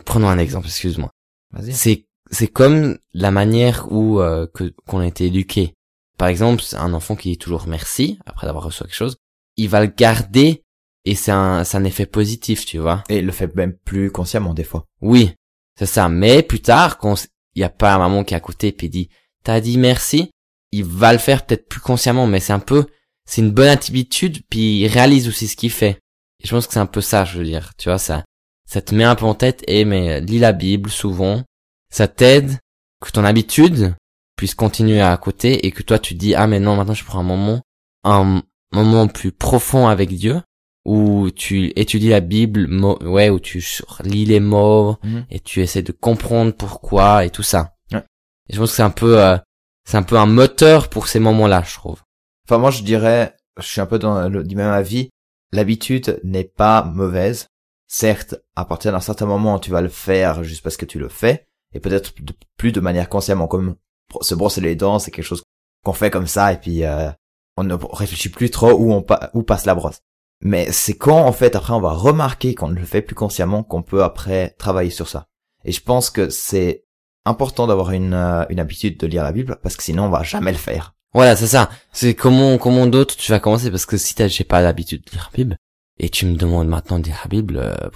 prenons 0.04 0.28
un 0.28 0.38
exemple, 0.38 0.66
excuse-moi. 0.66 1.10
Vas-y. 1.52 1.72
C'est, 1.72 2.06
c'est 2.30 2.48
comme 2.48 2.98
la 3.12 3.30
manière 3.30 3.86
où 3.90 4.20
euh, 4.20 4.46
que 4.52 4.74
qu'on 4.86 5.00
a 5.00 5.06
été 5.06 5.26
éduqué. 5.26 5.74
Par 6.18 6.28
exemple, 6.28 6.62
un 6.74 6.94
enfant 6.94 7.16
qui 7.16 7.30
dit 7.30 7.38
toujours 7.38 7.66
merci 7.66 8.18
après 8.26 8.46
d'avoir 8.46 8.64
reçu 8.64 8.82
quelque 8.84 8.94
chose, 8.94 9.16
il 9.56 9.68
va 9.68 9.80
le 9.80 9.92
garder 9.94 10.62
et 11.04 11.14
c'est 11.14 11.32
un, 11.32 11.64
c'est 11.64 11.76
un 11.76 11.84
effet 11.84 12.06
positif, 12.06 12.64
tu 12.64 12.78
vois. 12.78 13.04
Et 13.08 13.18
il 13.18 13.26
le 13.26 13.32
fait 13.32 13.54
même 13.54 13.74
plus 13.84 14.10
consciemment 14.10 14.54
des 14.54 14.64
fois. 14.64 14.86
Oui, 15.00 15.34
c'est 15.78 15.86
ça. 15.86 16.08
Mais 16.08 16.42
plus 16.42 16.60
tard, 16.60 16.98
quand 16.98 17.26
il 17.54 17.60
y 17.60 17.64
a 17.64 17.68
pas 17.68 17.94
un 17.94 17.98
maman 17.98 18.24
qui 18.24 18.34
est 18.34 18.36
à 18.36 18.40
côté 18.40 18.72
puis 18.72 18.88
dit 18.88 19.08
t'as 19.42 19.60
dit 19.60 19.76
merci, 19.76 20.30
il 20.78 20.84
va 20.84 21.12
le 21.12 21.18
faire 21.18 21.44
peut-être 21.44 21.68
plus 21.68 21.80
consciemment, 21.80 22.26
mais 22.26 22.40
c'est 22.40 22.52
un 22.52 22.58
peu, 22.58 22.86
c'est 23.26 23.40
une 23.40 23.50
bonne 23.50 23.68
habitude 23.68 24.42
puis 24.50 24.80
il 24.80 24.88
réalise 24.88 25.28
aussi 25.28 25.48
ce 25.48 25.56
qu'il 25.56 25.70
fait. 25.70 25.98
Et 26.42 26.46
je 26.46 26.50
pense 26.50 26.66
que 26.66 26.72
c'est 26.74 26.80
un 26.80 26.86
peu 26.86 27.00
ça, 27.00 27.24
je 27.24 27.38
veux 27.38 27.44
dire. 27.44 27.72
Tu 27.78 27.88
vois, 27.88 27.98
ça, 27.98 28.24
ça 28.68 28.82
te 28.82 28.94
met 28.94 29.04
un 29.04 29.14
peu 29.14 29.24
en 29.26 29.34
tête 29.34 29.62
et 29.66 29.84
mais 29.84 30.20
lis 30.20 30.38
la 30.38 30.52
Bible 30.52 30.90
souvent, 30.90 31.42
ça 31.90 32.08
t'aide 32.08 32.58
que 33.02 33.10
ton 33.10 33.24
habitude 33.24 33.94
puisse 34.36 34.54
continuer 34.54 35.00
à 35.00 35.16
côté 35.16 35.66
et 35.66 35.70
que 35.70 35.82
toi 35.82 35.98
tu 35.98 36.14
dis 36.14 36.34
ah 36.34 36.46
mais 36.46 36.58
non 36.60 36.74
maintenant 36.76 36.94
je 36.94 37.04
prends 37.04 37.20
un 37.20 37.22
moment, 37.22 37.60
un 38.02 38.42
moment 38.72 39.06
plus 39.08 39.30
profond 39.32 39.86
avec 39.86 40.12
Dieu 40.12 40.40
où 40.84 41.30
tu 41.30 41.72
étudies 41.76 42.08
la 42.10 42.20
Bible, 42.20 42.68
ouais, 43.04 43.30
où 43.30 43.40
tu 43.40 43.64
lis 44.02 44.26
les 44.26 44.40
mots, 44.40 44.96
Mhm. 45.02 45.24
et 45.30 45.40
tu 45.40 45.62
essaies 45.62 45.82
de 45.82 45.92
comprendre 45.92 46.52
pourquoi 46.52 47.24
et 47.24 47.30
tout 47.30 47.42
ça. 47.42 47.72
Ouais. 47.90 48.02
Et 48.50 48.52
je 48.54 48.58
pense 48.58 48.70
que 48.70 48.76
c'est 48.76 48.82
un 48.82 48.90
peu, 48.90 49.18
euh, 49.18 49.38
c'est 49.84 49.96
un 49.96 50.02
peu 50.02 50.16
un 50.16 50.26
moteur 50.26 50.88
pour 50.88 51.08
ces 51.08 51.20
moments-là, 51.20 51.62
je 51.66 51.74
trouve. 51.74 52.02
Enfin, 52.46 52.58
moi, 52.58 52.70
je 52.70 52.82
dirais, 52.82 53.36
je 53.58 53.66
suis 53.66 53.80
un 53.80 53.86
peu 53.86 53.98
dans 53.98 54.28
le, 54.28 54.44
du 54.44 54.56
même 54.56 54.72
avis. 54.72 55.10
L'habitude 55.52 56.20
n'est 56.24 56.44
pas 56.44 56.84
mauvaise. 56.84 57.48
Certes, 57.86 58.34
à 58.56 58.64
partir 58.64 58.92
d'un 58.92 59.00
certain 59.00 59.26
moment, 59.26 59.58
tu 59.58 59.70
vas 59.70 59.80
le 59.80 59.88
faire 59.88 60.42
juste 60.42 60.62
parce 60.62 60.76
que 60.76 60.86
tu 60.86 60.98
le 60.98 61.08
fais, 61.08 61.46
et 61.74 61.80
peut-être 61.80 62.12
plus 62.56 62.72
de 62.72 62.80
manière 62.80 63.08
consciemment, 63.08 63.46
comme 63.46 63.76
se 64.20 64.34
brosser 64.34 64.60
les 64.60 64.74
dents, 64.74 64.98
c'est 64.98 65.10
quelque 65.10 65.24
chose 65.24 65.42
qu'on 65.84 65.92
fait 65.92 66.10
comme 66.10 66.26
ça, 66.26 66.52
et 66.52 66.56
puis 66.56 66.84
euh, 66.84 67.10
on 67.56 67.64
ne 67.64 67.74
réfléchit 67.74 68.30
plus 68.30 68.50
trop 68.50 68.72
où 68.72 68.92
on 68.92 69.04
où 69.34 69.42
passe 69.42 69.66
la 69.66 69.74
brosse. 69.74 70.00
Mais 70.40 70.72
c'est 70.72 70.96
quand, 70.96 71.24
en 71.24 71.32
fait, 71.32 71.56
après, 71.56 71.72
on 71.72 71.80
va 71.80 71.92
remarquer 71.92 72.54
qu'on 72.54 72.68
ne 72.68 72.78
le 72.78 72.84
fait 72.84 73.02
plus 73.02 73.14
consciemment, 73.14 73.62
qu'on 73.62 73.82
peut 73.82 74.02
après 74.02 74.50
travailler 74.58 74.90
sur 74.90 75.08
ça. 75.08 75.26
Et 75.64 75.72
je 75.72 75.80
pense 75.80 76.10
que 76.10 76.28
c'est 76.28 76.84
important 77.24 77.66
d'avoir 77.66 77.90
une, 77.92 78.14
euh, 78.14 78.44
une 78.48 78.60
habitude 78.60 78.98
de 78.98 79.06
lire 79.06 79.24
la 79.24 79.32
Bible, 79.32 79.58
parce 79.62 79.76
que 79.76 79.82
sinon, 79.82 80.04
on 80.04 80.10
va 80.10 80.22
jamais 80.22 80.52
le 80.52 80.58
faire. 80.58 80.94
Voilà, 81.14 81.36
c'est 81.36 81.46
ça. 81.46 81.70
C'est 81.92 82.14
comment, 82.14 82.58
comment 82.58 82.86
d'autres 82.86 83.16
tu 83.16 83.30
vas 83.30 83.38
commencer 83.38 83.70
parce 83.70 83.86
que 83.86 83.96
si 83.96 84.14
t'as, 84.14 84.26
j'ai 84.26 84.44
pas 84.44 84.60
l'habitude 84.60 85.04
de 85.04 85.12
lire 85.12 85.30
la 85.32 85.36
Bible 85.36 85.56
et 86.00 86.08
tu 86.08 86.26
me 86.26 86.36
demandes 86.36 86.68
maintenant 86.68 86.98
de 86.98 87.04
lire 87.04 87.20
la 87.22 87.28
Bible, 87.28 87.56
euh, 87.56 87.88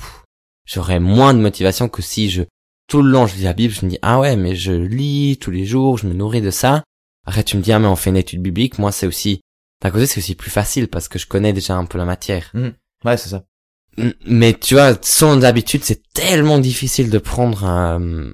j'aurais 0.65 1.01
moins 1.01 1.35
de 1.35 1.41
motivation 1.41 1.89
que 1.89 2.01
si 2.01 2.31
je 2.31 2.45
tout 2.87 3.03
le 3.03 3.11
long 3.11 3.27
je 3.27 3.35
lis 3.35 3.43
la 3.43 3.55
Bible, 3.55 3.75
je 3.75 3.85
me 3.85 3.91
dis 3.91 3.99
ah 4.03 4.21
ouais 4.21 4.37
mais 4.37 4.55
je 4.55 4.73
lis 4.73 5.37
tous 5.41 5.51
les 5.51 5.67
jours, 5.67 5.99
je 5.99 6.07
me 6.07 6.15
nourris 6.15 6.41
de 6.41 6.53
ça. 6.53 6.85
Après 7.27 7.43
tu 7.43 7.57
me 7.57 7.63
dis 7.63 7.73
ah 7.73 7.81
mais 7.81 7.89
on 7.89 7.97
fait 7.97 8.11
une 8.11 8.17
étude 8.17 8.41
biblique, 8.41 8.79
moi 8.79 8.93
c'est 8.93 9.09
aussi 9.09 9.41
d'un 9.83 9.91
côté 9.91 10.07
c'est 10.07 10.21
aussi 10.21 10.37
plus 10.37 10.51
facile 10.51 10.87
parce 10.87 11.09
que 11.09 11.19
je 11.19 11.27
connais 11.27 11.53
déjà 11.53 11.75
un 11.75 11.87
peu 11.87 11.99
la 11.99 12.05
matière. 12.05 12.53
Ouais, 13.05 13.17
c'est 13.17 13.31
ça. 13.31 13.45
Mais 14.27 14.55
tu 14.55 14.75
vois, 14.75 14.97
sans 15.03 15.43
habitude, 15.45 15.83
c'est 15.83 16.03
tellement 16.13 16.59
difficile 16.59 17.11
de 17.11 17.19
prendre 17.19 17.65
un, 17.65 18.33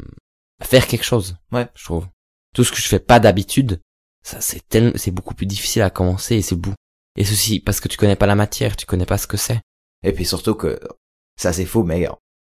à 0.61 0.65
faire 0.65 0.87
quelque 0.87 1.05
chose. 1.05 1.37
Ouais. 1.53 1.69
Je 1.75 1.85
trouve. 1.85 2.07
Tout 2.55 2.65
ce 2.65 2.71
que 2.73 2.79
je 2.79 2.87
fais 2.89 3.01
pas 3.01 3.21
d'habitude, 3.21 3.81
ça, 4.23 4.41
c'est 4.41 4.67
tellement, 4.69 4.93
c'est 4.97 5.11
beaucoup 5.11 5.35
plus 5.35 5.47
difficile 5.47 5.83
à 5.83 5.91
commencer 5.91 6.37
et 6.37 6.43
c'est 6.43 6.57
bout. 6.57 6.75
Et 7.17 7.25
ceci, 7.25 7.61
parce 7.61 7.81
que 7.81 7.89
tu 7.89 7.97
connais 7.97 8.17
pas 8.17 8.27
la 8.27 8.35
matière, 8.35 8.77
tu 8.77 8.87
connais 8.87 9.07
pas 9.07 9.19
ce 9.19 9.27
que 9.27 9.37
c'est. 9.37 9.61
Et 10.03 10.13
puis 10.13 10.25
surtout 10.25 10.55
que, 10.55 10.79
ça 11.37 11.53
c'est 11.53 11.65
faux, 11.65 11.83
mais 11.85 12.07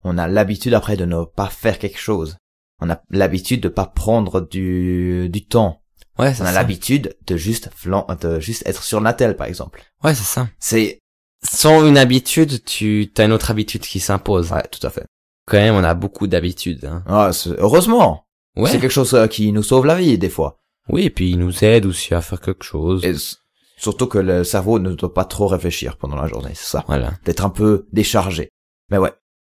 on 0.05 0.19
a 0.19 0.29
l'habitude 0.29 0.75
après 0.75 0.97
de 0.97 1.05
ne 1.05 1.25
pas 1.25 1.49
faire 1.49 1.79
quelque 1.79 1.99
chose. 1.99 2.37
On 2.81 2.91
a 2.91 3.03
l'habitude 3.11 3.61
de 3.63 3.69
pas 3.69 3.87
prendre 3.87 4.41
du, 4.43 5.29
du 5.31 5.47
temps. 5.47 5.83
Ouais, 6.19 6.35
c'est 6.35 6.43
On 6.43 6.47
a 6.47 6.49
ça. 6.49 6.53
l'habitude 6.55 7.17
de 7.27 7.37
juste 7.37 7.71
flan, 7.75 8.07
de 8.21 8.41
juste 8.41 8.67
être 8.67 8.83
sur 8.83 9.01
Natel, 9.01 9.37
par 9.37 9.47
exemple. 9.47 9.83
Ouais, 10.03 10.15
c'est 10.15 10.25
ça. 10.25 10.49
C'est, 10.59 10.99
Sans 11.43 11.87
une 11.87 11.99
habitude, 11.99 12.65
tu, 12.65 13.11
t'as 13.15 13.25
une 13.27 13.33
autre 13.33 13.51
habitude 13.51 13.83
qui 13.83 14.01
s'impose. 14.01 14.51
ouais, 14.53 14.67
tout 14.71 14.85
à 14.87 14.91
fait. 14.91 15.05
Quand 15.47 15.59
même, 15.59 15.75
on 15.75 15.85
a 15.85 15.95
beaucoup 15.95 16.27
d'habitudes, 16.27 16.85
hein. 16.85 17.03
Ah, 17.07 17.31
heureusement. 17.59 18.27
Ouais. 18.57 18.71
C'est 18.71 18.81
quelque 18.81 18.91
chose 18.91 19.15
euh, 19.15 19.27
qui 19.27 19.53
nous 19.53 19.63
sauve 19.63 19.87
la 19.87 19.95
vie, 19.95 20.19
des 20.19 20.29
fois. 20.29 20.59
Oui, 20.89 21.05
et 21.05 21.11
puis 21.11 21.31
il 21.31 21.39
nous 21.39 21.65
aide 21.65 21.87
aussi 21.87 22.15
à 22.15 22.21
faire 22.21 22.41
quelque 22.41 22.65
chose. 22.65 23.05
Et 23.05 23.15
surtout 23.77 24.07
que 24.07 24.19
le 24.19 24.45
cerveau 24.45 24.79
ne 24.79 24.93
doit 24.93 25.15
pas 25.15 25.25
trop 25.25 25.47
réfléchir 25.47 25.97
pendant 25.97 26.17
la 26.17 26.27
journée, 26.27 26.53
c'est 26.55 26.71
ça. 26.71 26.85
Voilà. 26.89 27.13
D'être 27.25 27.45
un 27.45 27.51
peu 27.51 27.87
déchargé. 27.93 28.49
Mais 28.91 28.99
ouais. 28.99 29.13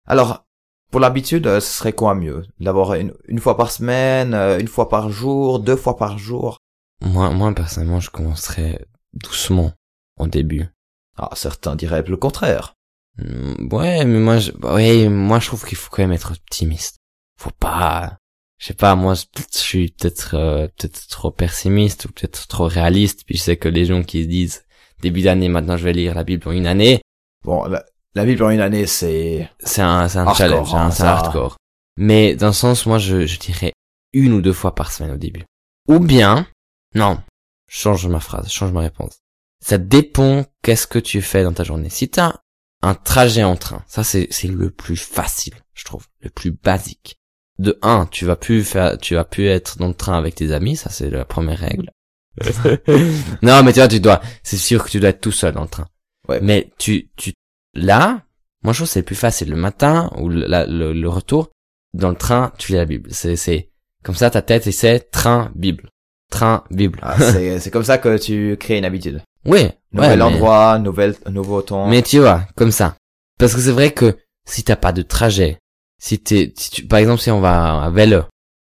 Alors, 0.07 0.45
pour 0.91 1.01
l'habitude, 1.01 1.47
euh, 1.47 1.61
ce 1.61 1.79
serait 1.79 1.93
quoi 1.93 2.15
mieux? 2.15 2.45
D'avoir 2.59 2.95
une, 2.95 3.13
une 3.29 3.39
fois 3.39 3.57
par 3.57 3.71
semaine, 3.71 4.35
euh, 4.35 4.59
une 4.59 4.69
fois 4.69 4.89
par 4.89 5.11
jour, 5.11 5.61
deux 5.61 5.77
fois 5.77 5.97
par 5.97 6.19
jour? 6.19 6.59
Moi, 7.01 7.31
moi, 7.31 7.55
personnellement, 7.55 8.01
je 8.01 8.11
commencerais 8.11 8.85
doucement 9.15 9.73
au 10.19 10.27
début. 10.27 10.67
Ah, 11.17 11.31
certains 11.35 11.77
diraient 11.77 12.03
le 12.03 12.17
contraire. 12.17 12.75
Mm, 13.19 13.69
Ouais, 13.73 14.05
mais 14.05 14.19
moi, 14.19 14.39
je, 14.39 14.53
bah 14.53 14.75
ouais, 14.75 15.09
moi, 15.09 15.39
je 15.41 15.47
trouve 15.47 15.65
qu'il 15.67 15.77
faut 15.79 15.91
quand 15.91 16.03
même 16.03 16.13
être 16.13 16.33
optimiste. 16.33 16.97
Faut 17.39 17.51
pas, 17.59 18.17
je 18.59 18.67
sais 18.67 18.75
pas, 18.75 18.95
moi, 18.95 19.15
je 19.15 19.25
suis 19.51 19.91
peut-être, 19.93 20.35
euh, 20.35 20.67
peut-être 20.77 21.07
trop 21.09 21.31
pessimiste 21.31 22.05
ou 22.07 22.13
peut-être 22.13 22.47
trop 22.49 22.67
réaliste. 22.67 23.25
Puis 23.27 23.37
je 23.37 23.43
sais 23.43 23.57
que 23.57 23.69
les 23.69 23.85
gens 23.87 24.03
qui 24.03 24.23
se 24.25 24.29
disent 24.29 24.65
début 25.03 25.23
d'année, 25.23 25.49
maintenant, 25.49 25.77
je 25.77 25.85
vais 25.85 25.93
lire 25.93 26.15
la 26.15 26.25
Bible 26.25 26.47
en 26.49 26.53
une 26.53 26.67
année, 26.67 27.01
Bon, 27.43 27.65
la, 27.65 27.83
la 28.15 28.27
Bible 28.27 28.43
en 28.43 28.51
une 28.51 28.61
année, 28.61 28.87
c'est... 28.87 29.49
c'est 29.61 29.81
un, 29.81 30.09
c'est 30.09 30.19
un 30.19 30.27
Hardcore, 30.27 30.37
challenge, 30.37 30.75
hein, 30.75 30.91
c'est 30.91 30.99
ça. 30.99 31.17
hardcore. 31.17 31.57
Mais 31.97 32.35
dans 32.37 32.49
le 32.49 32.53
sens, 32.53 32.85
moi, 32.85 32.99
je, 32.99 33.25
je 33.27 33.39
dirais 33.39 33.73
une 34.13 34.35
ou 34.35 34.43
deux 34.43 34.53
fois 34.53 34.75
par 34.75 34.93
semaine 34.93 35.13
au 35.13 35.17
début. 35.17 35.45
Ou 35.89 35.99
bien, 36.01 36.47
non, 36.95 37.19
change 37.67 38.07
ma 38.09 38.21
phrase, 38.21 38.51
change 38.51 38.73
ma 38.73 38.81
réponse. 38.81 39.21
Ça 39.65 39.79
dépend 39.79 40.45
qu'est-ce 40.63 40.87
que 40.87 40.99
tu 40.99 41.23
fais 41.23 41.45
dans 41.45 41.53
ta 41.55 41.65
journée. 41.65 41.89
Si 41.89 42.11
t'as 42.11 42.35
un 42.83 42.95
trajet 42.95 43.45
en 43.45 43.57
train, 43.57 43.83
ça 43.87 44.05
c'est, 44.05 44.29
c'est 44.31 44.49
le 44.49 44.71
plus 44.71 44.97
facile, 44.97 45.55
je 45.75 45.85
trouve, 45.85 46.07
le 46.21 46.31
plus 46.31 46.51
basique. 46.53 47.17
De 47.59 47.79
un, 47.83 48.07
tu 48.07 48.25
vas 48.25 48.37
plus 48.37 48.65
faire, 48.65 48.97
tu 48.97 49.15
vas 49.15 49.25
plus 49.25 49.47
être 49.47 49.77
dans 49.79 49.89
le 49.89 49.95
train 49.95 50.17
avec 50.17 50.35
tes 50.35 50.53
amis, 50.53 50.77
ça 50.77 50.89
c'est 50.91 51.11
la 51.11 51.25
première 51.27 51.59
règle. 51.59 51.91
non, 53.43 53.63
mais 53.63 53.73
tu 53.73 53.81
vois, 53.81 53.89
tu 53.89 54.01
dois, 54.01 54.21
c'est 54.43 54.57
sûr 54.57 54.85
que 54.85 54.91
tu 54.91 55.01
dois 55.01 55.11
être 55.11 55.21
tout 55.21 55.33
seul 55.33 55.55
dans 55.55 55.63
le 55.63 55.69
train. 55.69 55.87
Ouais. 56.29 56.41
Mais 56.41 56.71
tu, 56.79 57.11
tu, 57.17 57.33
là, 57.75 58.23
moi 58.63 58.73
je 58.73 58.79
trouve 58.79 58.89
que 58.89 58.93
c'est 58.93 59.03
plus 59.03 59.15
facile 59.17 59.51
le 59.51 59.57
matin 59.57 60.11
ou 60.17 60.29
le, 60.29 60.47
la- 60.47 60.67
le, 60.67 60.93
le 60.93 61.09
retour 61.09 61.51
dans 61.93 62.09
le 62.11 62.17
train, 62.17 62.53
tu 62.59 62.73
lis 62.73 62.79
la 62.79 62.85
Bible. 62.87 63.11
C'est, 63.13 63.37
c'est 63.37 63.71
comme 64.03 64.15
ça 64.15 64.31
ta 64.31 64.41
tête 64.43 64.67
et 64.67 64.73
c'est 64.73 65.11
train 65.11 65.51
Bible, 65.55 65.91
train 66.31 66.65
Bible. 66.71 66.99
Ah, 67.03 67.17
c'est, 67.19 67.59
c'est 67.61 67.71
comme 67.71 67.85
ça 67.85 67.99
que 67.99 68.17
tu 68.17 68.57
crées 68.59 68.79
une 68.79 68.85
habitude. 68.85 69.23
Ouais, 69.45 69.79
Nouvel 69.93 70.11
ouais, 70.11 70.17
mais- 70.17 70.23
endroit, 70.23 70.79
nouvel, 70.79 71.17
nouveau 71.31 71.63
temps. 71.63 71.89
Mais 71.89 72.03
tu 72.03 72.19
vois, 72.19 72.47
comme 72.57 72.73
ça. 72.73 72.97
Parce 73.39 73.55
que 73.55 73.61
c'est 73.61 73.71
vrai 73.73 73.93
que 73.93 74.19
si 74.47 74.63
t'as 74.65 74.77
pas 74.77 74.93
de 74.93 75.03
trajet, 75.03 75.59
si 75.99 76.19
t'es, 76.19 76.53
si 76.57 76.71
tu, 76.71 76.87
par 76.87 76.99
exemple, 76.99 77.21
si 77.23 77.31
on 77.31 77.41
va 77.41 77.83
à 77.85 77.91
vélo, 77.91 78.23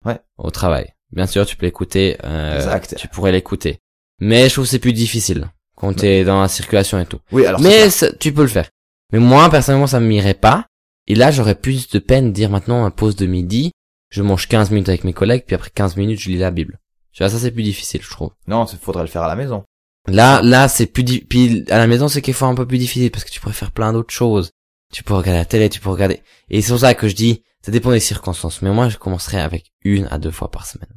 Ouais. 0.04 0.18
au 0.38 0.50
travail, 0.50 0.92
bien 1.12 1.26
sûr, 1.26 1.44
tu 1.46 1.56
peux 1.56 1.66
l'écouter, 1.66 2.16
euh, 2.24 2.56
Exact. 2.56 2.96
tu 2.98 3.08
pourrais 3.08 3.32
l'écouter. 3.32 3.78
Mais 4.20 4.48
je 4.48 4.54
trouve 4.54 4.64
que 4.64 4.70
c'est 4.70 4.78
plus 4.78 4.92
difficile 4.92 5.50
quand 5.76 5.94
t'es 5.94 6.24
dans 6.24 6.40
la 6.40 6.48
circulation 6.48 6.98
et 7.00 7.06
tout. 7.06 7.18
Oui, 7.32 7.44
alors 7.46 7.60
Mais 7.60 7.88
tu 8.18 8.32
peux 8.32 8.42
le 8.42 8.48
faire. 8.48 8.68
Mais 9.12 9.18
moi, 9.18 9.50
personnellement, 9.50 9.86
ça 9.86 10.00
m'irait 10.00 10.34
pas. 10.34 10.66
Et 11.08 11.14
là, 11.14 11.30
j'aurais 11.30 11.56
plus 11.56 11.88
de 11.90 11.98
peine 11.98 12.28
de 12.28 12.32
dire 12.32 12.48
maintenant, 12.48 12.84
un 12.84 12.90
pause 12.90 13.16
de 13.16 13.26
midi, 13.26 13.72
je 14.10 14.22
mange 14.22 14.46
15 14.48 14.70
minutes 14.70 14.88
avec 14.88 15.04
mes 15.04 15.12
collègues, 15.12 15.44
puis 15.46 15.54
après 15.56 15.70
15 15.74 15.96
minutes, 15.96 16.20
je 16.20 16.30
lis 16.30 16.38
la 16.38 16.50
Bible. 16.52 16.78
Tu 17.12 17.22
vois, 17.22 17.28
ça, 17.30 17.38
c'est 17.38 17.50
plus 17.50 17.62
difficile, 17.64 18.00
je 18.02 18.10
trouve. 18.10 18.30
Non, 18.46 18.64
il 18.64 18.78
faudrait 18.78 19.02
le 19.02 19.08
faire 19.08 19.22
à 19.22 19.28
la 19.28 19.34
maison. 19.36 19.64
Là, 20.08 20.42
là, 20.42 20.68
c'est 20.68 20.86
plus 20.86 21.04
di- 21.04 21.20
puis 21.20 21.64
à 21.70 21.78
la 21.78 21.86
maison, 21.86 22.08
c'est 22.08 22.22
quelquefois 22.22 22.48
un 22.48 22.54
peu 22.54 22.66
plus 22.66 22.78
difficile 22.78 23.10
parce 23.10 23.24
que 23.24 23.30
tu 23.30 23.40
pourrais 23.40 23.54
faire 23.54 23.70
plein 23.70 23.92
d'autres 23.92 24.12
choses. 24.12 24.50
Tu 24.92 25.02
peux 25.04 25.14
regarder 25.14 25.38
la 25.38 25.44
télé, 25.44 25.68
tu 25.68 25.80
peux 25.80 25.90
regarder. 25.90 26.22
Et 26.50 26.60
c'est 26.60 26.72
pour 26.72 26.80
ça 26.80 26.94
que 26.94 27.08
je 27.08 27.14
dis, 27.14 27.42
ça 27.64 27.70
dépend 27.72 27.92
des 27.92 28.00
circonstances. 28.00 28.62
Mais 28.62 28.70
moi, 28.70 28.88
je 28.88 28.98
commencerai 28.98 29.40
avec 29.40 29.70
une 29.84 30.06
à 30.10 30.18
deux 30.18 30.30
fois 30.32 30.50
par 30.50 30.66
semaine. 30.66 30.88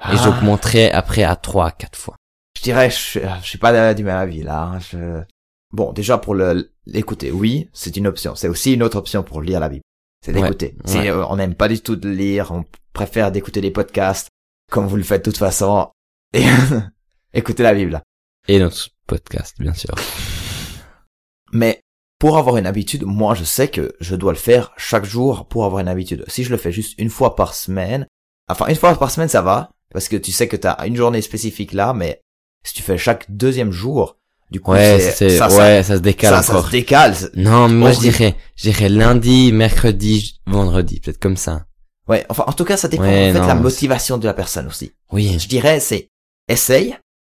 Ah, 0.00 0.14
Et 0.14 0.16
j'augmenterai 0.16 0.90
après 0.90 1.22
à 1.22 1.36
3 1.36 1.66
à 1.66 1.70
4 1.70 1.96
fois. 1.98 2.16
Je 2.58 2.62
dirais, 2.62 2.90
je, 2.90 3.20
je 3.42 3.46
suis 3.46 3.58
pas 3.58 3.94
du 3.94 4.02
même 4.04 4.16
avis 4.16 4.42
là. 4.42 4.62
hein, 4.62 4.78
Je... 4.80 5.22
Bon, 5.72 5.92
déjà 5.92 6.16
pour 6.16 6.34
le 6.34 6.72
l'écouter, 6.86 7.30
oui, 7.32 7.68
c'est 7.72 7.96
une 7.96 8.06
option. 8.06 8.34
C'est 8.34 8.48
aussi 8.48 8.72
une 8.74 8.82
autre 8.82 8.96
option 8.96 9.22
pour 9.22 9.42
lire 9.42 9.60
la 9.60 9.68
Bible. 9.68 9.82
C'est 10.24 10.32
Ouais, 10.34 10.40
d'écouter. 10.42 10.74
Ouais. 10.86 11.10
euh, 11.10 11.26
on 11.28 11.36
n'aime 11.36 11.54
pas 11.54 11.68
du 11.68 11.80
tout 11.80 11.96
de 11.96 12.08
lire, 12.08 12.52
on 12.52 12.64
préfère 12.92 13.30
d'écouter 13.32 13.60
des 13.60 13.70
podcasts, 13.70 14.28
comme 14.70 14.86
vous 14.86 14.96
le 14.96 15.02
faites 15.02 15.24
de 15.24 15.30
toute 15.30 15.38
façon. 15.38 15.90
Et 16.32 16.44
écouter 17.34 17.62
la 17.62 17.74
Bible. 17.74 18.00
Et 18.48 18.58
notre 18.58 18.88
podcast, 19.06 19.54
bien 19.58 19.74
sûr. 19.74 19.94
Mais 21.52 21.80
pour 22.18 22.38
avoir 22.38 22.56
une 22.56 22.66
habitude, 22.66 23.04
moi 23.04 23.34
je 23.34 23.44
sais 23.44 23.68
que 23.68 23.94
je 24.00 24.16
dois 24.16 24.32
le 24.32 24.38
faire 24.38 24.72
chaque 24.76 25.04
jour 25.04 25.46
pour 25.46 25.64
avoir 25.64 25.80
une 25.80 25.88
habitude. 25.88 26.24
Si 26.28 26.44
je 26.44 26.50
le 26.50 26.56
fais 26.56 26.72
juste 26.72 26.94
une 26.98 27.10
fois 27.10 27.36
par 27.36 27.54
semaine, 27.54 28.06
enfin 28.48 28.66
une 28.68 28.76
fois 28.76 28.94
par 28.96 29.10
semaine 29.10 29.28
ça 29.28 29.42
va, 29.42 29.70
parce 29.92 30.08
que 30.08 30.16
tu 30.16 30.32
sais 30.32 30.48
que 30.48 30.56
tu 30.56 30.66
as 30.66 30.86
une 30.86 30.96
journée 30.96 31.22
spécifique 31.22 31.72
là, 31.72 31.92
mais 31.92 32.20
si 32.64 32.74
tu 32.74 32.82
fais 32.82 32.98
chaque 32.98 33.30
deuxième 33.30 33.70
jour, 33.70 34.16
du 34.50 34.60
coup 34.60 34.72
Ouais, 34.72 34.98
c'est, 34.98 35.30
ça, 35.30 35.48
ça- 35.50 35.56
ouais, 35.56 35.82
ça, 35.82 35.96
se 35.96 36.00
décale 36.00 36.42
ça, 36.42 36.62
se 36.62 36.70
décale. 36.70 37.14
Non, 37.34 37.68
mais 37.68 37.74
moi 37.74 37.92
je 37.92 38.00
dirais, 38.00 38.34
je 38.56 38.62
dirais 38.70 38.88
lundi, 38.88 39.52
mercredi, 39.52 40.40
vendredi, 40.46 41.00
peut-être 41.00 41.20
comme 41.20 41.36
ça. 41.36 41.66
Ouais, 42.08 42.24
enfin 42.28 42.44
en 42.46 42.52
tout 42.52 42.64
cas 42.64 42.76
ça 42.76 42.88
dépend 42.88 43.02
Ouais, 43.02 43.30
en 43.30 43.32
fait 43.34 43.40
non, 43.40 43.46
la 43.46 43.54
motivation 43.56 44.16
de 44.18 44.26
la 44.26 44.34
personne 44.34 44.66
aussi. 44.68 44.92
Oui, 45.12 45.38
Je 45.38 45.48
dirais 45.48 45.80
c'est 45.80 46.08
essaye 46.48 46.96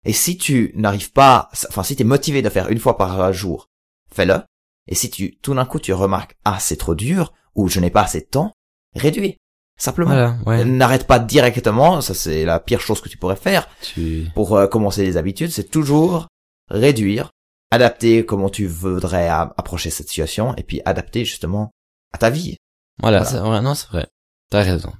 et 0.08 0.14
si 0.14 0.38
tu 0.38 0.72
n'arrives 0.74 1.12
pas, 1.12 1.50
enfin 1.68 1.82
si 1.82 1.94
tu 1.94 2.02
es 2.02 2.06
motivé 2.06 2.40
de 2.40 2.48
faire 2.48 2.70
une 2.70 2.78
fois 2.78 2.96
par 2.96 3.30
jour, 3.34 3.68
fais-le. 4.10 4.40
Et 4.88 4.94
si 4.94 5.10
tu 5.10 5.36
tout 5.36 5.54
d'un 5.54 5.66
coup 5.66 5.78
tu 5.78 5.92
remarques 5.92 6.34
ah 6.46 6.56
c'est 6.58 6.78
trop 6.78 6.94
dur 6.94 7.34
ou 7.54 7.68
je 7.68 7.78
n'ai 7.78 7.90
pas 7.90 8.04
assez 8.04 8.20
de 8.20 8.26
temps, 8.26 8.52
réduis 8.96 9.36
simplement. 9.78 10.08
voilà, 10.08 10.38
ouais. 10.46 10.64
N'arrête 10.64 11.06
pas 11.06 11.18
directement, 11.18 12.00
ça 12.00 12.14
c'est 12.14 12.46
la 12.46 12.58
pire 12.58 12.80
chose 12.80 13.02
que 13.02 13.10
tu 13.10 13.18
pourrais 13.18 13.36
faire 13.36 13.68
Tu, 13.82 14.26
pour 14.34 14.56
euh, 14.56 14.66
commencer 14.66 15.04
les 15.04 15.18
habitudes, 15.18 15.50
c'est 15.50 15.70
toujours 15.70 16.28
réduire, 16.70 17.30
adapter 17.70 18.24
comment 18.24 18.48
tu 18.48 18.66
voudrais 18.66 19.28
approcher 19.28 19.90
cette 19.90 20.08
situation 20.08 20.56
et 20.56 20.62
puis 20.62 20.80
adapter 20.86 21.26
justement 21.26 21.70
à 22.14 22.18
ta 22.18 22.30
vie. 22.30 22.56
voilà, 23.00 23.22
ouais, 23.46 23.60
non, 23.60 23.74
c'est 23.74 23.88
vrai. 23.88 24.06
T'as 24.50 24.62
raison. 24.62 24.94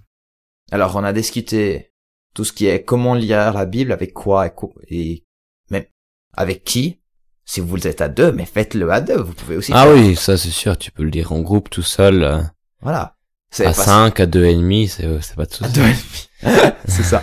Alors 0.71 0.95
on 0.97 1.03
a 1.03 1.15
discuté 1.15 1.93
tout 2.35 2.45
ce 2.45 2.53
qui 2.53 2.67
est 2.67 2.83
comment 2.83 3.15
lire 3.15 3.53
la 3.53 3.65
Bible, 3.65 3.93
avec 3.93 4.13
quoi 4.13 4.47
et, 4.47 4.51
co- 4.51 4.75
et 4.89 5.25
même 5.71 5.85
avec 6.37 6.65
qui. 6.65 7.01
Si 7.45 7.61
vous 7.61 7.87
êtes 7.87 8.03
à 8.03 8.09
deux, 8.09 8.31
mais 8.31 8.45
faites-le 8.45 8.91
à 8.93 9.01
deux, 9.01 9.17
vous 9.19 9.33
pouvez 9.33 9.57
aussi. 9.57 9.73
Ah 9.75 9.85
faire- 9.85 9.95
oui, 9.95 10.15
ça 10.17 10.37
c'est 10.37 10.51
sûr, 10.51 10.77
tu 10.77 10.91
peux 10.91 11.03
le 11.03 11.09
lire 11.09 11.33
en 11.33 11.41
groupe 11.41 11.71
tout 11.71 11.83
seul, 11.83 12.23
euh, 12.23 12.43
Voilà. 12.83 13.17
À 13.61 13.73
5, 13.73 14.21
à 14.21 14.27
deux 14.27 14.45
et 14.45 14.55
demi, 14.55 14.89
c'est, 14.89 15.07
euh, 15.07 15.21
c'est 15.23 15.35
pas 15.35 15.47
de 15.47 15.65
à 15.65 15.69
deux 15.71 15.81
et 15.81 15.85
demi. 15.85 16.73
c'est 16.87 17.03
ça. 17.03 17.23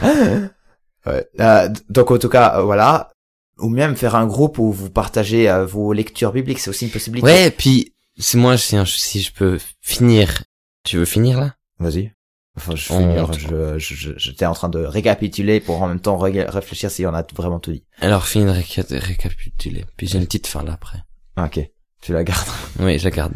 Ouais. 1.06 1.28
Euh, 1.39 1.70
donc 1.89 2.10
en 2.10 2.18
tout 2.18 2.30
cas, 2.30 2.58
euh, 2.58 2.63
voilà. 2.63 3.12
Ou 3.60 3.70
même 3.70 3.96
faire 3.96 4.15
un 4.15 4.26
groupe 4.26 4.58
où 4.58 4.72
vous 4.72 4.89
partagez 4.89 5.48
euh, 5.50 5.65
vos 5.65 5.94
lectures 5.94 6.32
bibliques, 6.34 6.60
c'est 6.60 6.72
aussi 6.72 6.86
une 6.86 6.91
possibilité. 6.91 7.26
Ouais, 7.26 7.48
et 7.48 7.52
puis, 7.52 7.94
si 8.18 8.36
moi, 8.38 8.58
si, 8.58 8.76
si 8.88 9.22
je 9.22 9.32
peux 9.32 9.60
finir, 9.82 10.41
tu 10.84 10.98
veux 10.98 11.06
finir 11.06 11.39
là? 11.39 11.56
Vas-y. 11.80 12.12
Enfin, 12.58 12.76
je, 12.76 12.94
On- 12.94 13.32
je, 13.34 13.78
je- 13.78 14.13
j'étais 14.18 14.46
en 14.46 14.54
train 14.54 14.70
de 14.70 14.80
récapituler 14.80 15.60
pour 15.60 15.82
en 15.82 15.88
même 15.88 16.00
temps 16.00 16.18
réfléchir 16.18 16.89
si 16.89 17.06
on 17.06 17.13
a 17.13 17.24
vraiment 17.36 17.60
tout 17.60 17.72
dit. 17.74 17.84
Alors, 18.00 18.26
finis 18.26 18.46
de 18.46 18.52
réca- 18.52 18.98
récapituler. 18.98 19.86
Puis 19.98 20.08
j'ai 20.08 20.18
une 20.20 20.26
petite 20.26 20.48
fin 20.48 20.63
là 20.63 20.74
après. 20.74 21.00
Ok, 21.38 21.60
tu 22.02 22.13
la 22.13 22.24
gardes. 22.24 22.48
Oui, 22.80 22.98
je 22.98 23.04
la 23.04 23.12
garde. 23.12 23.34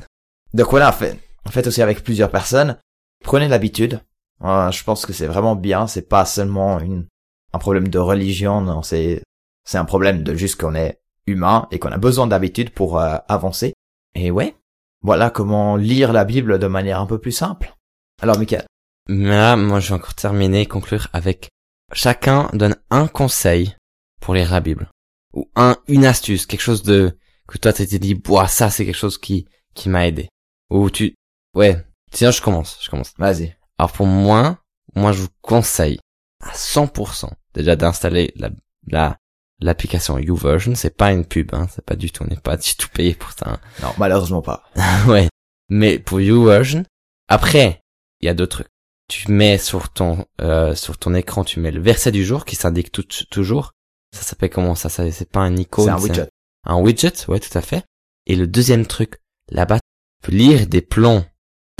Donc 0.53 0.69
voilà, 0.71 0.89
en 0.89 0.93
fait, 0.93 1.19
en 1.45 1.51
fait 1.51 1.67
aussi 1.67 1.81
avec 1.81 2.03
plusieurs 2.03 2.31
personnes, 2.31 2.77
prenez 3.23 3.47
l'habitude. 3.49 3.99
Euh, 4.43 4.71
je 4.71 4.83
pense 4.85 5.05
que 5.05 5.11
c'est 5.11 5.27
vraiment 5.27 5.55
bien. 5.57 5.85
C'est 5.87 6.07
pas 6.07 6.23
seulement 6.25 6.79
une 6.79 7.05
un 7.51 7.59
problème 7.59 7.87
de 7.89 7.99
religion, 7.99 8.61
non, 8.61 8.83
c'est 8.83 9.21
c'est 9.65 9.77
un 9.79 9.85
problème 9.85 10.23
de 10.23 10.33
juste 10.35 10.59
qu'on 10.61 10.75
est 10.75 11.01
humain 11.27 11.67
et 11.71 11.79
qu'on 11.79 11.91
a 11.91 11.97
besoin 11.97 12.25
d'habitude 12.27 12.69
pour 12.69 12.99
euh, 12.99 13.17
avancer. 13.27 13.73
Et 14.15 14.31
ouais, 14.31 14.55
voilà 15.01 15.29
comment 15.29 15.75
lire 15.75 16.13
la 16.13 16.23
Bible 16.25 16.57
de 16.57 16.67
manière 16.67 17.01
un 17.01 17.05
peu 17.05 17.17
plus 17.19 17.31
simple. 17.33 17.75
Alors, 18.21 18.37
Michael. 18.39 18.65
Mais 19.11 19.29
là, 19.29 19.55
moi, 19.55 19.79
je 19.79 19.89
vais 19.89 19.95
encore 19.95 20.13
terminer, 20.13 20.67
conclure 20.67 21.07
avec 21.13 21.49
chacun 21.93 22.47
donne 22.53 22.75
un 22.91 23.07
conseil 23.07 23.75
pour 24.21 24.35
lire 24.35 24.51
la 24.51 24.59
Bible. 24.59 24.89
Ou 25.33 25.49
un, 25.55 25.77
une 25.87 26.05
astuce, 26.05 26.45
quelque 26.45 26.61
chose 26.61 26.83
de, 26.83 27.17
que 27.47 27.57
toi 27.57 27.73
t'étais 27.73 27.97
dit, 27.97 28.13
boah, 28.13 28.47
ça, 28.47 28.69
c'est 28.69 28.85
quelque 28.85 28.95
chose 28.95 29.17
qui, 29.17 29.47
qui 29.73 29.89
m'a 29.89 30.07
aidé. 30.07 30.29
Ou 30.69 30.91
tu, 30.91 31.15
ouais. 31.55 31.83
Sinon, 32.11 32.29
je 32.31 32.41
commence, 32.41 32.77
je 32.83 32.89
commence. 32.89 33.13
Vas-y. 33.17 33.55
Alors 33.79 33.91
pour 33.91 34.05
moi, 34.05 34.59
moi 34.95 35.11
je 35.11 35.21
vous 35.21 35.29
conseille 35.41 35.99
à 36.43 36.51
100% 36.53 37.29
déjà 37.53 37.75
d'installer 37.75 38.31
la 38.35 38.49
la 38.87 39.17
l'application 39.61 40.17
YouVersion. 40.19 40.75
C'est 40.75 40.95
pas 40.95 41.11
une 41.11 41.25
pub, 41.25 41.53
hein, 41.53 41.67
c'est 41.73 41.85
pas 41.85 41.95
du 41.95 42.11
tout, 42.11 42.23
on 42.23 42.27
n'est 42.27 42.35
pas 42.35 42.57
du 42.57 42.75
tout 42.75 42.89
payé 42.89 43.15
pour 43.15 43.31
ça. 43.31 43.49
hein. 43.49 43.59
Non, 43.81 43.93
malheureusement 43.97 44.41
pas. 44.41 44.63
ouais, 45.07 45.29
mais 45.69 45.97
pour 45.99 46.19
YouVersion, 46.21 46.83
après 47.27 47.81
il 48.21 48.25
y 48.25 48.29
a 48.29 48.33
deux 48.33 48.47
trucs. 48.47 48.67
Tu 49.09 49.31
mets 49.31 49.57
sur 49.57 49.89
ton 49.89 50.25
euh, 50.39 50.75
sur 50.75 50.97
ton 50.97 51.13
écran, 51.15 51.43
tu 51.43 51.59
mets 51.59 51.71
le 51.71 51.81
verset 51.81 52.11
du 52.11 52.23
jour 52.23 52.45
qui 52.45 52.55
s'indique 52.55 52.91
tout, 52.91 53.03
toujours. 53.29 53.73
Ça 54.15 54.21
s'appelle 54.21 54.49
comment 54.51 54.75
ça, 54.75 54.87
ça 54.87 55.11
C'est 55.11 55.29
pas 55.29 55.41
un 55.41 55.55
icône, 55.57 55.85
C'est 55.85 55.91
un 55.91 55.99
widget. 55.99 56.29
un 56.65 56.79
widget, 56.79 57.27
ouais, 57.27 57.39
tout 57.39 57.55
à 57.57 57.61
fait. 57.61 57.83
Et 58.27 58.35
le 58.35 58.47
deuxième 58.47 58.85
truc, 58.85 59.17
là-bas, 59.49 59.79
tu 59.79 60.29
peux 60.31 60.31
lire 60.31 60.67
des 60.67 60.81
plans 60.81 61.19
de 61.19 61.25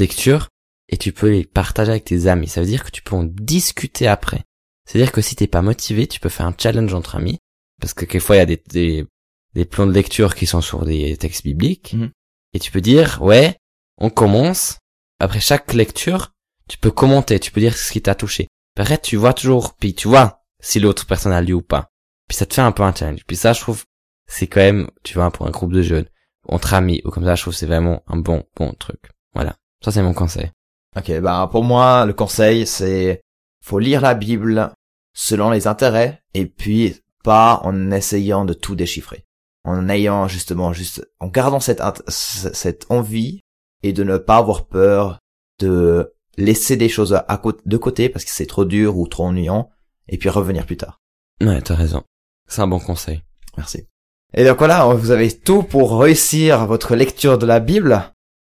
lecture 0.04 0.50
et 0.90 0.98
tu 0.98 1.12
peux 1.12 1.30
les 1.30 1.46
partager 1.46 1.92
avec 1.92 2.06
tes 2.06 2.26
amis. 2.28 2.48
Ça 2.48 2.62
veut 2.62 2.68
dire 2.68 2.84
que 2.84 2.92
tu 2.92 3.04
peux 3.04 3.16
en 3.16 3.24
discuter 3.24 4.08
après. 4.08 4.44
C'est-à-dire 4.86 5.12
que 5.12 5.22
si 5.22 5.36
t'es 5.36 5.48
pas 5.48 5.62
motivé, 5.62 6.08
tu 6.08 6.20
peux 6.20 6.30
faire 6.30 6.48
un 6.48 6.56
challenge 6.58 6.94
entre 6.96 7.16
amis. 7.16 7.38
Parce 7.80 7.94
que 7.94 8.06
quelquefois, 8.06 8.38
il 8.38 8.40
y 8.40 8.42
a 8.42 8.46
des, 8.48 8.64
des, 8.72 9.06
des 9.54 9.66
plans 9.66 9.86
de 9.86 9.94
lecture 9.94 10.34
qui 10.34 10.48
sont 10.48 10.62
sur 10.62 10.84
des 10.84 11.16
textes 11.18 11.44
bibliques. 11.44 11.94
Mhm. 11.94 12.10
Et 12.54 12.60
tu 12.60 12.72
peux 12.72 12.82
dire, 12.82 13.22
ouais, 13.22 13.56
on 14.00 14.10
commence. 14.10 14.80
Après 15.20 15.40
chaque 15.40 15.74
lecture, 15.74 16.32
tu 16.70 16.78
peux 16.78 16.92
commenter, 16.92 17.40
tu 17.40 17.52
peux 17.52 17.60
dire 17.60 17.76
ce 17.76 17.92
qui 17.92 18.02
t'a 18.02 18.16
touché. 18.16 18.48
Après, 18.78 18.98
tu 18.98 19.18
vois 19.18 19.34
toujours, 19.34 19.74
puis 19.74 19.94
tu 19.94 20.08
vois 20.08 20.42
si 20.62 20.80
l'autre 20.80 21.06
personne 21.06 21.34
a 21.34 21.42
lu 21.42 21.54
ou 21.54 21.62
pas. 21.62 21.90
Puis 22.30 22.38
ça 22.38 22.46
te 22.46 22.54
fait 22.54 22.62
un 22.62 22.72
peu 22.72 22.84
un 22.84 22.94
challenge. 22.94 23.26
Puis 23.28 23.36
ça, 23.36 23.52
je 23.52 23.60
trouve, 23.60 23.84
c'est 24.28 24.48
quand 24.48 24.62
même, 24.62 24.90
tu 25.04 25.16
vois, 25.16 25.32
pour 25.32 25.48
un 25.48 25.52
groupe 25.52 25.74
de 25.74 25.82
jeunes, 25.82 26.06
entre 26.48 26.74
amis, 26.76 27.02
ou 27.04 27.10
comme 27.10 27.26
ça, 27.26 27.36
je 27.36 27.42
trouve 27.42 27.54
c'est 27.54 27.66
vraiment 27.66 28.04
un 28.08 28.18
bon, 28.18 28.44
bon 28.56 28.72
truc. 28.74 29.12
Voilà. 29.34 29.58
Ça, 29.84 29.92
c'est 29.92 30.04
mon 30.04 30.14
conseil. 30.14 30.52
Ok, 30.96 31.20
bah 31.20 31.48
pour 31.52 31.64
moi, 31.64 32.06
le 32.06 32.14
conseil, 32.14 32.66
c'est 32.66 33.22
faut 33.64 33.80
lire 33.80 34.02
la 34.02 34.14
Bible 34.14 34.72
selon 35.14 35.50
les 35.50 35.68
intérêts 35.68 36.24
et 36.34 36.46
puis 36.46 36.96
pas 37.24 37.62
en 37.64 37.92
essayant 37.92 38.46
de 38.46 38.54
tout 38.54 38.76
déchiffrer. 38.76 39.26
En 39.66 39.90
ayant 39.90 40.28
justement 40.28 40.74
juste, 40.74 41.06
en 41.20 41.28
gardant 41.28 41.60
cette, 41.60 41.82
cette 42.08 42.86
envie 42.90 43.42
et 43.84 43.94
de 43.94 44.04
ne 44.04 44.18
pas 44.18 44.38
avoir 44.38 44.66
peur 44.66 45.20
de 45.60 46.14
laisser 46.38 46.78
des 46.78 46.90
choses 46.90 47.14
à 47.14 47.42
de 47.66 47.78
côté 47.78 48.10
parce 48.10 48.26
que 48.26 48.32
c'est 48.32 48.46
trop 48.46 48.66
dur 48.66 48.98
ou 48.98 49.08
trop 49.08 49.26
ennuyant 49.26 49.70
et 50.08 50.18
puis 50.18 50.30
revenir 50.30 50.66
plus 50.66 50.78
tard. 50.78 51.00
Ouais, 51.42 51.62
t'as 51.62 51.76
raison. 51.76 52.04
C'est 52.48 52.62
un 52.62 52.68
bon 52.68 52.80
conseil. 52.80 53.22
Merci. 53.58 53.86
Et 54.34 54.46
donc 54.46 54.58
voilà, 54.60 54.86
vous 54.86 55.12
avez 55.12 55.32
tout 55.32 55.64
pour 55.64 56.00
réussir 56.00 56.66
votre 56.66 56.96
lecture 56.96 57.38
de 57.38 57.46
la 57.46 57.60
Bible. 57.60 58.04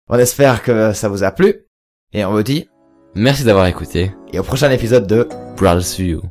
On 0.09 0.17
espère 0.17 0.63
que 0.63 0.93
ça 0.93 1.09
vous 1.09 1.23
a 1.23 1.31
plu 1.31 1.65
et 2.13 2.25
on 2.25 2.31
vous 2.31 2.43
dit 2.43 2.67
Merci 3.15 3.43
d'avoir 3.43 3.67
écouté. 3.67 4.11
et 4.31 4.39
au 4.39 4.43
prochain 4.43 4.71
épisode 4.71 5.07
de 5.07 5.27
Brothers 5.57 5.97
View. 5.97 6.21